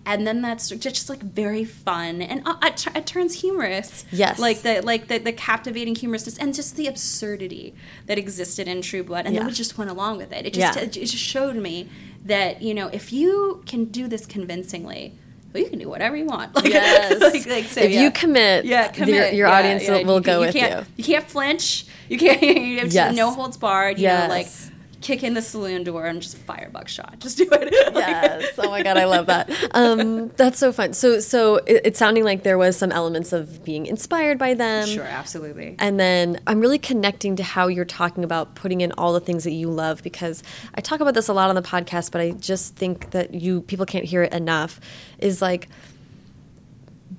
And 0.07 0.27
then 0.27 0.43
that's 0.43 0.69
just 0.69 1.09
like 1.09 1.21
very 1.23 1.65
fun 1.65 2.21
and 2.21 2.43
uh, 2.47 2.57
at, 2.61 2.87
at 2.95 3.07
turns 3.07 3.41
humorous. 3.41 4.05
Yes. 4.13 4.39
like 4.39 4.61
the 4.61 4.83
like 4.83 5.09
the, 5.09 5.17
the 5.19 5.33
captivating 5.33 5.95
humorousness 5.95 6.37
and 6.39 6.53
just 6.55 6.77
the 6.77 6.87
absurdity 6.87 7.75
that 8.07 8.19
existed 8.19 8.69
in 8.69 8.83
True 8.83 9.03
Blood, 9.03 9.25
and 9.25 9.35
Yeah. 9.35 9.41
then 9.41 9.49
we 9.49 9.55
just 9.55 9.79
went 9.79 9.91
along 9.91 10.19
with 10.19 10.31
it. 10.33 10.45
It 10.47 10.53
just 10.53 10.77
Yeah. 10.77 10.83
it 10.85 10.89
just 10.93 11.17
showed 11.17 11.57
me 11.57 11.89
that 12.25 12.61
you 12.61 12.75
know 12.75 12.89
if 12.89 13.13
you 13.15 13.63
can 13.67 13.87
do 13.87 14.07
this 14.07 14.27
convincingly, 14.27 15.15
well, 15.55 15.63
you 15.63 15.71
can 15.71 15.79
do 15.79 15.89
whatever 15.89 16.17
you 16.17 16.27
want. 16.27 16.55
Like, 16.65 16.67
Yes. 16.67 17.21
like, 17.33 17.47
like, 17.47 17.65
so, 17.65 17.81
if 17.81 17.91
yeah. 17.93 18.03
you 18.03 18.11
commit, 18.11 18.67
yeah, 18.67 18.85
your- 18.85 18.93
commit. 18.93 19.35
your, 19.35 19.49
Yeah, 19.49 19.59
audience 19.59 19.85
yeah. 19.85 19.97
will, 19.99 20.05
will 20.05 20.21
go 20.21 20.41
you 20.41 20.47
with 20.47 20.55
can't, 20.55 20.81
you. 20.87 20.93
You 20.97 21.05
can't 21.05 21.27
flinch. 21.31 21.87
You 22.11 22.19
can't. 22.19 22.43
You 22.43 22.79
have 22.81 22.89
to 22.91 22.95
Yes. 22.95 23.17
no 23.17 23.31
holds 23.31 23.57
barred. 23.57 23.99
You 23.99 24.09
know, 24.09 24.27
like 24.29 24.47
Yes. 24.47 24.71
Kick 25.05 25.23
in 25.23 25.35
the 25.35 25.43
saloon 25.43 25.85
door 25.85 26.07
and 26.07 26.21
just 26.21 26.37
fire 26.39 26.71
buckshot. 26.73 27.21
Just 27.21 27.37
do 27.39 27.47
it. 27.53 27.73
Yes. 27.95 28.59
Oh 28.59 28.71
my 28.71 28.83
god, 28.83 28.97
I 28.97 29.05
love 29.05 29.27
that. 29.27 29.51
Um, 29.73 30.29
that's 30.31 30.59
so 30.59 30.73
fun. 30.73 30.95
So, 30.95 31.21
so 31.21 31.57
it, 31.57 31.83
it's 31.85 31.99
sounding 31.99 32.25
like 32.25 32.43
there 32.43 32.59
was 32.59 32.77
some 32.77 32.91
elements 32.91 33.33
of 33.33 33.65
being 33.65 33.87
inspired 33.87 34.39
by 34.39 34.55
them. 34.55 34.87
Sure, 34.89 35.05
absolutely. 35.05 35.77
And 35.79 35.99
then 36.01 36.41
I'm 36.47 36.61
really 36.61 36.79
connecting 36.79 37.37
to 37.37 37.43
how 37.43 37.69
you're 37.69 37.85
talking 37.85 38.25
about 38.25 38.55
putting 38.57 38.81
in 38.81 38.93
all 38.93 39.13
the 39.13 39.21
things 39.21 39.45
that 39.45 39.53
you 39.53 39.71
love 39.71 40.03
because 40.03 40.43
I 40.75 40.81
talk 40.81 41.01
about 41.01 41.15
this 41.15 41.29
a 41.29 41.33
lot 41.33 41.49
on 41.49 41.55
the 41.55 41.63
podcast, 41.63 42.11
but 42.11 42.21
I 42.21 42.33
just 42.33 42.75
think 42.75 43.11
that 43.11 43.35
you 43.35 43.63
people 43.63 43.87
can't 43.87 44.05
hear 44.05 44.23
it 44.23 44.33
enough. 44.33 44.81
Is 45.19 45.41
like 45.41 45.69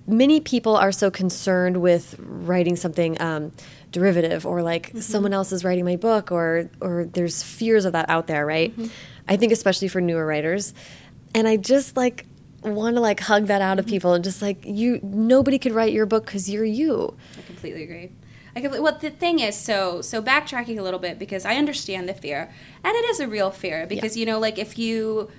many 0.07 0.39
people 0.39 0.75
are 0.75 0.91
so 0.91 1.09
concerned 1.09 1.77
with 1.77 2.15
writing 2.19 2.75
something 2.75 3.19
um, 3.21 3.51
derivative 3.95 4.45
or 4.45 4.61
like 4.61 4.89
mm-hmm. 4.89 4.99
someone 4.99 5.33
else 5.33 5.53
is 5.53 5.63
writing 5.63 5.85
my 5.85 5.95
book 5.95 6.31
or 6.31 6.69
or 6.81 7.05
there's 7.05 7.41
fears 7.41 7.85
of 7.85 7.93
that 7.93 8.07
out 8.09 8.27
there, 8.27 8.45
right? 8.45 8.71
Mm-hmm. 8.71 8.91
I 9.27 9.37
think 9.37 9.51
especially 9.53 9.87
for 9.87 10.01
newer 10.01 10.25
writers, 10.25 10.73
and 11.33 11.47
I 11.47 11.55
just 11.55 11.95
like 11.95 12.25
want 12.61 12.97
to 12.97 13.01
like 13.01 13.21
hug 13.21 13.45
that 13.45 13.61
out 13.61 13.79
of 13.79 13.85
mm-hmm. 13.85 13.93
people 13.93 14.13
and 14.13 14.23
just 14.23 14.41
like 14.41 14.63
you 14.65 14.99
nobody 15.01 15.57
could 15.57 15.71
write 15.71 15.93
your 15.93 16.05
book 16.05 16.25
because 16.25 16.49
you're 16.49 16.65
you. 16.65 17.15
I 17.39 17.41
completely 17.43 17.83
agree. 17.83 18.11
I 18.57 18.61
completely, 18.61 18.83
well, 18.83 18.97
the 18.97 19.09
thing 19.09 19.39
is, 19.39 19.55
so 19.55 20.01
so 20.01 20.21
backtracking 20.21 20.77
a 20.77 20.81
little 20.81 20.99
bit 20.99 21.17
because 21.17 21.45
I 21.45 21.55
understand 21.55 22.07
the 22.09 22.13
fear, 22.13 22.51
and 22.83 22.95
it 22.95 23.05
is 23.05 23.19
a 23.21 23.27
real 23.27 23.49
fear 23.49 23.87
because 23.87 24.17
you 24.17 24.25
know, 24.25 24.39
like 24.39 24.59
if 24.59 24.77
you 24.77 25.31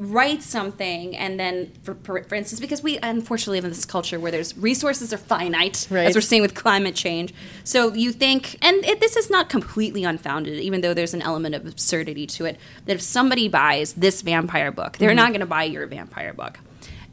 write 0.00 0.42
something 0.42 1.14
and 1.14 1.38
then, 1.38 1.70
for, 1.82 1.94
for, 2.02 2.22
for 2.24 2.34
instance, 2.34 2.58
because 2.58 2.82
we 2.82 2.98
unfortunately 3.02 3.58
live 3.58 3.64
in 3.64 3.70
this 3.70 3.84
culture 3.84 4.18
where 4.18 4.32
there's 4.32 4.56
resources 4.56 5.12
are 5.12 5.18
finite, 5.18 5.86
Right. 5.90 6.06
as 6.06 6.14
we're 6.14 6.22
seeing 6.22 6.40
with 6.40 6.54
climate 6.54 6.94
change. 6.94 7.34
So 7.64 7.92
you 7.92 8.10
think, 8.10 8.56
and 8.62 8.82
it, 8.86 8.98
this 9.00 9.14
is 9.14 9.28
not 9.28 9.50
completely 9.50 10.02
unfounded, 10.02 10.58
even 10.58 10.80
though 10.80 10.94
there's 10.94 11.12
an 11.12 11.20
element 11.20 11.54
of 11.54 11.66
absurdity 11.66 12.26
to 12.28 12.46
it, 12.46 12.58
that 12.86 12.94
if 12.94 13.02
somebody 13.02 13.46
buys 13.46 13.92
this 13.92 14.22
vampire 14.22 14.72
book, 14.72 14.96
they're 14.96 15.10
mm-hmm. 15.10 15.16
not 15.16 15.28
going 15.28 15.40
to 15.40 15.46
buy 15.46 15.64
your 15.64 15.86
vampire 15.86 16.32
book. 16.32 16.58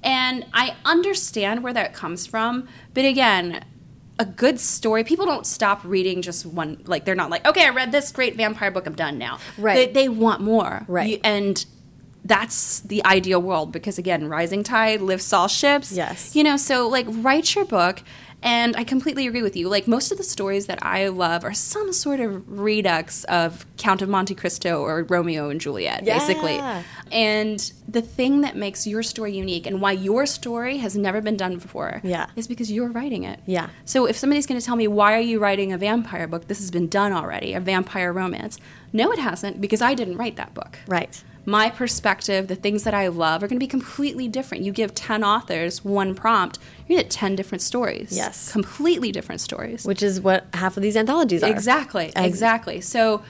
And 0.02 0.46
I 0.54 0.76
understand 0.86 1.64
where 1.64 1.74
that 1.74 1.94
comes 1.94 2.26
from, 2.26 2.70
but 2.94 3.04
again, 3.04 3.66
a 4.18 4.26
good 4.26 4.62
story. 4.62 5.04
People 5.04 5.26
don't 5.26 5.46
stop 5.46 5.84
reading 5.84 6.22
just 6.22 6.46
one. 6.46 6.82
Like 6.86 7.04
they're 7.04 7.16
not 7.16 7.30
like, 7.30 7.46
okay, 7.46 7.66
I 7.66 7.70
read 7.70 7.92
this 7.92 8.12
great 8.14 8.36
vampire 8.36 8.72
book. 8.72 8.88
I'm 8.88 8.96
done 8.96 9.18
now. 9.18 9.40
Right. 9.58 9.94
They, 9.94 10.04
they 10.04 10.10
want 10.10 10.42
more. 10.42 10.86
Right. 10.88 11.10
You- 11.10 11.20
and 11.24 11.66
that's 12.26 12.82
the 12.82 13.04
ideal 13.06 13.42
world 13.42 13.72
because 13.72 13.98
again, 13.98 14.28
rising 14.28 14.64
tide 14.64 15.02
lifts 15.02 15.32
all 15.32 15.48
ships. 15.48 15.92
Yes. 15.92 16.36
You 16.36 16.44
know, 16.44 16.58
so 16.58 16.88
like 16.88 17.06
write 17.10 17.56
your 17.56 17.66
book. 17.66 18.02
And 18.44 18.76
I 18.76 18.84
completely 18.84 19.26
agree 19.26 19.42
with 19.42 19.58
you. 19.58 19.68
Like 19.68 19.88
most 19.88 20.12
of 20.12 20.20
the 20.20 20.24
stories 20.24 20.68
that 20.68 20.78
I 20.84 21.08
love 21.08 21.44
are 21.44 21.56
some 21.56 21.92
sort 21.92 22.20
of 22.20 22.60
redux 22.60 23.24
of 23.24 23.66
Count 23.78 24.04
of 24.04 24.10
Monte 24.10 24.36
Cristo 24.36 24.84
or 24.84 25.02
Romeo 25.10 25.50
and 25.50 25.60
Juliet, 25.60 26.06
basically. 26.06 26.54
Yeah. 26.58 26.84
And 27.12 27.72
the 27.88 28.04
thing 28.04 28.42
that 28.42 28.56
makes 28.56 28.86
your 28.86 29.02
story 29.02 29.36
unique 29.36 29.66
and 29.66 29.82
why 29.82 29.94
your 29.94 30.28
story 30.28 30.78
has 30.78 30.96
never 30.96 31.20
been 31.20 31.36
done 31.36 31.58
before 31.58 32.00
Yeah. 32.04 32.28
is 32.36 32.48
because 32.48 32.72
you're 32.72 32.92
writing 32.92 33.24
it. 33.24 33.40
Yeah. 33.48 33.70
So 33.86 34.06
if 34.06 34.16
somebody's 34.16 34.46
going 34.46 34.60
to 34.62 34.66
tell 34.66 34.76
me, 34.76 34.88
why 34.88 35.16
are 35.16 35.20
you 35.22 35.40
writing 35.40 35.74
a 35.74 35.78
vampire 35.80 36.28
book? 36.28 36.48
This 36.48 36.60
has 36.60 36.70
been 36.70 36.88
done 36.88 37.14
already, 37.14 37.56
a 37.56 37.60
vampire 37.60 38.14
romance. 38.14 38.60
No, 38.94 39.12
it 39.12 39.18
hasn't, 39.20 39.60
because 39.62 39.82
I 39.82 39.96
didn't 39.96 40.18
write 40.18 40.36
that 40.36 40.54
book. 40.54 40.78
right 40.88 41.24
My 41.48 41.70
perspective, 41.70 42.50
the 42.50 42.58
things 42.58 42.84
that 42.84 42.94
I 42.94 43.08
love, 43.08 43.42
are 43.42 43.48
going 43.48 43.56
to 43.58 43.64
be 43.64 43.70
completely 43.70 44.28
different. 44.28 44.66
You 44.66 44.74
give 44.74 44.94
10 44.94 45.24
authors 45.24 45.82
one 45.82 46.14
prompt, 46.14 46.60
you 46.90 46.98
get 46.98 47.10
10 47.10 47.38
different 47.38 47.62
stories. 47.62 48.12
Yes. 48.12 48.52
Completely 48.52 49.14
different 49.14 49.40
stories. 49.40 49.86
which 49.86 50.04
is 50.04 50.20
what 50.20 50.46
half 50.54 50.76
of 50.76 50.84
these 50.84 50.98
anthologies 50.98 51.44
are. 51.44 51.50
Exactly. 51.50 52.12
As- 52.18 52.26
exactly. 52.26 52.82
So 52.82 53.24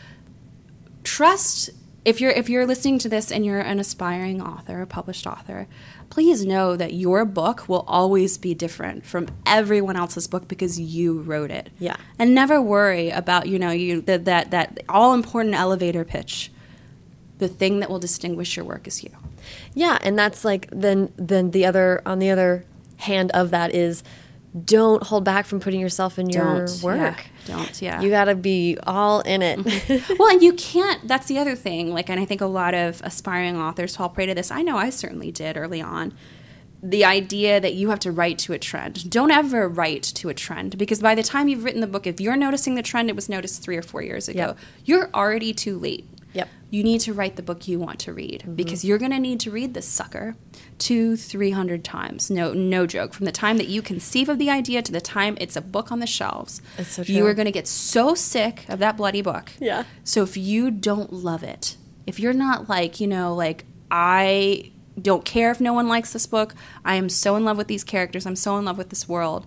trust 1.03 1.69
if 2.05 2.19
you're 2.19 2.31
if 2.31 2.49
you're 2.49 2.65
listening 2.65 2.97
to 2.99 3.09
this 3.09 3.31
and 3.31 3.45
you're 3.45 3.59
an 3.59 3.79
aspiring 3.79 4.41
author, 4.41 4.81
a 4.81 4.87
published 4.87 5.27
author, 5.27 5.67
please 6.09 6.43
know 6.43 6.75
that 6.75 6.93
your 6.93 7.23
book 7.23 7.69
will 7.69 7.83
always 7.85 8.37
be 8.37 8.55
different 8.55 9.05
from 9.05 9.27
everyone 9.45 9.95
else's 9.95 10.25
book 10.25 10.47
because 10.47 10.79
you 10.79 11.19
wrote 11.21 11.51
it. 11.51 11.69
Yeah. 11.77 11.97
And 12.17 12.33
never 12.33 12.59
worry 12.61 13.09
about, 13.09 13.47
you 13.47 13.59
know, 13.59 13.71
you 13.71 14.01
that 14.01 14.25
that, 14.25 14.51
that 14.51 14.79
all 14.89 15.13
important 15.13 15.53
elevator 15.53 16.03
pitch. 16.03 16.49
The 17.39 17.47
thing 17.47 17.79
that 17.79 17.89
will 17.89 17.99
distinguish 17.99 18.55
your 18.55 18.65
work 18.65 18.87
is 18.87 19.03
you. 19.03 19.11
Yeah, 19.73 19.97
and 20.01 20.17
that's 20.17 20.43
like 20.43 20.67
then 20.71 21.11
then 21.17 21.51
the 21.51 21.65
other 21.65 22.01
on 22.05 22.19
the 22.19 22.29
other 22.29 22.65
hand 22.97 23.31
of 23.31 23.51
that 23.51 23.73
is 23.73 24.03
don't 24.65 25.03
hold 25.03 25.23
back 25.23 25.45
from 25.45 25.59
putting 25.59 25.79
yourself 25.79 26.17
in 26.17 26.29
your 26.29 26.65
Don't. 26.65 26.83
work. 26.83 26.97
Yeah. 27.45 27.55
Don't, 27.57 27.81
yeah. 27.81 28.01
You 28.01 28.09
got 28.09 28.25
to 28.25 28.35
be 28.35 28.77
all 28.85 29.21
in 29.21 29.41
it. 29.41 29.59
Mm-hmm. 29.59 30.13
well, 30.19 30.29
and 30.29 30.41
you 30.41 30.53
can't. 30.53 31.07
That's 31.07 31.27
the 31.27 31.37
other 31.37 31.55
thing. 31.55 31.93
Like, 31.93 32.09
and 32.09 32.19
I 32.19 32.25
think 32.25 32.41
a 32.41 32.47
lot 32.47 32.73
of 32.73 33.01
aspiring 33.03 33.57
authors 33.57 33.95
fall 33.95 34.09
prey 34.09 34.25
to 34.25 34.33
this. 34.33 34.51
I 34.51 34.61
know 34.61 34.77
I 34.77 34.89
certainly 34.89 35.31
did 35.31 35.57
early 35.57 35.81
on. 35.81 36.13
The 36.81 37.03
idea 37.05 37.59
that 37.59 37.73
you 37.73 37.89
have 37.89 37.99
to 37.99 38.11
write 38.11 38.37
to 38.39 38.53
a 38.53 38.59
trend. 38.59 39.09
Don't 39.09 39.31
ever 39.31 39.67
write 39.67 40.03
to 40.03 40.29
a 40.29 40.33
trend 40.33 40.77
because 40.77 41.01
by 41.01 41.15
the 41.15 41.23
time 41.23 41.47
you've 41.47 41.63
written 41.63 41.81
the 41.81 41.87
book, 41.87 42.05
if 42.05 42.21
you're 42.21 42.37
noticing 42.37 42.75
the 42.75 42.83
trend, 42.83 43.09
it 43.09 43.15
was 43.15 43.27
noticed 43.29 43.63
three 43.63 43.77
or 43.77 43.81
four 43.81 44.01
years 44.01 44.27
ago. 44.27 44.39
Yep. 44.39 44.57
You're 44.85 45.09
already 45.13 45.53
too 45.53 45.77
late. 45.77 46.07
Yep. 46.37 46.47
You 46.69 46.83
need 46.83 46.99
to 47.01 47.13
write 47.13 47.35
the 47.37 47.41
book 47.41 47.67
you 47.67 47.79
want 47.79 47.99
to 47.99 48.13
read 48.13 48.41
Mm-hmm. 48.41 48.55
because 48.55 48.83
you're 48.85 48.97
going 48.97 49.11
to 49.11 49.19
need 49.19 49.39
to 49.41 49.51
read 49.51 49.73
this 49.73 49.87
sucker 49.87 50.35
two, 50.77 51.15
three 51.15 51.51
hundred 51.51 51.83
times. 51.83 52.29
No, 52.29 52.53
no 52.53 52.85
joke. 52.85 53.13
From 53.13 53.25
the 53.25 53.31
time 53.31 53.57
that 53.57 53.67
you 53.67 53.81
conceive 53.81 54.29
of 54.29 54.37
the 54.37 54.49
idea 54.49 54.81
to 54.81 54.91
the 54.91 55.01
time 55.01 55.37
it's 55.39 55.55
a 55.55 55.61
book 55.61 55.91
on 55.91 55.99
the 55.99 56.07
shelves, 56.07 56.61
It's 56.77 56.89
so 56.91 57.01
you 57.01 57.25
are 57.25 57.33
going 57.33 57.45
to 57.45 57.51
get 57.51 57.67
so 57.67 58.15
sick 58.15 58.65
of 58.69 58.79
that 58.79 58.97
bloody 58.97 59.21
book. 59.21 59.51
Yeah. 59.59 59.83
So 60.03 60.23
if 60.23 60.35
you 60.37 60.69
don't 60.71 61.11
love 61.13 61.41
it, 61.43 61.77
if 62.05 62.19
you're 62.19 62.33
not 62.33 62.69
like, 62.69 62.99
you 62.99 63.07
know, 63.07 63.33
like 63.33 63.65
I 63.89 64.71
don't 65.01 65.23
care 65.25 65.51
if 65.51 65.61
no 65.61 65.73
one 65.73 65.87
likes 65.87 66.11
this 66.13 66.25
book, 66.25 66.53
I 66.83 66.95
am 66.95 67.07
so 67.09 67.35
in 67.35 67.45
love 67.45 67.57
with 67.57 67.67
these 67.67 67.83
characters, 67.83 68.25
I'm 68.25 68.35
so 68.35 68.57
in 68.57 68.65
love 68.65 68.77
with 68.77 68.89
this 68.89 69.07
world. 69.07 69.45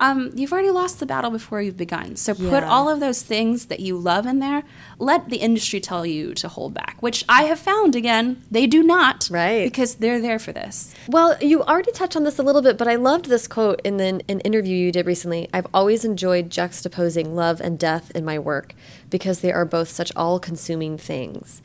Um, 0.00 0.30
you've 0.34 0.52
already 0.52 0.70
lost 0.70 1.00
the 1.00 1.06
battle 1.06 1.30
before 1.30 1.60
you've 1.60 1.76
begun. 1.76 2.14
So 2.16 2.32
put 2.34 2.62
all 2.62 2.88
of 2.88 3.00
those 3.00 3.22
things 3.22 3.66
that 3.66 3.80
you 3.80 3.98
love 3.98 4.26
in 4.26 4.38
there. 4.38 4.62
Let 4.98 5.28
the 5.28 5.38
industry 5.38 5.80
tell 5.80 6.06
you 6.06 6.34
to 6.34 6.46
hold 6.48 6.72
back, 6.74 6.96
which 7.00 7.24
I 7.28 7.44
have 7.44 7.58
found 7.58 7.96
again, 7.96 8.42
they 8.50 8.66
do 8.68 8.82
not. 8.82 9.28
Right. 9.30 9.64
Because 9.64 9.96
they're 9.96 10.20
there 10.20 10.38
for 10.38 10.52
this. 10.52 10.94
Well, 11.08 11.36
you 11.40 11.62
already 11.64 11.90
touched 11.90 12.14
on 12.14 12.22
this 12.22 12.38
a 12.38 12.44
little 12.44 12.62
bit, 12.62 12.78
but 12.78 12.86
I 12.86 12.94
loved 12.94 13.26
this 13.26 13.48
quote 13.48 13.80
in 13.82 13.96
the, 13.96 14.20
an 14.28 14.40
interview 14.40 14.76
you 14.76 14.92
did 14.92 15.04
recently. 15.06 15.48
I've 15.52 15.66
always 15.74 16.04
enjoyed 16.04 16.48
juxtaposing 16.48 17.34
love 17.34 17.60
and 17.60 17.76
death 17.78 18.12
in 18.12 18.24
my 18.24 18.38
work 18.38 18.74
because 19.10 19.40
they 19.40 19.52
are 19.52 19.64
both 19.64 19.88
such 19.88 20.12
all 20.14 20.38
consuming 20.38 20.96
things. 20.96 21.60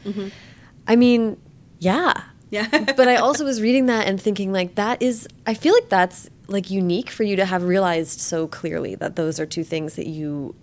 I 0.88 0.96
mean, 0.96 1.38
yeah. 1.80 2.14
Yeah. 2.50 2.68
but 2.70 3.08
I 3.08 3.16
also 3.16 3.46
was 3.46 3.62
reading 3.62 3.88
that 3.88 4.08
and 4.08 4.22
thinking, 4.22 4.52
like, 4.52 4.76
that 4.76 5.02
is, 5.02 5.28
I 5.48 5.54
feel 5.54 5.74
like 5.74 5.90
that's 5.90 6.30
like 6.48 6.70
unique 6.70 7.10
for 7.10 7.24
you 7.24 7.36
to 7.36 7.46
have 7.46 7.64
realized 7.64 8.20
so 8.20 8.48
clearly 8.48 8.96
that 8.96 9.16
those 9.16 9.40
are 9.40 9.46
two 9.46 9.64
things 9.64 9.96
that 9.96 10.08
you 10.08 10.56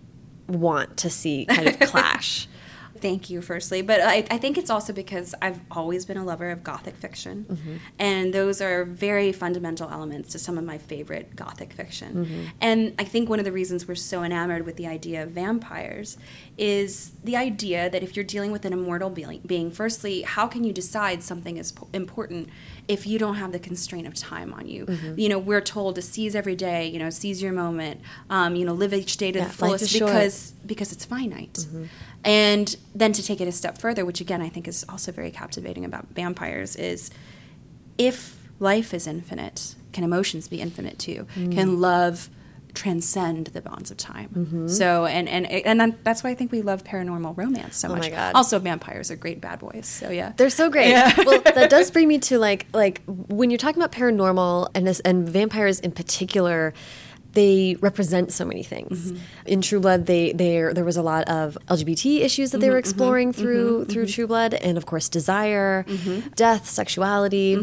want 0.46 0.96
to 0.98 1.10
see 1.10 1.46
kind 1.46 1.68
of 1.68 1.78
clash. 1.80 2.48
Thank 3.00 3.30
you, 3.30 3.40
firstly. 3.40 3.82
But 3.82 4.00
I, 4.00 4.26
I 4.30 4.38
think 4.38 4.58
it's 4.58 4.70
also 4.70 4.92
because 4.92 5.34
I've 5.40 5.60
always 5.70 6.04
been 6.04 6.16
a 6.16 6.24
lover 6.24 6.50
of 6.50 6.62
Gothic 6.62 6.96
fiction. 6.96 7.46
Mm-hmm. 7.48 7.76
And 7.98 8.34
those 8.34 8.60
are 8.60 8.84
very 8.84 9.32
fundamental 9.32 9.88
elements 9.90 10.32
to 10.32 10.38
some 10.38 10.58
of 10.58 10.64
my 10.64 10.78
favorite 10.78 11.34
Gothic 11.34 11.72
fiction. 11.72 12.26
Mm-hmm. 12.26 12.44
And 12.60 12.94
I 12.98 13.04
think 13.04 13.28
one 13.28 13.38
of 13.38 13.44
the 13.44 13.52
reasons 13.52 13.88
we're 13.88 13.94
so 13.94 14.22
enamored 14.22 14.66
with 14.66 14.76
the 14.76 14.86
idea 14.86 15.22
of 15.22 15.30
vampires 15.30 16.18
is 16.58 17.12
the 17.24 17.36
idea 17.36 17.88
that 17.88 18.02
if 18.02 18.16
you're 18.16 18.24
dealing 18.24 18.52
with 18.52 18.64
an 18.64 18.72
immortal 18.72 19.10
being, 19.10 19.40
being 19.46 19.70
firstly, 19.70 20.22
how 20.22 20.46
can 20.46 20.64
you 20.64 20.72
decide 20.72 21.22
something 21.22 21.56
is 21.56 21.72
po- 21.72 21.88
important 21.92 22.50
if 22.90 23.06
you 23.06 23.18
don't 23.20 23.36
have 23.36 23.52
the 23.52 23.58
constraint 23.58 24.06
of 24.06 24.14
time 24.14 24.52
on 24.52 24.66
you? 24.66 24.84
Mm-hmm. 24.84 25.18
You 25.18 25.28
know, 25.28 25.38
we're 25.38 25.60
told 25.60 25.94
to 25.94 26.02
seize 26.02 26.34
every 26.34 26.56
day, 26.56 26.88
you 26.88 26.98
know, 26.98 27.08
seize 27.08 27.40
your 27.40 27.52
moment, 27.52 28.00
um, 28.28 28.56
you 28.56 28.64
know, 28.64 28.72
live 28.72 28.92
each 28.92 29.16
day 29.16 29.30
to 29.30 29.38
Yeah, 29.38 29.44
the 29.46 29.52
fullest 29.52 29.84
is 29.84 29.90
short. 29.90 30.10
because 30.10 30.52
because 30.66 30.92
it's 30.92 31.04
finite. 31.04 31.66
And 32.24 32.76
then 32.94 33.12
to 33.12 33.22
take 33.22 33.40
it 33.40 33.48
a 33.48 33.52
step 33.52 33.78
further, 33.78 34.04
which 34.04 34.20
again 34.20 34.42
I 34.42 34.48
think 34.48 34.66
is 34.66 34.84
also 34.88 35.12
very 35.12 35.30
captivating 35.30 35.84
about 35.84 36.08
vampires, 36.08 36.74
is 36.74 37.10
if 37.96 38.48
life 38.58 38.92
is 38.92 39.06
infinite, 39.06 39.76
can 39.92 40.02
emotions 40.04 40.48
be 40.48 40.60
infinite 40.60 40.98
too? 40.98 41.26
Mm. 41.36 41.54
Can 41.54 41.80
love 41.80 42.28
transcend 42.74 43.48
the 43.48 43.60
bonds 43.60 43.90
of 43.90 43.96
time? 43.96 44.30
Mm-hmm. 44.34 44.68
So 44.68 45.06
and 45.06 45.28
and 45.28 45.46
and 45.46 45.96
that's 46.04 46.22
why 46.22 46.30
I 46.30 46.34
think 46.34 46.52
we 46.52 46.62
love 46.62 46.84
paranormal 46.84 47.36
romance 47.36 47.76
so 47.76 47.88
Oh 47.88 47.96
much. 47.96 48.12
Also, 48.34 48.58
vampires 48.58 49.10
are 49.10 49.16
great 49.16 49.40
bad 49.40 49.58
boys. 49.58 49.86
So 49.86 50.10
yeah, 50.10 50.32
They're 50.36 50.50
so 50.50 50.70
great. 50.70 50.90
Yeah. 50.90 51.12
well, 51.24 51.40
that 51.40 51.70
does 51.76 51.90
bring 51.90 52.08
me 52.08 52.18
to 52.20 52.38
like 52.38 52.66
like 52.72 53.02
when 53.06 53.50
you're 53.50 53.58
talking 53.58 53.82
about 53.82 53.92
paranormal 53.92 54.68
and 54.74 54.86
this, 54.86 55.00
and 55.00 55.28
vampires 55.28 55.80
in 55.80 55.92
particular. 55.92 56.72
they 57.32 57.76
represent 57.80 58.32
so 58.32 58.44
many 58.44 58.64
things. 58.64 59.12
Mm-hmm. 59.12 59.46
In 59.46 59.60
True 59.62 59.78
Blood, 59.78 60.06
they 60.06 60.32
there 60.32 60.74
there 60.74 60.84
was 60.84 60.96
a 60.96 61.02
lot 61.02 61.28
of 61.28 61.56
LGBT 61.68 62.20
issues 62.22 62.50
that 62.50 62.58
they 62.58 62.66
mm-hmm, 62.66 62.72
were 62.72 62.78
exploring 62.78 63.32
mm-hmm, 63.32 63.40
through 63.40 63.84
through 63.86 64.06
True 64.06 64.26
Blood, 64.26 64.54
and 64.54 64.76
of 64.76 64.86
course 64.86 65.08
desire, 65.08 65.84
death, 66.34 66.68
sexuality. 66.68 67.54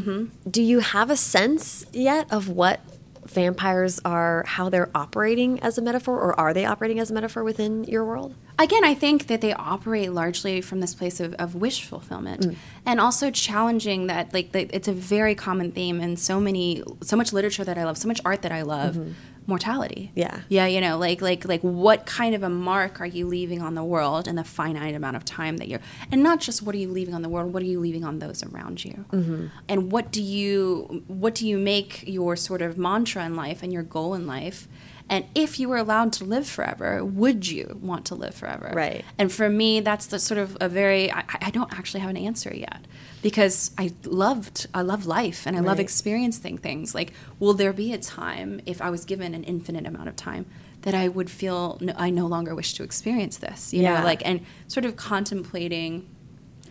Do 0.49 0.61
you 0.63 0.79
have 0.79 1.09
a 1.09 1.17
sense 1.17 1.85
yet 1.91 2.31
of 2.31 2.47
what 2.47 2.79
vampires 3.27 3.99
are, 4.03 4.43
how 4.47 4.69
they're 4.69 4.89
operating 4.95 5.59
as 5.59 5.77
a 5.77 5.81
metaphor, 5.81 6.19
or 6.19 6.37
are 6.39 6.53
they 6.53 6.65
operating 6.65 6.99
as 6.99 7.11
a 7.11 7.13
metaphor 7.13 7.43
within 7.43 7.83
your 7.83 8.03
world? 8.05 8.33
Again, 8.59 8.83
I 8.83 8.93
think 8.93 9.27
that 9.27 9.41
they 9.41 9.53
operate 9.53 10.11
largely 10.11 10.61
from 10.61 10.79
this 10.79 10.95
place 10.95 11.19
of, 11.19 11.33
of 11.35 11.53
wish 11.53 11.83
fulfillment, 11.83 12.41
mm. 12.41 12.55
and 12.85 12.99
also 12.99 13.29
challenging 13.29 14.07
that. 14.07 14.33
Like, 14.33 14.51
the, 14.51 14.73
it's 14.75 14.87
a 14.87 14.93
very 14.93 15.35
common 15.35 15.71
theme 15.71 16.01
in 16.01 16.17
so 16.17 16.39
many, 16.39 16.83
so 17.01 17.15
much 17.15 17.31
literature 17.33 17.63
that 17.63 17.77
I 17.77 17.83
love, 17.83 17.97
so 17.97 18.07
much 18.07 18.21
art 18.25 18.41
that 18.41 18.51
I 18.51 18.63
love. 18.63 18.95
Mm-hmm. 18.95 19.11
Mortality. 19.47 20.11
Yeah. 20.13 20.41
Yeah, 20.49 20.65
you 20.67 20.81
know, 20.81 20.97
like 20.97 21.21
like 21.21 21.45
like 21.45 21.61
what 21.61 22.05
kind 22.05 22.35
of 22.35 22.43
a 22.43 22.49
mark 22.49 22.99
are 22.99 23.05
you 23.05 23.25
leaving 23.25 23.61
on 23.61 23.75
the 23.75 23.83
world 23.83 24.27
in 24.27 24.35
the 24.35 24.43
finite 24.43 24.93
amount 24.93 25.15
of 25.15 25.23
time 25.23 25.57
that 25.57 25.69
you're 25.69 25.79
and 26.11 26.21
not 26.21 26.41
just 26.41 26.61
what 26.61 26.75
are 26.75 26.77
you 26.77 26.91
leaving 26.91 27.13
on 27.13 27.21
the 27.21 27.29
world, 27.29 27.53
what 27.53 27.63
are 27.63 27.67
you 27.67 27.79
leaving 27.79 28.03
on 28.03 28.19
those 28.19 28.43
around 28.43 28.83
you? 28.83 29.05
Mm-hmm. 29.11 29.47
And 29.69 29.89
what 29.91 30.11
do 30.11 30.21
you 30.21 31.03
what 31.07 31.33
do 31.33 31.47
you 31.47 31.57
make 31.57 32.03
your 32.05 32.35
sort 32.35 32.61
of 32.61 32.77
mantra 32.77 33.25
in 33.25 33.35
life 33.37 33.63
and 33.63 33.71
your 33.71 33.83
goal 33.83 34.13
in 34.13 34.27
life? 34.27 34.67
And 35.09 35.25
if 35.33 35.57
you 35.59 35.69
were 35.69 35.77
allowed 35.77 36.11
to 36.13 36.25
live 36.25 36.47
forever, 36.47 37.03
would 37.03 37.47
you 37.47 37.79
want 37.81 38.05
to 38.07 38.15
live 38.15 38.35
forever? 38.35 38.71
Right. 38.73 39.05
And 39.17 39.31
for 39.31 39.49
me, 39.49 39.79
that's 39.79 40.05
the 40.05 40.19
sort 40.19 40.37
of 40.37 40.57
a 40.59 40.67
very 40.67 41.11
I, 41.11 41.23
I 41.41 41.49
don't 41.49 41.71
actually 41.77 42.01
have 42.01 42.09
an 42.09 42.17
answer 42.17 42.53
yet 42.53 42.85
because 43.21 43.71
I 43.77 43.93
loved 44.03 44.67
I 44.73 44.81
love 44.81 45.05
life 45.05 45.47
and 45.47 45.55
I 45.55 45.61
love 45.61 45.79
experiencing 45.79 46.57
things. 46.57 46.93
Like, 46.93 47.13
will 47.39 47.53
there 47.53 47.71
be 47.73 47.93
a 47.93 47.97
time 47.97 48.59
if 48.65 48.81
I 48.81 48.89
was 48.89 49.05
given 49.05 49.33
an 49.33 49.43
infinite 49.45 49.85
amount 49.87 50.09
of 50.09 50.15
time 50.17 50.45
that 50.81 50.93
I 50.93 51.07
would 51.07 51.29
feel 51.29 51.77
no, 51.81 51.93
I 51.97 52.09
no 52.09 52.27
longer 52.27 52.53
wish 52.53 52.73
to 52.73 52.83
experience 52.83 53.37
this? 53.37 53.73
You 53.73 53.83
Yeah. 53.83 53.99
know, 53.99 54.05
like 54.05 54.21
and 54.27 54.41
sort 54.67 54.85
of 54.85 54.97
contemplating 54.97 56.07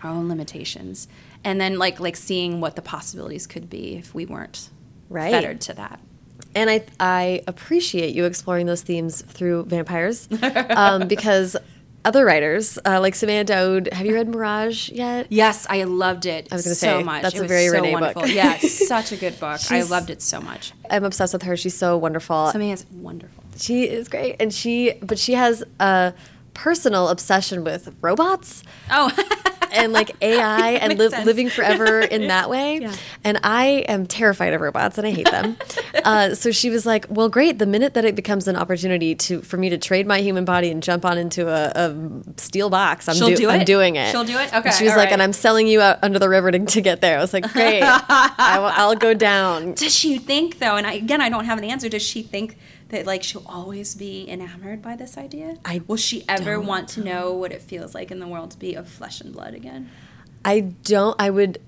our 0.02 0.10
own 0.10 0.28
limitations 0.28 1.08
and 1.42 1.58
then 1.58 1.78
like 1.78 2.00
like 2.00 2.16
seeing 2.16 2.60
what 2.60 2.76
the 2.76 2.82
possibilities 2.82 3.46
could 3.46 3.70
be 3.70 3.94
if 3.96 4.14
we 4.14 4.26
weren't 4.26 4.68
Right. 5.08 5.30
fettered 5.30 5.60
to 5.62 5.72
that. 5.74 6.00
And 6.56 6.68
I 6.70 6.84
I 6.98 7.42
appreciate 7.46 8.14
you 8.14 8.24
exploring 8.24 8.66
those 8.66 8.82
themes 8.82 9.22
through 9.22 9.64
vampires, 9.66 10.26
um, 10.70 11.06
because 11.14 11.56
other 12.04 12.24
writers 12.24 12.78
uh, 12.86 13.00
like 13.00 13.14
Somaiya 13.14 13.44
Daud, 13.44 13.88
have 13.92 14.06
you 14.06 14.14
read 14.14 14.28
Mirage 14.28 14.88
yet? 14.90 15.26
Yes, 15.28 15.66
I 15.68 15.84
loved 15.84 16.24
it. 16.24 16.48
I 16.50 16.54
was 16.54 16.64
gonna 16.64 16.74
so 16.76 16.98
say, 16.98 17.02
much. 17.04 17.22
that's 17.22 17.34
It 17.34 17.44
a 17.44 17.48
very 17.48 17.66
so 17.66 17.72
Renee 17.72 17.92
book. 17.94 18.16
wonderful. 18.16 18.26
yeah, 18.28 18.56
such 18.58 19.12
a 19.12 19.16
good 19.16 19.38
book. 19.38 19.60
I 19.70 19.82
loved 19.82 20.10
it 20.10 20.22
so 20.22 20.40
much. 20.40 20.72
I'm 20.88 21.04
obsessed 21.04 21.32
with 21.32 21.42
her. 21.42 21.56
She's 21.56 21.76
so 21.76 21.96
wonderful. 21.98 22.48
Is 22.48 22.86
wonderful. 22.90 23.44
She 23.58 23.84
is 23.88 24.08
great, 24.08 24.36
and 24.40 24.52
she 24.52 24.94
but 25.02 25.18
she 25.18 25.34
has 25.34 25.62
a 25.80 26.14
personal 26.54 27.08
obsession 27.08 27.64
with 27.64 27.94
robots 28.00 28.62
Oh, 28.90 29.10
and 29.76 29.92
like 29.92 30.10
AI 30.22 30.70
and 30.72 30.98
li- 30.98 31.08
sense. 31.10 31.26
living 31.26 31.48
forever 31.48 32.00
in 32.16 32.28
that 32.28 32.50
way. 32.50 32.78
Yeah. 32.80 32.94
And 33.24 33.38
I 33.42 33.84
am 33.88 34.06
terrified 34.06 34.52
of 34.52 34.60
robots 34.60 34.98
and 34.98 35.06
I 35.06 35.10
hate 35.10 35.30
them. 35.30 35.56
uh, 36.04 36.34
so 36.34 36.50
she 36.50 36.70
was 36.70 36.86
like, 36.86 37.06
"Well, 37.08 37.28
great. 37.28 37.58
The 37.58 37.66
minute 37.66 37.94
that 37.94 38.04
it 38.04 38.14
becomes 38.16 38.48
an 38.48 38.56
opportunity 38.56 39.14
to 39.14 39.42
for 39.42 39.56
me 39.56 39.68
to 39.70 39.78
trade 39.78 40.06
my 40.06 40.20
human 40.20 40.44
body 40.44 40.70
and 40.70 40.82
jump 40.82 41.04
on 41.04 41.18
into 41.18 41.48
a, 41.48 41.72
a 41.74 41.94
steel 42.36 42.70
box, 42.70 43.08
I'm, 43.08 43.14
She'll 43.16 43.34
do 43.36 43.48
I'm 43.50 43.64
doing 43.64 43.96
it. 43.96 44.10
She'll 44.10 44.24
do 44.24 44.36
it? 44.38 44.52
And 44.52 44.66
Okay, 44.66 44.76
she 44.76 44.84
was 44.84 44.96
like, 44.96 45.06
right. 45.06 45.12
"And 45.12 45.22
I'm 45.22 45.32
selling 45.32 45.66
you 45.66 45.80
out 45.80 45.98
under 46.02 46.18
the 46.18 46.28
river 46.28 46.50
to, 46.50 46.58
to 46.64 46.80
get 46.80 47.00
there." 47.00 47.18
I 47.18 47.20
was 47.20 47.32
like, 47.32 47.52
"Great. 47.52 47.82
I 47.82 48.58
will, 48.58 48.66
I'll 48.74 48.96
go 48.96 49.14
down." 49.14 49.74
does 49.74 49.94
she 49.94 50.18
think 50.18 50.58
though? 50.58 50.76
And 50.76 50.86
I, 50.86 50.94
again, 50.94 51.20
I 51.20 51.28
don't 51.28 51.44
have 51.44 51.58
an 51.58 51.64
answer. 51.64 51.88
Does 51.88 52.02
she 52.02 52.22
think 52.22 52.56
that 52.88 53.06
like 53.06 53.22
she'll 53.22 53.42
always 53.46 53.94
be 53.94 54.28
enamored 54.28 54.80
by 54.82 54.96
this 54.96 55.16
idea? 55.18 55.56
I 55.64 55.82
will 55.86 55.96
she 55.96 56.24
ever 56.28 56.60
want 56.60 56.88
to 56.90 57.02
know 57.04 57.32
what 57.32 57.52
it 57.52 57.62
feels 57.62 57.94
like 57.94 58.10
in 58.10 58.20
the 58.20 58.28
world 58.28 58.52
to 58.52 58.58
be 58.58 58.74
of 58.74 58.88
flesh 58.88 59.20
and 59.20 59.32
blood 59.32 59.54
again? 59.54 59.90
I 60.44 60.60
don't. 60.60 61.16
I 61.20 61.30
would 61.30 61.58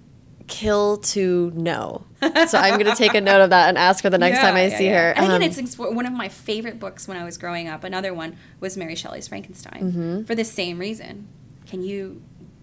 kill 0.47 0.97
to 0.99 1.51
know. 1.55 2.05
So 2.23 2.57
I'm 2.59 2.75
going 2.81 2.87
to 2.87 2.95
take 2.97 3.14
a 3.14 3.21
note 3.21 3.43
of 3.43 3.51
that 3.51 3.69
and 3.69 3.77
ask 3.77 4.03
her 4.05 4.11
the 4.11 4.16
next 4.19 4.39
time 4.39 4.55
I 4.55 4.66
Yeah, 4.69 4.79
see 4.79 4.85
yeah, 4.87 4.91
her. 4.93 5.09
yeah. 5.09 5.23
And 5.23 5.33
again, 5.33 5.53
Um, 5.59 5.64
it's 5.64 5.79
one 5.79 6.07
of 6.07 6.12
my 6.12 6.29
favorite 6.29 6.81
books 6.81 7.07
when 7.07 7.16
I 7.19 7.25
was 7.25 7.37
growing 7.37 7.69
up. 7.69 7.85
Another 7.85 8.14
one 8.14 8.37
was 8.61 8.77
Mary 8.77 8.95
Shelley's 8.95 9.29
Frankenstein 9.29 9.81
Mm-hmm. 9.83 10.23
for 10.25 10.35
the 10.35 10.45
same 10.45 10.79
reason. 10.79 11.29
Can 11.66 11.83
you 11.83 12.23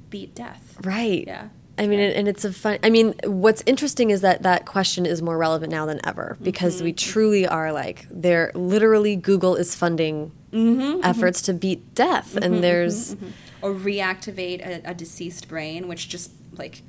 beat 0.09 0.33
death? 0.33 0.77
Right. 0.83 1.25
Yeah. 1.27 1.49
I 1.77 1.87
mean, 1.87 1.99
and 1.99 2.27
it's 2.27 2.45
a 2.45 2.53
fun. 2.53 2.79
I 2.83 2.89
mean, 2.89 3.15
what's 3.25 3.61
interesting 3.65 4.09
is 4.09 4.21
that 4.21 4.43
that 4.43 4.65
question 4.65 5.05
is 5.05 5.21
more 5.21 5.37
relevant 5.37 5.71
now 5.71 5.85
than 5.85 5.99
ever 6.05 6.33
mm-hmm. 6.35 6.43
because 6.43 6.81
we 6.81 6.93
truly 6.93 7.45
are 7.45 7.73
like, 7.73 8.07
there 8.09 8.51
literally 8.55 9.15
Google 9.15 9.55
is 9.55 9.75
funding 9.75 10.31
mm-hmm, 10.51 10.81
mm-hmm. 10.81 11.01
efforts 11.03 11.41
to 11.43 11.53
beat 11.53 11.93
death. 11.93 12.37
And 12.37 12.63
there's, 12.63 13.15
Or 13.61 13.73
reactivate 13.73 14.65
a, 14.65 14.91
a 14.91 14.93
deceased 14.93 15.47
brain, 15.49 15.87
which 15.87 16.07
just 16.07 16.31
like 16.53 16.81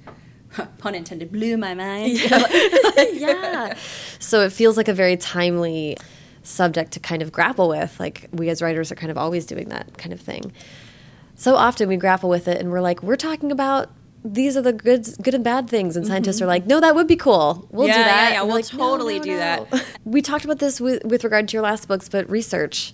pun 0.78 0.95
intended 0.95 1.32
blew 1.32 1.57
my 1.57 1.74
mind. 1.74 2.18
yeah. 3.12 3.74
So 4.18 4.43
it 4.43 4.53
feels 4.53 4.76
like 4.76 4.89
a 4.89 4.95
very 4.95 5.16
timely 5.16 5.97
subject 6.43 6.93
to 6.93 7.01
kind 7.01 7.22
of 7.22 7.32
grapple 7.32 7.68
with. 7.68 7.99
Like, 7.99 8.28
we 8.32 8.49
as 8.49 8.62
writers 8.62 8.93
are 8.93 8.95
kind 8.97 9.11
of 9.11 9.18
always 9.18 9.47
doing 9.47 9.68
that 9.70 9.99
kind 9.99 10.12
of 10.12 10.20
thing. 10.20 10.53
So 11.34 11.57
often 11.57 11.89
we 11.89 11.97
grapple 11.97 12.30
with 12.30 12.49
it 12.49 12.61
and 12.61 12.70
we're 12.70 12.80
like, 12.80 13.03
we're 13.03 13.16
talking 13.16 13.53
about. 13.53 13.91
These 14.33 14.57
are 14.57 14.62
the 14.62 14.72
good, 14.72 15.09
good 15.22 15.35
and 15.35 15.45
bad 15.45 15.68
things, 15.68 15.97
and 15.97 16.07
scientists 16.07 16.41
are 16.41 16.45
mm-hmm. 16.45 16.51
like, 16.51 16.66
"No, 16.66 16.81
that 16.81 16.95
would 16.95 17.07
be 17.07 17.16
cool. 17.16 17.68
We'll 17.70 17.87
Yeah, 17.87 17.99
do 17.99 18.05
that." 18.05 18.33
yeah, 18.33 18.41
we're 18.43 18.47
we'll 18.49 18.57
like, 18.57 18.72
"No, 18.72 18.79
totally 18.79 19.18
no, 19.18 19.24
do 19.24 19.31
no." 19.33 19.39
that. 19.39 19.85
we 20.05 20.22
talked 20.22 20.45
about 20.45 20.59
this 20.59 20.81
with, 20.81 21.05
with 21.05 21.24
regard 21.24 21.49
to 21.49 21.53
your 21.53 21.62
last 21.62 21.89
books, 21.89 22.09
but 22.09 22.29
research. 22.29 22.93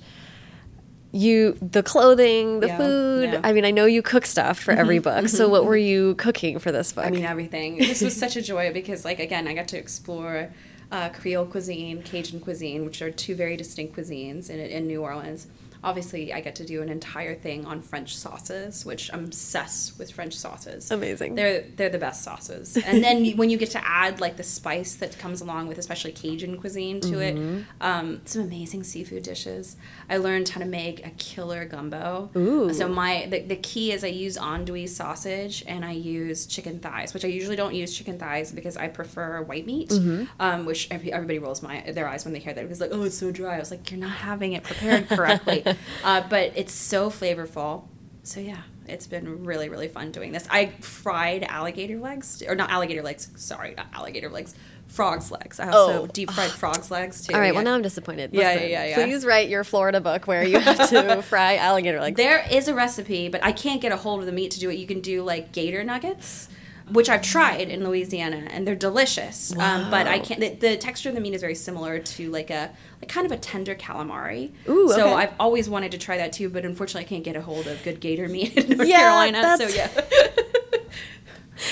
You, 1.14 1.58
the 1.60 1.82
clothing, 1.82 2.60
the 2.60 2.68
Yeah, 2.68 2.78
food. 2.78 3.30
yeah. 3.34 3.40
I 3.44 3.52
mean, 3.52 3.66
I 3.66 3.70
know 3.70 3.84
you 3.84 4.00
cook 4.00 4.24
stuff 4.24 4.58
for 4.58 4.72
every 4.72 4.96
mm-hmm. 4.96 5.20
book. 5.24 5.28
So, 5.28 5.44
mm-hmm. 5.44 5.52
what 5.52 5.66
were 5.66 5.76
you 5.76 6.14
cooking 6.14 6.58
for 6.58 6.72
this 6.72 6.92
book? 6.94 7.04
I 7.04 7.10
mean, 7.10 7.26
everything. 7.26 7.76
This 7.76 8.00
was 8.00 8.16
such 8.16 8.34
a 8.36 8.40
joy 8.40 8.72
because, 8.72 9.04
like, 9.04 9.20
again, 9.20 9.46
I 9.46 9.52
got 9.52 9.68
to 9.68 9.76
explore 9.76 10.50
uh, 10.90 11.08
Creole 11.10 11.46
cuisine, 11.46 12.02
Cajun 12.02 12.40
cuisine, 12.40 12.84
which 12.84 13.02
are 13.02 13.10
two 13.10 13.34
very 13.34 13.56
distinct 13.56 13.94
cuisines 13.96 14.48
in, 14.48 14.58
in 14.58 14.86
New 14.86 15.02
Orleans. 15.02 15.48
Obviously, 15.84 16.32
I 16.32 16.40
get 16.40 16.54
to 16.56 16.64
do 16.64 16.82
an 16.82 16.88
entire 16.88 17.34
thing 17.34 17.64
on 17.66 17.82
French 17.82 18.16
sauces, 18.16 18.84
which 18.86 19.10
I'm 19.12 19.24
obsessed 19.24 19.98
with 19.98 20.12
French 20.12 20.34
sauces. 20.34 20.90
Amazing. 20.90 21.34
They're 21.34 21.62
they're 21.76 21.88
the 21.88 21.98
best 21.98 22.22
sauces. 22.22 22.76
And 22.76 23.02
then 23.02 23.24
when 23.36 23.50
you 23.50 23.56
get 23.58 23.70
to 23.72 23.86
add 23.88 24.20
like 24.20 24.36
the 24.36 24.42
spice 24.42 24.94
that 24.96 25.18
comes 25.18 25.40
along 25.40 25.68
with, 25.68 25.78
especially 25.78 26.12
Cajun 26.12 26.58
cuisine, 26.58 27.00
to 27.00 27.08
Mm-hmm. 27.12 27.56
it, 27.58 27.64
um, 27.80 28.20
some 28.24 28.42
amazing 28.42 28.82
seafood 28.84 29.22
dishes. 29.22 29.76
I 30.08 30.16
learned 30.16 30.48
how 30.50 30.60
to 30.60 30.66
make 30.66 31.04
a 31.06 31.10
killer 31.10 31.64
gumbo. 31.64 32.30
Ooh. 32.36 32.72
So 32.72 32.88
my 32.88 33.26
the, 33.30 33.40
the 33.40 33.56
key 33.56 33.92
is 33.92 34.02
I 34.04 34.08
use 34.08 34.36
andouille 34.38 34.88
sausage 34.88 35.64
and 35.66 35.84
I 35.84 35.92
use 35.92 36.46
chicken 36.46 36.78
thighs, 36.78 37.12
which 37.14 37.24
I 37.24 37.28
usually 37.28 37.56
don't 37.56 37.74
use 37.74 37.96
chicken 37.96 38.18
thighs 38.18 38.52
because 38.52 38.76
I 38.76 38.88
prefer 38.88 39.42
white 39.42 39.66
meat. 39.66 39.90
Mm-hmm. 39.90 40.24
Um, 40.40 40.64
which 40.64 40.88
everybody 40.90 41.38
rolls 41.38 41.62
my 41.62 41.80
their 41.92 42.08
eyes 42.08 42.24
when 42.24 42.32
they 42.34 42.40
hear 42.40 42.54
that 42.54 42.62
because 42.62 42.80
like 42.80 42.90
oh 42.92 43.02
it's 43.04 43.16
so 43.18 43.30
dry. 43.30 43.56
I 43.56 43.58
was 43.58 43.70
like 43.70 43.90
you're 43.90 44.00
not 44.00 44.10
having 44.10 44.52
it 44.54 44.62
prepared 44.64 45.08
correctly, 45.08 45.62
uh, 46.04 46.22
but 46.28 46.52
it's 46.56 46.72
so 46.72 47.10
flavorful. 47.10 47.84
So 48.22 48.40
yeah, 48.40 48.62
it's 48.86 49.06
been 49.06 49.44
really 49.44 49.68
really 49.68 49.88
fun 49.88 50.12
doing 50.12 50.32
this. 50.32 50.46
I 50.50 50.66
fried 50.80 51.42
alligator 51.44 51.98
legs 51.98 52.42
or 52.46 52.54
not 52.54 52.70
alligator 52.70 53.02
legs. 53.02 53.28
Sorry, 53.36 53.74
not 53.76 53.86
alligator 53.92 54.28
legs. 54.28 54.54
Frogs 54.88 55.30
legs. 55.30 55.58
I 55.58 55.68
also 55.70 56.02
Oh. 56.02 56.06
deep 56.06 56.30
fried 56.30 56.50
frogs 56.60 56.90
legs 56.90 57.26
too. 57.26 57.32
All 57.32 57.40
right. 57.40 57.46
yeah. 57.46 57.52
Well, 57.52 57.64
now 57.64 57.74
I'm 57.74 57.80
disappointed. 57.82 58.30
Yeah, 58.34 58.52
Listen, 58.52 58.68
yeah, 58.68 58.84
yeah. 58.84 58.94
Please 58.96 59.24
write 59.24 59.48
your 59.48 59.64
Florida 59.64 60.02
book 60.02 60.26
where 60.26 60.44
you 60.44 60.58
have 60.60 60.90
to 60.90 61.22
fry 61.28 61.56
alligator 61.56 61.98
legs. 61.98 62.16
There 62.18 62.44
is 62.50 62.68
a 62.68 62.74
recipe, 62.74 63.28
but 63.30 63.42
I 63.42 63.52
can't 63.52 63.80
get 63.80 63.90
a 63.90 63.96
hold 63.96 64.20
of 64.20 64.26
the 64.26 64.32
meat 64.32 64.50
to 64.50 64.60
do 64.60 64.68
it. 64.68 64.74
You 64.74 64.86
can 64.86 65.00
do 65.00 65.22
like 65.22 65.50
gator 65.52 65.82
nuggets, 65.82 66.48
which 66.92 67.08
I've 67.08 67.22
tried 67.22 67.68
in 67.68 67.84
Louisiana, 67.84 68.46
and 68.50 68.66
they're 68.66 68.74
delicious. 68.74 69.56
Um, 69.56 69.90
but 69.90 70.06
I 70.06 70.18
can't. 70.18 70.40
The, 70.40 70.50
the 70.50 70.76
texture 70.76 71.08
of 71.08 71.14
the 71.14 71.20
meat 71.20 71.34
is 71.34 71.40
very 71.40 71.54
similar 71.54 71.98
to 71.98 72.30
like 72.30 72.50
a 72.50 72.70
like 73.00 73.08
kind 73.08 73.26
of 73.26 73.32
a 73.32 73.36
tender 73.36 73.74
calamari. 73.74 74.52
Ooh, 74.68 74.88
So 74.90 75.06
okay. 75.06 75.14
I've 75.14 75.32
always 75.40 75.68
wanted 75.68 75.92
to 75.92 75.98
try 75.98 76.16
that 76.18 76.32
too, 76.32 76.48
but 76.48 76.64
unfortunately 76.64 77.06
I 77.06 77.08
can't 77.08 77.24
get 77.24 77.36
a 77.36 77.42
hold 77.42 77.66
of 77.66 77.82
good 77.82 78.00
gator 78.00 78.28
meat 78.28 78.56
in 78.56 78.76
North 78.76 78.88
Yeah, 78.88 78.98
Carolina. 78.98 79.56
So 79.58 79.68
yeah. 79.68 79.88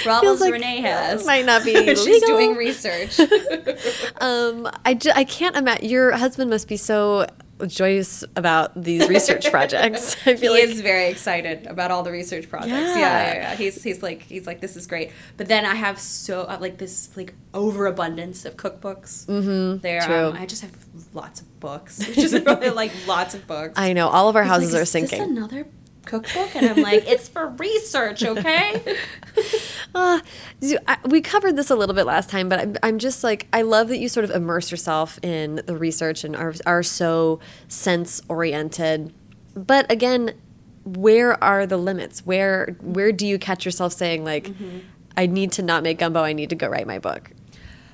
Problems 0.04 0.40
like 0.40 0.52
Renee 0.52 0.80
has. 0.82 1.26
might 1.26 1.44
not 1.44 1.64
be 1.64 1.74
She's 1.96 2.22
doing 2.22 2.54
research. 2.54 3.18
Um, 4.20 4.68
I, 4.84 4.94
ju- 4.94 5.10
I 5.14 5.24
can't 5.24 5.56
imagine. 5.56 5.88
Your 5.88 6.12
husband 6.12 6.48
must 6.50 6.68
be 6.68 6.76
so 6.76 7.26
joyous 7.66 8.24
about 8.36 8.80
these 8.80 9.08
research 9.08 9.50
projects. 9.50 10.16
I 10.26 10.30
he 10.32 10.36
feel 10.36 10.52
like 10.52 10.64
is 10.64 10.80
very 10.80 11.08
excited 11.08 11.66
about 11.66 11.90
all 11.90 12.02
the 12.02 12.12
research 12.12 12.48
projects. 12.48 12.70
Yeah. 12.70 12.96
Yeah. 12.98 12.98
Yeah, 12.98 13.34
yeah, 13.34 13.54
He's 13.56 13.82
he's 13.82 14.02
like 14.02 14.22
he's 14.22 14.46
like 14.46 14.60
this 14.60 14.76
is 14.76 14.86
great. 14.86 15.12
But 15.36 15.48
then 15.48 15.64
I 15.64 15.74
have 15.74 15.98
so 15.98 16.42
uh, 16.42 16.58
like 16.60 16.78
this 16.78 17.10
like 17.16 17.34
overabundance 17.54 18.44
of 18.44 18.56
cookbooks. 18.56 19.26
Mm-hmm. 19.26 19.78
There, 19.80 20.00
true. 20.02 20.14
Um, 20.28 20.36
I 20.36 20.46
just 20.46 20.62
have 20.62 20.72
lots 21.14 21.40
of 21.40 21.60
books, 21.60 21.98
Just 21.98 22.34
really 22.46 22.70
like 22.70 22.92
lots 23.06 23.34
of 23.34 23.46
books. 23.46 23.74
I 23.78 23.92
know 23.92 24.08
all 24.08 24.28
of 24.28 24.36
our 24.36 24.42
He's 24.44 24.50
houses 24.52 24.72
like, 24.72 24.80
are 24.80 24.82
"Is 24.82 24.92
this 24.92 25.10
sinking. 25.10 25.20
another 25.36 25.66
cookbook, 26.10 26.56
and 26.56 26.66
I'm 26.66 26.82
like, 26.82 27.06
it's 27.06 27.28
for 27.28 27.48
research, 27.48 28.22
okay? 28.24 28.96
Uh, 29.92 30.20
we 31.04 31.20
covered 31.20 31.56
this 31.56 31.68
a 31.68 31.74
little 31.74 31.94
bit 31.94 32.06
last 32.06 32.30
time, 32.30 32.48
but 32.48 32.60
I'm, 32.60 32.76
I'm 32.80 32.98
just 33.00 33.24
like, 33.24 33.48
I 33.52 33.62
love 33.62 33.88
that 33.88 33.98
you 33.98 34.08
sort 34.08 34.22
of 34.22 34.30
immerse 34.30 34.70
yourself 34.70 35.18
in 35.22 35.62
the 35.66 35.76
research 35.76 36.22
and 36.22 36.36
are, 36.36 36.54
are 36.64 36.84
so 36.84 37.40
sense 37.66 38.22
oriented. 38.28 39.12
But 39.54 39.90
again, 39.90 40.34
where 40.84 41.42
are 41.42 41.66
the 41.66 41.76
limits? 41.76 42.24
Where 42.24 42.76
where 42.80 43.10
do 43.10 43.26
you 43.26 43.38
catch 43.38 43.64
yourself 43.64 43.92
saying 43.92 44.24
like, 44.24 44.48
mm 44.48 44.54
-hmm. 44.54 44.80
I 45.16 45.26
need 45.26 45.52
to 45.52 45.62
not 45.62 45.82
make 45.82 45.98
gumbo. 45.98 46.22
I 46.22 46.34
need 46.34 46.50
to 46.50 46.56
go 46.56 46.68
write 46.68 46.86
my 46.86 46.98
book. 46.98 47.30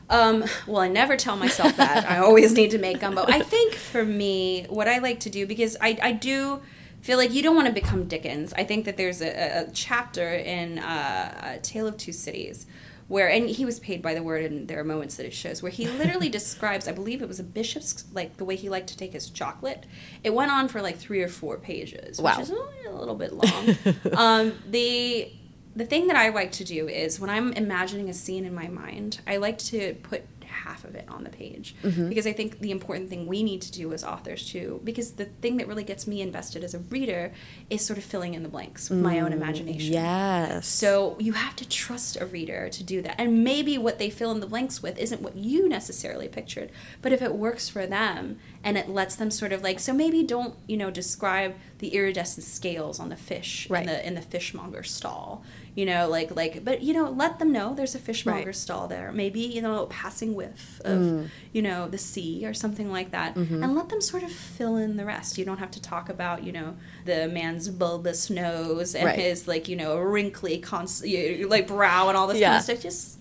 Um, 0.09 0.45
well, 0.67 0.83
I 0.83 0.89
never 0.89 1.17
tell 1.17 1.37
myself 1.37 1.77
that. 1.77 2.11
I 2.11 2.19
always 2.19 2.53
need 2.53 2.71
to 2.71 2.79
make 2.79 3.01
gumbo. 3.01 3.25
I 3.27 3.41
think 3.55 3.75
for 3.75 4.05
me, 4.05 4.67
what 4.69 4.87
I 4.87 4.99
like 4.99 5.21
to 5.21 5.31
do 5.31 5.47
because 5.47 5.77
I 5.81 5.99
I 6.03 6.13
do 6.13 6.61
feel 7.07 7.19
like 7.19 7.33
you 7.33 7.41
don't 7.41 7.55
want 7.55 7.69
to 7.69 7.73
become 7.73 8.05
Dickens. 8.09 8.53
I 8.55 8.65
think 8.65 8.85
that 8.85 8.97
there's 8.97 9.23
a, 9.23 9.67
a 9.67 9.71
chapter 9.73 10.35
in 10.35 10.81
uh, 10.81 11.55
A 11.55 11.59
Tale 11.59 11.87
of 11.87 11.97
Two 11.97 12.13
Cities 12.13 12.67
where 13.07 13.29
and 13.31 13.49
he 13.49 13.65
was 13.65 13.79
paid 13.79 14.03
by 14.03 14.15
the 14.15 14.23
word 14.23 14.45
and 14.45 14.67
there 14.67 14.81
are 14.81 14.85
moments 14.85 15.15
that 15.17 15.25
it 15.25 15.33
shows 15.33 15.63
where 15.63 15.71
he 15.71 15.87
literally 16.01 16.29
describes 16.29 16.89
i 16.89 16.93
believe 16.93 17.23
it 17.23 17.29
was 17.29 17.39
a 17.39 17.45
bishop's 17.45 18.05
like 18.13 18.37
the 18.37 18.45
way 18.45 18.57
he 18.57 18.69
liked 18.69 18.89
to 18.89 18.97
take 18.97 19.13
his 19.13 19.31
chocolate 19.31 19.87
it 20.25 20.35
went 20.35 20.51
on 20.51 20.67
for 20.67 20.83
like 20.83 20.99
three 20.99 21.23
or 21.23 21.29
four 21.29 21.57
pages 21.57 22.21
wow. 22.21 22.33
which 22.33 22.41
is 22.41 22.51
only 22.51 22.85
a 22.89 22.93
little 22.93 23.15
bit 23.15 23.33
long 23.33 23.77
um, 24.17 24.53
the 24.69 25.31
the 25.77 25.85
thing 25.85 26.09
that 26.09 26.17
i 26.17 26.31
like 26.31 26.51
to 26.51 26.65
do 26.65 26.89
is 26.89 27.21
when 27.21 27.31
i'm 27.31 27.53
imagining 27.53 28.09
a 28.09 28.15
scene 28.15 28.45
in 28.45 28.53
my 28.53 28.67
mind 28.67 29.21
i 29.25 29.37
like 29.37 29.59
to 29.59 29.95
put 30.03 30.25
half 30.57 30.85
of 30.85 30.95
it 30.95 31.07
on 31.09 31.25
the 31.25 31.31
page. 31.31 31.75
Mm-hmm. 31.83 32.09
because 32.09 32.27
i 32.27 32.33
think 32.33 32.61
the 32.61 32.71
important 32.71 33.09
thing 33.11 33.27
we 33.27 33.43
need 33.43 33.61
to 33.63 33.73
do 33.73 33.93
as 33.93 34.03
authors 34.05 34.47
too 34.47 34.81
because 34.85 35.13
the 35.13 35.27
thing 35.43 35.57
that 35.59 35.69
really 35.69 35.85
gets 35.85 36.07
me 36.07 36.21
invested 36.21 36.65
as 36.65 36.75
a 36.75 36.79
reader 36.79 37.33
is 37.71 37.85
sort 37.85 37.99
of 37.99 38.05
filling 38.05 38.35
in 38.35 38.43
the 38.43 38.49
blanks 38.49 38.89
with 38.89 38.99
mm, 38.99 39.03
my 39.03 39.21
own 39.21 39.31
mm, 39.31 39.41
imagination. 39.41 39.93
yes. 39.93 40.67
So 40.67 41.17
you 41.19 41.33
have 41.33 41.57
to 41.57 41.69
trust 41.69 42.17
a 42.21 42.27
reader 42.27 42.69
to 42.69 42.83
do 42.85 43.03
that. 43.03 43.17
And 43.19 43.45
maybe 43.45 43.79
what 43.79 43.99
they 43.99 44.11
fill 44.11 44.31
in 44.33 44.41
the 44.41 44.47
blanks 44.47 44.83
with 44.83 44.99
isn't 44.99 45.23
what 45.23 45.37
you 45.37 45.69
necessarily 45.69 46.29
pictured 46.29 46.71
but 47.03 47.13
if 47.13 47.23
it 47.23 47.35
works 47.35 47.69
for 47.69 47.87
them 47.87 48.39
and 48.63 48.77
it 48.77 48.89
lets 48.89 49.17
them 49.17 49.31
sort 49.31 49.53
of 49.53 49.63
like 49.63 49.79
so 49.79 49.93
maybe 49.93 50.23
don't 50.23 50.55
you 50.67 50.77
know 50.77 50.91
describe 50.91 51.55
the 51.79 51.89
iridescent 51.89 52.45
scales 52.45 52.99
on 52.99 53.09
the 53.09 53.17
fish 53.17 53.69
right. 53.69 53.81
in 53.81 53.87
the 53.87 54.07
in 54.07 54.15
the 54.15 54.23
fishmonger 54.23 54.83
stall 54.83 55.45
you 55.75 55.85
know 55.85 56.09
like 56.09 56.35
like 56.35 56.65
but 56.65 56.83
you 56.83 56.95
know 56.95 57.11
let 57.11 57.39
them 57.39 57.53
know 57.53 57.75
there's 57.75 57.95
a 57.95 57.99
fishmonger 57.99 58.47
right. 58.47 58.57
stall 58.57 58.89
there 58.89 59.13
maybe 59.13 59.41
you 59.41 59.61
know 59.61 59.83
a 59.83 59.87
passing 59.87 60.35
whiff 60.35 60.81
of 60.85 60.99
mm. 60.99 61.29
you 61.53 61.61
know 61.61 61.87
the 61.87 61.99
sea 61.99 62.47
or 62.47 62.55
something 62.55 62.91
like 62.91 63.11
that 63.11 63.35
mm-hmm. 63.35 63.63
and 63.63 63.75
let 63.75 63.89
them 63.91 64.01
sort 64.01 64.23
of 64.23 64.33
fill 64.33 64.77
in 64.77 64.97
the 64.97 65.05
rest 65.05 65.37
you 65.37 65.45
don't 65.45 65.59
have 65.59 65.71
to 65.71 65.81
talk 65.81 66.09
about 66.09 66.43
you 66.43 66.53
know 66.53 66.75
the 67.05 67.29
man's 67.29 67.69
bulbous 67.69 68.31
nose 68.31 68.95
and 68.95 69.05
right. 69.05 69.19
his 69.19 69.47
like 69.47 69.69
you 69.69 69.77
know 69.77 69.99
wrinkly 69.99 70.59
cons- 70.59 71.05
like 71.05 71.67
brow 71.67 72.09
and 72.09 72.17
all 72.17 72.27
this 72.27 72.39
yeah. 72.39 72.49
kind 72.49 72.59
of 72.59 72.65
stuff 72.65 72.81
just 72.81 73.19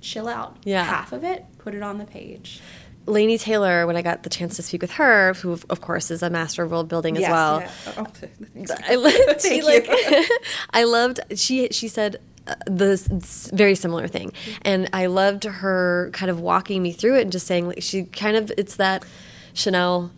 chill 0.00 0.28
out 0.28 0.56
yeah 0.62 0.84
half 0.84 1.12
of 1.12 1.24
it 1.24 1.44
put 1.58 1.74
it 1.74 1.82
on 1.82 1.98
the 1.98 2.04
page 2.04 2.60
Laini 3.06 3.40
Taylor, 3.40 3.86
when 3.86 3.96
I 3.96 4.02
got 4.02 4.24
the 4.24 4.30
chance 4.30 4.56
to 4.56 4.62
speak 4.62 4.82
with 4.82 4.92
her, 4.92 5.34
who 5.34 5.52
of 5.52 5.80
course 5.80 6.10
is 6.10 6.22
a 6.22 6.30
master 6.30 6.64
of 6.64 6.70
world 6.70 6.88
building 6.88 7.16
as 7.16 7.22
yes, 7.22 7.30
well. 7.30 7.60
Yeah. 7.60 7.70
Oh, 7.96 8.76
I 8.88 8.94
loved, 8.96 9.42
she, 9.42 9.62
like, 9.62 9.88
I 10.70 10.84
loved. 10.84 11.20
She 11.36 11.68
she 11.70 11.88
said 11.88 12.16
uh, 12.46 12.56
this 12.66 13.50
very 13.52 13.76
similar 13.76 14.08
thing, 14.08 14.32
and 14.62 14.90
I 14.92 15.06
loved 15.06 15.44
her 15.44 16.10
kind 16.12 16.30
of 16.30 16.40
walking 16.40 16.82
me 16.82 16.92
through 16.92 17.18
it 17.18 17.22
and 17.22 17.32
just 17.32 17.46
saying 17.46 17.68
like 17.68 17.82
she 17.82 18.04
kind 18.04 18.36
of 18.36 18.52
it's 18.58 18.76
that 18.76 19.04
Chanel 19.54 20.10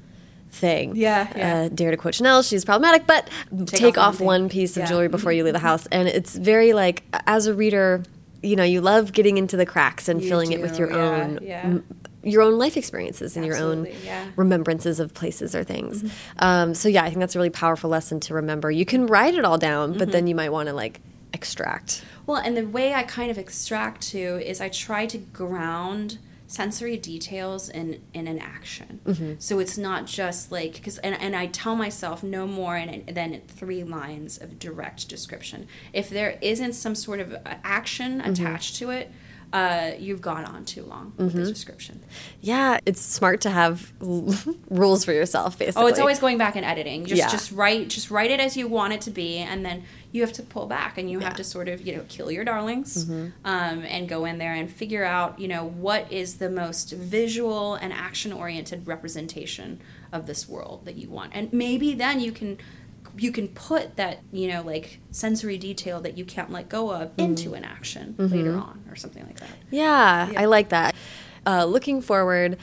thing. 0.51 0.97
Yeah, 0.97 1.32
yeah. 1.36 1.57
Uh, 1.57 1.68
dare 1.68 1.91
to 1.91 1.97
quote 1.97 2.14
Chanel, 2.14 2.43
she's 2.43 2.64
problematic, 2.64 3.07
but 3.07 3.28
take, 3.66 3.66
take 3.66 3.99
off, 3.99 4.14
off 4.14 4.20
one, 4.20 4.43
one 4.43 4.49
piece 4.49 4.76
of 4.76 4.82
yeah. 4.82 4.89
jewelry 4.89 5.09
before 5.09 5.32
you 5.32 5.45
leave 5.45 5.53
the 5.53 5.59
house. 5.59 5.86
And 5.86 6.09
it's 6.09 6.36
very 6.36 6.72
like, 6.72 7.03
as 7.26 7.47
a 7.47 7.55
reader, 7.55 8.03
you 8.43 8.57
know, 8.57 8.64
you 8.64 8.80
love 8.80 9.12
getting 9.12 9.36
into 9.36 9.57
the 9.57 9.66
cracks 9.66 10.09
and 10.09 10.22
you 10.22 10.28
filling 10.28 10.51
do, 10.51 10.57
it 10.57 10.62
with 10.62 10.78
your 10.78 10.91
yeah, 10.91 10.97
own 10.97 11.39
yeah 11.43 11.78
your 12.23 12.43
own 12.43 12.59
life 12.59 12.77
experiences 12.77 13.37
and 13.37 13.47
Absolutely, 13.47 13.91
your 13.91 13.97
own 13.97 14.05
yeah. 14.05 14.31
remembrances 14.37 15.01
of 15.01 15.14
places 15.14 15.55
or 15.55 15.64
things. 15.64 16.03
Mm 16.03 16.09
-hmm. 16.09 16.47
um, 16.47 16.75
so 16.75 16.89
yeah, 16.89 17.05
I 17.05 17.09
think 17.09 17.21
that's 17.21 17.37
a 17.37 17.39
really 17.39 17.59
powerful 17.64 17.91
lesson 17.91 18.21
to 18.21 18.35
remember. 18.35 18.71
You 18.71 18.85
can 18.85 19.07
write 19.07 19.39
it 19.39 19.45
all 19.45 19.59
down, 19.59 19.89
mm 19.89 19.95
-hmm. 19.95 19.99
but 19.99 20.11
then 20.11 20.25
mm-hmm. 20.25 20.29
you 20.29 20.37
might 20.37 20.53
want 20.53 20.69
to 20.69 20.75
like 20.75 21.01
extract. 21.33 22.03
Well, 22.27 22.41
and 22.47 22.57
the 22.57 22.66
way 22.66 22.95
I 22.95 23.03
kind 23.05 23.31
of 23.31 23.39
extract 23.39 24.11
too 24.12 24.41
is 24.51 24.61
I 24.61 24.69
try 24.69 25.07
to 25.07 25.19
ground 25.33 26.19
sensory 26.47 26.97
details 26.97 27.69
in 27.69 28.01
in 28.12 28.27
an 28.27 28.39
action. 28.39 29.01
Mm 29.05 29.14
-hmm. 29.14 29.35
So 29.39 29.61
it's 29.61 29.77
not 29.77 30.07
just 30.07 30.53
like 30.53 30.73
because 30.73 31.01
and, 31.03 31.14
and 31.21 31.35
I 31.45 31.47
tell 31.62 31.77
myself 31.77 32.23
no 32.23 32.47
more 32.47 32.79
in, 32.79 33.14
than 33.14 33.41
three 33.59 33.85
lines 33.85 34.39
of 34.39 34.59
direct 34.59 35.09
description. 35.09 35.66
If 35.93 36.09
there 36.09 36.39
isn't 36.41 36.75
some 36.75 36.95
sort 36.95 37.21
of 37.21 37.27
action 37.62 38.11
mm-hmm. 38.19 38.31
attached 38.31 38.79
to 38.79 38.91
it, 38.91 39.09
uh, 39.53 39.93
you've 39.99 40.21
gone 40.21 40.45
on 40.45 40.65
too 40.65 40.83
long 40.83 41.13
with 41.17 41.35
mm 41.35 41.41
-hmm. 41.41 41.47
description. 41.47 42.01
Yeah, 42.41 42.79
it's 42.85 43.01
smart 43.01 43.41
to 43.41 43.51
have 43.51 43.93
rules 44.71 45.05
for 45.05 45.15
yourself, 45.15 45.59
basically. 45.59 45.85
Oh, 45.85 45.89
it's 45.89 46.01
always 46.01 46.19
going 46.19 46.39
back 46.39 46.57
and 46.57 46.65
editing. 46.65 47.07
Just 47.07 47.23
yeah. 47.23 47.31
just 47.31 47.51
write 47.53 47.89
just 47.89 48.11
write 48.11 48.31
it 48.35 48.41
as 48.41 48.57
you 48.57 48.69
want 48.69 48.93
it 48.93 49.01
to 49.01 49.11
be, 49.11 49.39
and 49.51 49.65
then 49.65 49.83
you 50.13 50.23
have 50.23 50.33
to 50.35 50.43
pull 50.43 50.67
back 50.67 50.99
and 50.99 51.11
you 51.11 51.19
yeah. 51.19 51.29
have 51.29 51.37
to 51.37 51.45
sort 51.45 51.69
of 51.69 51.81
you 51.87 51.95
know 51.95 52.05
kill 52.09 52.31
your 52.31 52.45
darlings 52.45 52.97
mm 52.97 53.11
-hmm. 53.11 53.25
um, 53.45 53.79
and 53.95 54.09
go 54.09 54.25
in 54.25 54.39
there 54.39 54.55
and 54.61 54.71
figure 54.71 55.07
out 55.17 55.39
you 55.39 55.49
know 55.49 55.73
what 55.81 56.03
is 56.11 56.37
the 56.37 56.51
most 56.51 56.93
visual 56.93 57.75
and 57.83 57.93
action 57.93 58.33
oriented 58.33 58.81
representation 58.87 59.79
of 60.13 60.25
this 60.25 60.49
world 60.49 60.79
that 60.85 60.97
you 60.97 61.11
want, 61.11 61.31
and 61.37 61.53
maybe 61.53 61.97
then 62.05 62.21
you 62.21 62.33
can 62.33 62.59
you 63.19 63.33
can 63.33 63.49
put 63.49 63.97
that 63.97 64.21
you 64.33 64.49
know 64.49 64.62
like 64.62 65.01
sensory 65.11 65.59
detail 65.59 66.01
that 66.01 66.16
you 66.16 66.25
can't 66.25 66.51
let 66.51 66.69
go 66.69 66.91
of 66.91 67.14
mm. 67.16 67.25
into 67.25 67.55
an 67.55 67.64
action 67.64 68.14
mm-hmm. 68.19 68.35
later 68.35 68.57
on 68.57 68.85
or 68.91 68.97
something 68.97 69.25
like 69.27 69.41
that 69.41 69.51
yeah, 69.71 70.31
yeah. 70.31 70.41
i 70.41 70.45
like 70.45 70.69
that 70.69 70.95
uh, 71.47 71.64
looking 71.64 72.01
forward 72.01 72.59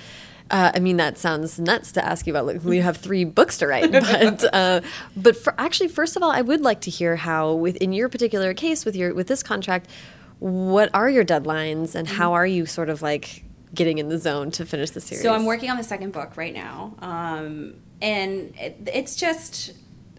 uh, 0.52 0.72
I 0.76 0.80
mean, 0.80 0.98
that 0.98 1.18
sounds 1.18 1.60
nuts 1.60 1.92
to 1.94 2.06
ask 2.06 2.28
you 2.28 2.34
about. 2.34 2.46
Like, 2.46 2.64
you 2.64 2.84
have 2.84 2.98
three 2.98 3.24
books 3.24 3.58
to 3.58 3.68
write, 3.68 3.92
but 3.92 4.54
uh, 4.54 4.82
but 5.18 5.36
for 5.36 5.56
actually, 5.58 5.88
first 5.88 6.16
of 6.16 6.22
all, 6.22 6.32
I 6.32 6.42
would 6.42 6.62
like 6.62 6.82
to 6.82 6.92
hear 6.92 7.16
how, 7.16 7.54
within 7.54 7.92
your 7.92 8.10
particular 8.10 8.54
case, 8.54 8.86
with 8.86 8.96
your 8.96 9.14
with 9.14 9.28
this 9.28 9.42
contract, 9.42 9.90
what 10.38 10.92
are 10.94 11.10
your 11.10 11.26
deadlines, 11.26 11.96
and 11.96 12.08
how 12.08 12.28
mm-hmm. 12.28 12.36
are 12.36 12.46
you 12.46 12.66
sort 12.68 12.90
of 12.90 13.02
like 13.02 13.44
getting 13.74 13.98
in 13.98 14.08
the 14.10 14.20
zone 14.20 14.52
to 14.52 14.66
finish 14.68 14.92
the 14.92 15.02
series? 15.02 15.24
So 15.24 15.34
I'm 15.34 15.46
working 15.46 15.72
on 15.72 15.78
the 15.78 15.84
second 15.84 16.12
book 16.14 16.38
right 16.38 16.54
now, 16.54 16.96
um, 17.00 17.78
and 18.00 18.54
it, 18.58 18.88
it's 18.94 19.16
just 19.16 19.74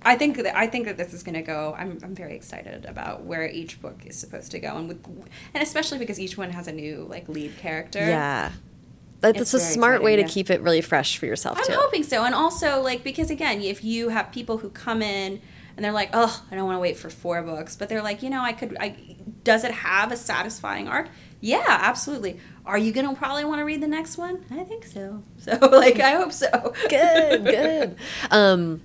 I 0.06 0.16
think 0.16 0.36
that 0.36 0.56
I 0.56 0.68
think 0.68 0.86
that 0.86 0.96
this 0.96 1.12
is 1.12 1.24
going 1.24 1.34
to 1.34 1.42
go. 1.42 1.74
I'm, 1.76 1.98
I'm 2.02 2.14
very 2.14 2.36
excited 2.36 2.86
about 2.86 3.24
where 3.24 3.48
each 3.48 3.82
book 3.82 4.06
is 4.06 4.16
supposed 4.16 4.52
to 4.52 4.60
go, 4.60 4.76
and 4.76 4.86
with, 4.86 5.04
and 5.52 5.62
especially 5.62 5.98
because 5.98 6.20
each 6.20 6.38
one 6.38 6.50
has 6.50 6.68
a 6.68 6.72
new 6.72 7.06
like 7.10 7.28
lead 7.28 7.58
character. 7.58 7.98
Yeah, 7.98 8.52
that's 9.20 9.40
it's 9.40 9.54
a 9.54 9.58
smart 9.60 10.04
way 10.04 10.14
to 10.14 10.22
yeah. 10.22 10.28
keep 10.28 10.48
it 10.48 10.60
really 10.60 10.80
fresh 10.80 11.18
for 11.18 11.26
yourself. 11.26 11.58
I'm 11.58 11.64
too. 11.64 11.72
hoping 11.72 12.04
so, 12.04 12.24
and 12.24 12.36
also 12.36 12.80
like 12.80 13.02
because 13.02 13.30
again, 13.30 13.60
if 13.60 13.82
you 13.82 14.10
have 14.10 14.30
people 14.30 14.58
who 14.58 14.70
come 14.70 15.02
in 15.02 15.40
and 15.76 15.84
they're 15.84 15.92
like, 15.92 16.10
oh, 16.12 16.44
I 16.50 16.54
don't 16.54 16.66
want 16.66 16.76
to 16.76 16.80
wait 16.80 16.96
for 16.96 17.10
four 17.10 17.42
books, 17.42 17.74
but 17.74 17.88
they're 17.88 18.02
like, 18.02 18.22
you 18.22 18.30
know, 18.30 18.42
I 18.42 18.52
could. 18.52 18.76
I 18.78 19.16
does 19.42 19.64
it 19.64 19.72
have 19.72 20.12
a 20.12 20.16
satisfying 20.16 20.86
arc? 20.86 21.08
Yeah, 21.40 21.64
absolutely. 21.66 22.38
Are 22.64 22.78
you 22.78 22.92
gonna 22.92 23.14
probably 23.16 23.44
want 23.44 23.58
to 23.58 23.64
read 23.64 23.80
the 23.80 23.88
next 23.88 24.18
one? 24.18 24.44
I 24.52 24.62
think 24.62 24.84
so. 24.84 25.24
So 25.38 25.52
like, 25.60 25.98
I 25.98 26.12
hope 26.12 26.32
so. 26.32 26.74
good, 26.88 27.44
good. 27.44 27.96
Um, 28.30 28.82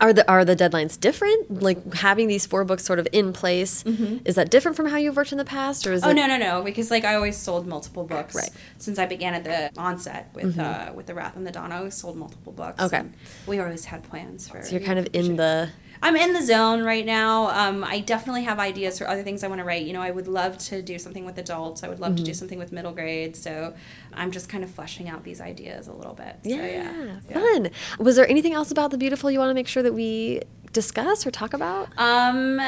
are 0.00 0.12
the 0.12 0.28
are 0.30 0.44
the 0.44 0.56
deadlines 0.56 0.98
different? 0.98 1.62
Like 1.62 1.94
having 1.94 2.26
these 2.28 2.46
four 2.46 2.64
books 2.64 2.84
sort 2.84 2.98
of 2.98 3.06
in 3.12 3.32
place, 3.32 3.82
mm 3.82 3.96
-hmm. 3.96 4.20
is 4.28 4.34
that 4.34 4.50
different 4.50 4.76
from 4.76 4.86
how 4.86 4.96
you've 4.96 5.16
worked 5.16 5.32
in 5.32 5.38
the 5.38 5.44
past, 5.44 5.86
or 5.86 5.92
is 5.92 6.02
oh 6.02 6.12
no 6.12 6.26
no 6.26 6.36
no 6.36 6.62
because 6.62 6.94
like 6.94 7.06
I 7.06 7.14
always 7.14 7.36
sold 7.36 7.66
multiple 7.66 8.04
books 8.04 8.34
right. 8.34 8.50
since 8.78 9.02
I 9.02 9.06
began 9.06 9.34
at 9.34 9.44
the 9.44 9.70
onset 9.76 10.24
with 10.34 10.44
mm 10.44 10.52
-hmm. 10.52 10.88
uh, 10.88 10.96
with 10.96 11.06
the 11.06 11.14
Wrath 11.14 11.36
and 11.36 11.46
the 11.46 11.52
Dawn. 11.52 11.72
I 11.72 11.76
always 11.76 11.98
sold 11.98 12.16
multiple 12.16 12.52
books. 12.52 12.82
Okay, 12.84 13.02
we 13.46 13.60
always 13.62 13.84
had 13.84 14.00
plans 14.10 14.48
for. 14.48 14.62
So 14.62 14.70
you're 14.74 14.86
kind 14.90 14.98
of 14.98 15.06
in 15.12 15.36
the 15.36 15.68
I'm 16.02 16.16
in 16.16 16.32
the 16.32 16.42
zone 16.42 16.82
right 16.82 17.04
now. 17.04 17.48
Um, 17.48 17.84
I 17.84 18.00
definitely 18.00 18.44
have 18.44 18.58
ideas 18.58 18.98
for 18.98 19.08
other 19.08 19.22
things 19.22 19.42
I 19.42 19.48
want 19.48 19.60
to 19.60 19.64
write. 19.64 19.84
You 19.84 19.92
know, 19.92 20.02
I 20.02 20.10
would 20.10 20.28
love 20.28 20.58
to 20.58 20.82
do 20.82 20.98
something 20.98 21.24
with 21.24 21.38
adults. 21.38 21.82
I 21.82 21.88
would 21.88 22.00
love 22.00 22.10
mm-hmm. 22.10 22.16
to 22.16 22.22
do 22.24 22.30
mm-hmm. 22.30 22.38
something 22.38 22.58
with 22.58 22.72
middle 22.72 22.92
grade. 22.92 23.36
So 23.36 23.74
I'm 24.12 24.30
just 24.30 24.48
kind 24.48 24.64
of 24.64 24.70
fleshing 24.70 25.08
out 25.08 25.24
these 25.24 25.40
ideas 25.40 25.88
a 25.88 25.92
little 25.92 26.14
bit. 26.14 26.36
Yeah, 26.42 26.56
so, 26.56 26.62
yeah, 26.62 27.20
yeah. 27.28 27.34
fun. 27.34 27.70
Was 27.98 28.16
there 28.16 28.28
anything 28.28 28.52
else 28.52 28.70
about 28.70 28.90
the 28.90 28.98
beautiful 28.98 29.30
you 29.30 29.38
want 29.38 29.50
to 29.50 29.54
make 29.54 29.68
sure 29.68 29.82
that 29.82 29.94
we 29.94 30.42
discuss 30.72 31.26
or 31.26 31.30
talk 31.30 31.54
about? 31.54 31.88
Um, 31.96 32.60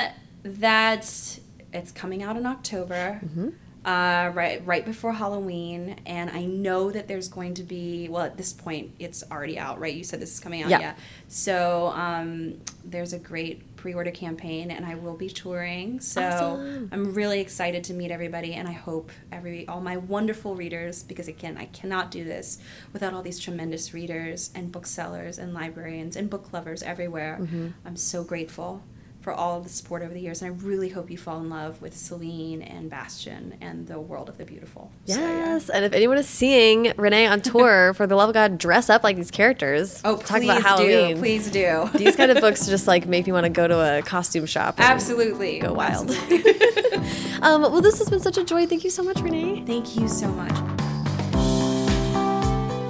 that 0.42 1.38
it's 1.72 1.92
coming 1.92 2.22
out 2.22 2.36
in 2.36 2.46
October. 2.46 3.20
Mm-hmm 3.24 3.48
uh, 3.86 4.32
right 4.34 4.66
right 4.66 4.84
before 4.84 5.12
Halloween, 5.12 5.94
and 6.06 6.28
I 6.28 6.44
know 6.44 6.90
that 6.90 7.06
there's 7.06 7.28
going 7.28 7.54
to 7.54 7.62
be 7.62 8.08
well 8.08 8.24
at 8.24 8.36
this 8.36 8.52
point 8.52 8.90
it's 8.98 9.22
already 9.30 9.60
out, 9.60 9.78
right? 9.78 9.94
You 9.94 10.02
said 10.02 10.20
this 10.20 10.34
is 10.34 10.40
coming 10.40 10.62
out, 10.64 10.70
yeah. 10.70 10.80
yeah. 10.80 10.94
So 11.28 11.92
um, 11.94 12.60
there's 12.84 13.12
a 13.12 13.18
great 13.18 13.76
pre-order 13.76 14.10
campaign, 14.10 14.72
and 14.72 14.84
I 14.84 14.96
will 14.96 15.16
be 15.16 15.28
touring. 15.28 16.00
So 16.00 16.20
awesome. 16.20 16.88
I'm 16.90 17.14
really 17.14 17.38
excited 17.38 17.84
to 17.84 17.94
meet 17.94 18.10
everybody, 18.10 18.54
and 18.54 18.66
I 18.66 18.72
hope 18.72 19.12
every 19.30 19.68
all 19.68 19.80
my 19.80 19.96
wonderful 19.96 20.56
readers, 20.56 21.04
because 21.04 21.28
again 21.28 21.56
I 21.56 21.66
cannot 21.66 22.10
do 22.10 22.24
this 22.24 22.58
without 22.92 23.14
all 23.14 23.22
these 23.22 23.38
tremendous 23.38 23.94
readers 23.94 24.50
and 24.52 24.72
booksellers 24.72 25.38
and 25.38 25.54
librarians 25.54 26.16
and 26.16 26.28
book 26.28 26.52
lovers 26.52 26.82
everywhere. 26.82 27.38
Mm-hmm. 27.40 27.68
I'm 27.84 27.96
so 27.96 28.24
grateful 28.24 28.82
for 29.26 29.32
all 29.32 29.58
of 29.58 29.64
the 29.64 29.70
support 29.70 30.02
over 30.02 30.14
the 30.14 30.20
years. 30.20 30.40
And 30.40 30.52
I 30.52 30.56
really 30.64 30.88
hope 30.88 31.10
you 31.10 31.18
fall 31.18 31.40
in 31.40 31.50
love 31.50 31.82
with 31.82 31.96
Celine 31.96 32.62
and 32.62 32.88
Bastien 32.88 33.58
and 33.60 33.88
the 33.88 33.98
world 33.98 34.28
of 34.28 34.38
the 34.38 34.44
beautiful. 34.44 34.92
Yes. 35.04 35.16
So, 35.64 35.72
yeah. 35.72 35.76
And 35.76 35.84
if 35.84 35.92
anyone 35.94 36.16
is 36.16 36.28
seeing 36.28 36.92
Renee 36.96 37.26
on 37.26 37.40
tour, 37.40 37.92
for 37.96 38.06
the 38.06 38.14
love 38.14 38.28
of 38.28 38.34
God, 38.34 38.56
dress 38.56 38.88
up 38.88 39.02
like 39.02 39.16
these 39.16 39.32
characters. 39.32 40.00
Oh, 40.04 40.18
talk 40.18 40.44
about 40.44 40.62
Halloween. 40.62 41.16
Do, 41.16 41.20
please 41.20 41.50
do. 41.50 41.90
these 41.96 42.14
kind 42.14 42.30
of 42.30 42.40
books 42.40 42.68
just 42.68 42.86
like 42.86 43.08
make 43.08 43.26
me 43.26 43.32
want 43.32 43.42
to 43.46 43.50
go 43.50 43.66
to 43.66 43.98
a 43.98 44.02
costume 44.02 44.46
shop. 44.46 44.76
Absolutely. 44.78 45.58
Go 45.58 45.72
wild. 45.72 46.08
Absolutely. 46.08 46.62
um, 47.42 47.62
well, 47.62 47.80
this 47.80 47.98
has 47.98 48.08
been 48.08 48.20
such 48.20 48.38
a 48.38 48.44
joy. 48.44 48.64
Thank 48.64 48.84
you 48.84 48.90
so 48.90 49.02
much, 49.02 49.18
Renee. 49.18 49.64
Thank 49.66 49.96
you 49.96 50.06
so 50.06 50.28
much. 50.28 50.54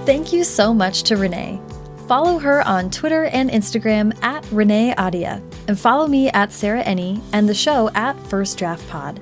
Thank 0.04 0.34
you 0.34 0.44
so 0.44 0.74
much 0.74 1.04
to 1.04 1.16
Renee. 1.16 1.62
Follow 2.06 2.38
her 2.38 2.66
on 2.68 2.88
Twitter 2.88 3.24
and 3.24 3.50
Instagram 3.50 4.16
at 4.22 4.46
Renee 4.52 4.94
Ahdieh, 4.96 5.42
and 5.66 5.78
follow 5.78 6.06
me 6.06 6.30
at 6.30 6.52
Sarah 6.52 6.84
Enni 6.84 7.20
and 7.32 7.48
the 7.48 7.54
show 7.54 7.90
at 7.96 8.16
First 8.28 8.58
Draft 8.58 8.88
Pod. 8.88 9.20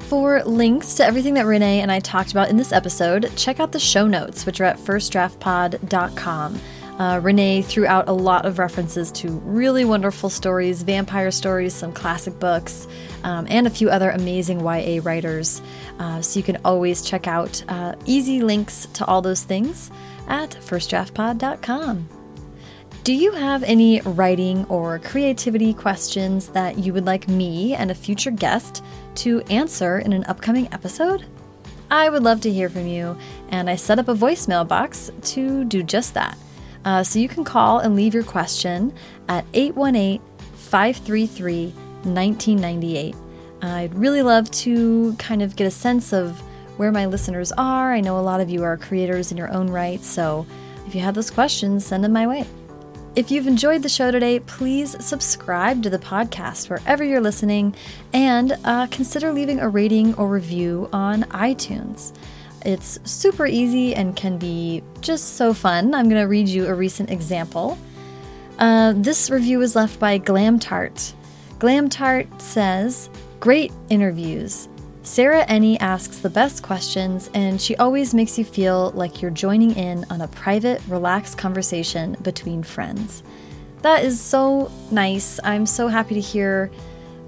For 0.00 0.42
links 0.42 0.94
to 0.94 1.04
everything 1.04 1.34
that 1.34 1.46
Renee 1.46 1.80
and 1.80 1.92
I 1.92 2.00
talked 2.00 2.32
about 2.32 2.50
in 2.50 2.56
this 2.56 2.72
episode, 2.72 3.30
check 3.36 3.60
out 3.60 3.70
the 3.70 3.78
show 3.78 4.08
notes, 4.08 4.46
which 4.46 4.60
are 4.60 4.64
at 4.64 4.78
firstdraftpod.com. 4.78 6.60
Uh, 6.98 7.20
Renee 7.22 7.62
threw 7.62 7.86
out 7.86 8.08
a 8.08 8.12
lot 8.12 8.44
of 8.44 8.58
references 8.58 9.12
to 9.12 9.28
really 9.44 9.84
wonderful 9.84 10.28
stories, 10.28 10.82
vampire 10.82 11.30
stories, 11.30 11.72
some 11.72 11.92
classic 11.92 12.36
books, 12.40 12.88
um, 13.22 13.46
and 13.48 13.68
a 13.68 13.70
few 13.70 13.90
other 13.90 14.10
amazing 14.10 14.58
YA 14.58 15.00
writers. 15.04 15.62
Uh, 16.00 16.20
so 16.20 16.40
you 16.40 16.42
can 16.42 16.58
always 16.64 17.02
check 17.02 17.28
out 17.28 17.62
uh, 17.68 17.94
easy 18.06 18.42
links 18.42 18.88
to 18.94 19.04
all 19.04 19.22
those 19.22 19.44
things 19.44 19.92
at 20.28 20.50
firstdraftpod.com. 20.50 22.08
Do 23.04 23.14
you 23.14 23.32
have 23.32 23.62
any 23.62 24.00
writing 24.02 24.66
or 24.66 24.98
creativity 24.98 25.72
questions 25.72 26.48
that 26.48 26.78
you 26.78 26.92
would 26.92 27.06
like 27.06 27.26
me 27.26 27.74
and 27.74 27.90
a 27.90 27.94
future 27.94 28.30
guest 28.30 28.84
to 29.16 29.40
answer 29.48 29.98
in 29.98 30.12
an 30.12 30.24
upcoming 30.24 30.68
episode? 30.72 31.24
I 31.90 32.10
would 32.10 32.22
love 32.22 32.42
to 32.42 32.52
hear 32.52 32.68
from 32.68 32.86
you, 32.86 33.16
and 33.48 33.70
I 33.70 33.76
set 33.76 33.98
up 33.98 34.08
a 34.08 34.14
voicemail 34.14 34.68
box 34.68 35.10
to 35.22 35.64
do 35.64 35.82
just 35.82 36.12
that. 36.14 36.36
Uh, 36.84 37.02
so 37.02 37.18
you 37.18 37.28
can 37.28 37.44
call 37.44 37.78
and 37.78 37.96
leave 37.96 38.12
your 38.12 38.24
question 38.24 38.92
at 39.28 39.46
818 39.54 40.20
533 40.54 41.70
1998. 42.04 43.14
I'd 43.62 43.94
really 43.94 44.22
love 44.22 44.50
to 44.50 45.14
kind 45.14 45.42
of 45.42 45.56
get 45.56 45.66
a 45.66 45.70
sense 45.70 46.12
of 46.12 46.42
where 46.78 46.90
my 46.90 47.04
listeners 47.04 47.52
are. 47.52 47.92
I 47.92 48.00
know 48.00 48.18
a 48.18 48.22
lot 48.22 48.40
of 48.40 48.48
you 48.48 48.64
are 48.64 48.76
creators 48.76 49.30
in 49.30 49.36
your 49.36 49.52
own 49.52 49.68
right, 49.68 50.02
so 50.02 50.46
if 50.86 50.94
you 50.94 51.02
have 51.02 51.14
those 51.14 51.30
questions, 51.30 51.84
send 51.84 52.02
them 52.02 52.12
my 52.12 52.26
way. 52.26 52.46
If 53.14 53.30
you've 53.30 53.46
enjoyed 53.48 53.82
the 53.82 53.88
show 53.88 54.10
today, 54.10 54.38
please 54.40 54.96
subscribe 55.04 55.82
to 55.82 55.90
the 55.90 55.98
podcast 55.98 56.70
wherever 56.70 57.02
you're 57.02 57.20
listening 57.20 57.74
and 58.12 58.56
uh, 58.64 58.86
consider 58.90 59.32
leaving 59.32 59.58
a 59.58 59.68
rating 59.68 60.14
or 60.14 60.28
review 60.28 60.88
on 60.92 61.24
iTunes. 61.24 62.14
It's 62.64 63.00
super 63.04 63.46
easy 63.46 63.94
and 63.94 64.14
can 64.14 64.38
be 64.38 64.82
just 65.00 65.34
so 65.34 65.52
fun. 65.52 65.94
I'm 65.94 66.08
going 66.08 66.22
to 66.22 66.28
read 66.28 66.48
you 66.48 66.66
a 66.66 66.74
recent 66.74 67.10
example. 67.10 67.76
Uh, 68.58 68.92
this 68.96 69.30
review 69.30 69.58
was 69.58 69.74
left 69.74 69.98
by 69.98 70.18
Glam 70.18 70.58
Tart. 70.58 71.12
Glam 71.58 71.88
Tart 71.88 72.26
says, 72.40 73.10
Great 73.40 73.72
interviews. 73.88 74.68
Sarah 75.02 75.46
Enni 75.46 75.78
asks 75.80 76.18
the 76.18 76.28
best 76.28 76.62
questions, 76.62 77.30
and 77.32 77.60
she 77.60 77.74
always 77.76 78.12
makes 78.12 78.38
you 78.38 78.44
feel 78.44 78.90
like 78.90 79.22
you're 79.22 79.30
joining 79.30 79.74
in 79.74 80.04
on 80.10 80.20
a 80.20 80.28
private, 80.28 80.82
relaxed 80.86 81.38
conversation 81.38 82.16
between 82.22 82.62
friends. 82.62 83.22
That 83.82 84.04
is 84.04 84.20
so 84.20 84.70
nice. 84.90 85.40
I'm 85.44 85.64
so 85.66 85.88
happy 85.88 86.14
to 86.14 86.20
hear 86.20 86.70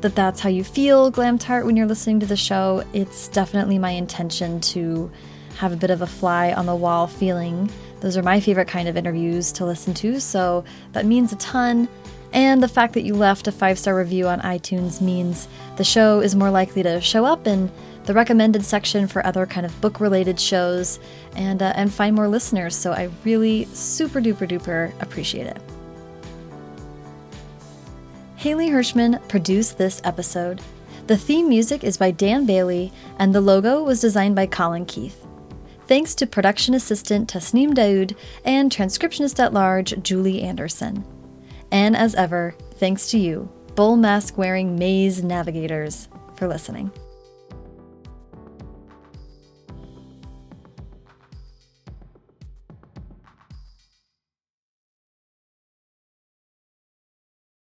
that 0.01 0.15
that's 0.15 0.41
how 0.41 0.49
you 0.49 0.65
feel, 0.65 1.11
Glam 1.11 1.39
Tart, 1.39 1.65
when 1.65 1.77
you're 1.77 1.87
listening 1.87 2.21
to 2.21 2.27
the 2.27 2.37
show. 2.37 2.85
It's 2.93 3.29
definitely 3.29 3.79
my 3.79 3.91
intention 3.91 4.61
to 4.61 5.11
have 5.57 5.73
a 5.73 5.77
bit 5.77 5.91
of 5.91 6.03
a 6.03 6.07
fly 6.07 6.53
on 6.53 6.67
the 6.67 6.75
wall 6.75 7.07
feeling. 7.07 7.71
Those 8.01 8.17
are 8.17 8.23
my 8.23 8.41
favorite 8.41 8.69
kind 8.69 8.89
of 8.89 8.97
interviews 8.97 9.53
to 9.53 9.65
listen 9.67 9.95
to, 9.95 10.21
so 10.21 10.65
that 10.93 11.07
means 11.07 11.33
a 11.33 11.37
ton. 11.37 11.89
And 12.33 12.63
the 12.63 12.69
fact 12.69 12.95
that 12.95 13.03
you 13.03 13.15
left 13.15 13.49
a 13.49 13.53
five 13.53 13.79
star 13.79 13.97
review 13.97 14.29
on 14.29 14.41
iTunes 14.41 15.01
means 15.01 15.49
the 15.77 15.85
show 15.85 16.21
is 16.21 16.37
more 16.37 16.51
likely 16.51 16.83
to 16.83 17.01
show 17.01 17.25
up 17.25 17.47
in 17.47 17.71
the 18.05 18.15
recommended 18.15 18.65
section 18.65 19.07
for 19.07 19.25
other 19.27 19.47
kind 19.47 19.67
of 19.67 19.81
book 19.81 20.01
related 20.01 20.41
shows 20.41 21.01
and, 21.37 21.63
uh, 21.63 21.73
and 21.77 21.93
find 21.93 22.15
more 22.17 22.29
listeners. 22.29 22.75
So 22.77 22.93
I 22.93 23.11
really 23.25 23.67
super 23.67 24.21
duper 24.21 24.49
duper 24.49 24.93
appreciate 25.03 25.47
it. 25.47 25.61
Haley 28.37 28.71
Hirschman 28.71 29.27
produced 29.29 29.77
this 29.77 30.01
episode. 30.03 30.63
The 31.09 31.17
theme 31.17 31.49
music 31.49 31.85
is 31.85 31.99
by 31.99 32.11
Dan 32.11 32.47
Bailey, 32.47 32.93
and 33.19 33.35
the 33.35 33.41
logo 33.41 33.83
was 33.83 34.01
designed 34.01 34.37
by 34.37 34.47
Colin 34.47 34.87
Keith. 34.87 35.27
Thanks 35.87 36.15
to 36.15 36.27
production 36.27 36.73
assistant 36.73 37.29
Tasneem 37.29 37.75
Daoud 37.75 38.17
and 38.45 38.71
transcriptionist 38.71 39.39
at 39.39 39.53
large 39.53 40.01
Julie 40.03 40.41
Anderson. 40.41 41.05
And 41.73 41.97
as 41.97 42.15
ever, 42.15 42.55
thanks 42.75 43.11
to 43.11 43.19
you, 43.19 43.49
bull 43.75 43.97
mask 43.97 44.37
wearing 44.37 44.77
maze 44.77 45.23
navigators, 45.23 46.09
for 46.37 46.49
listening. 46.49 46.91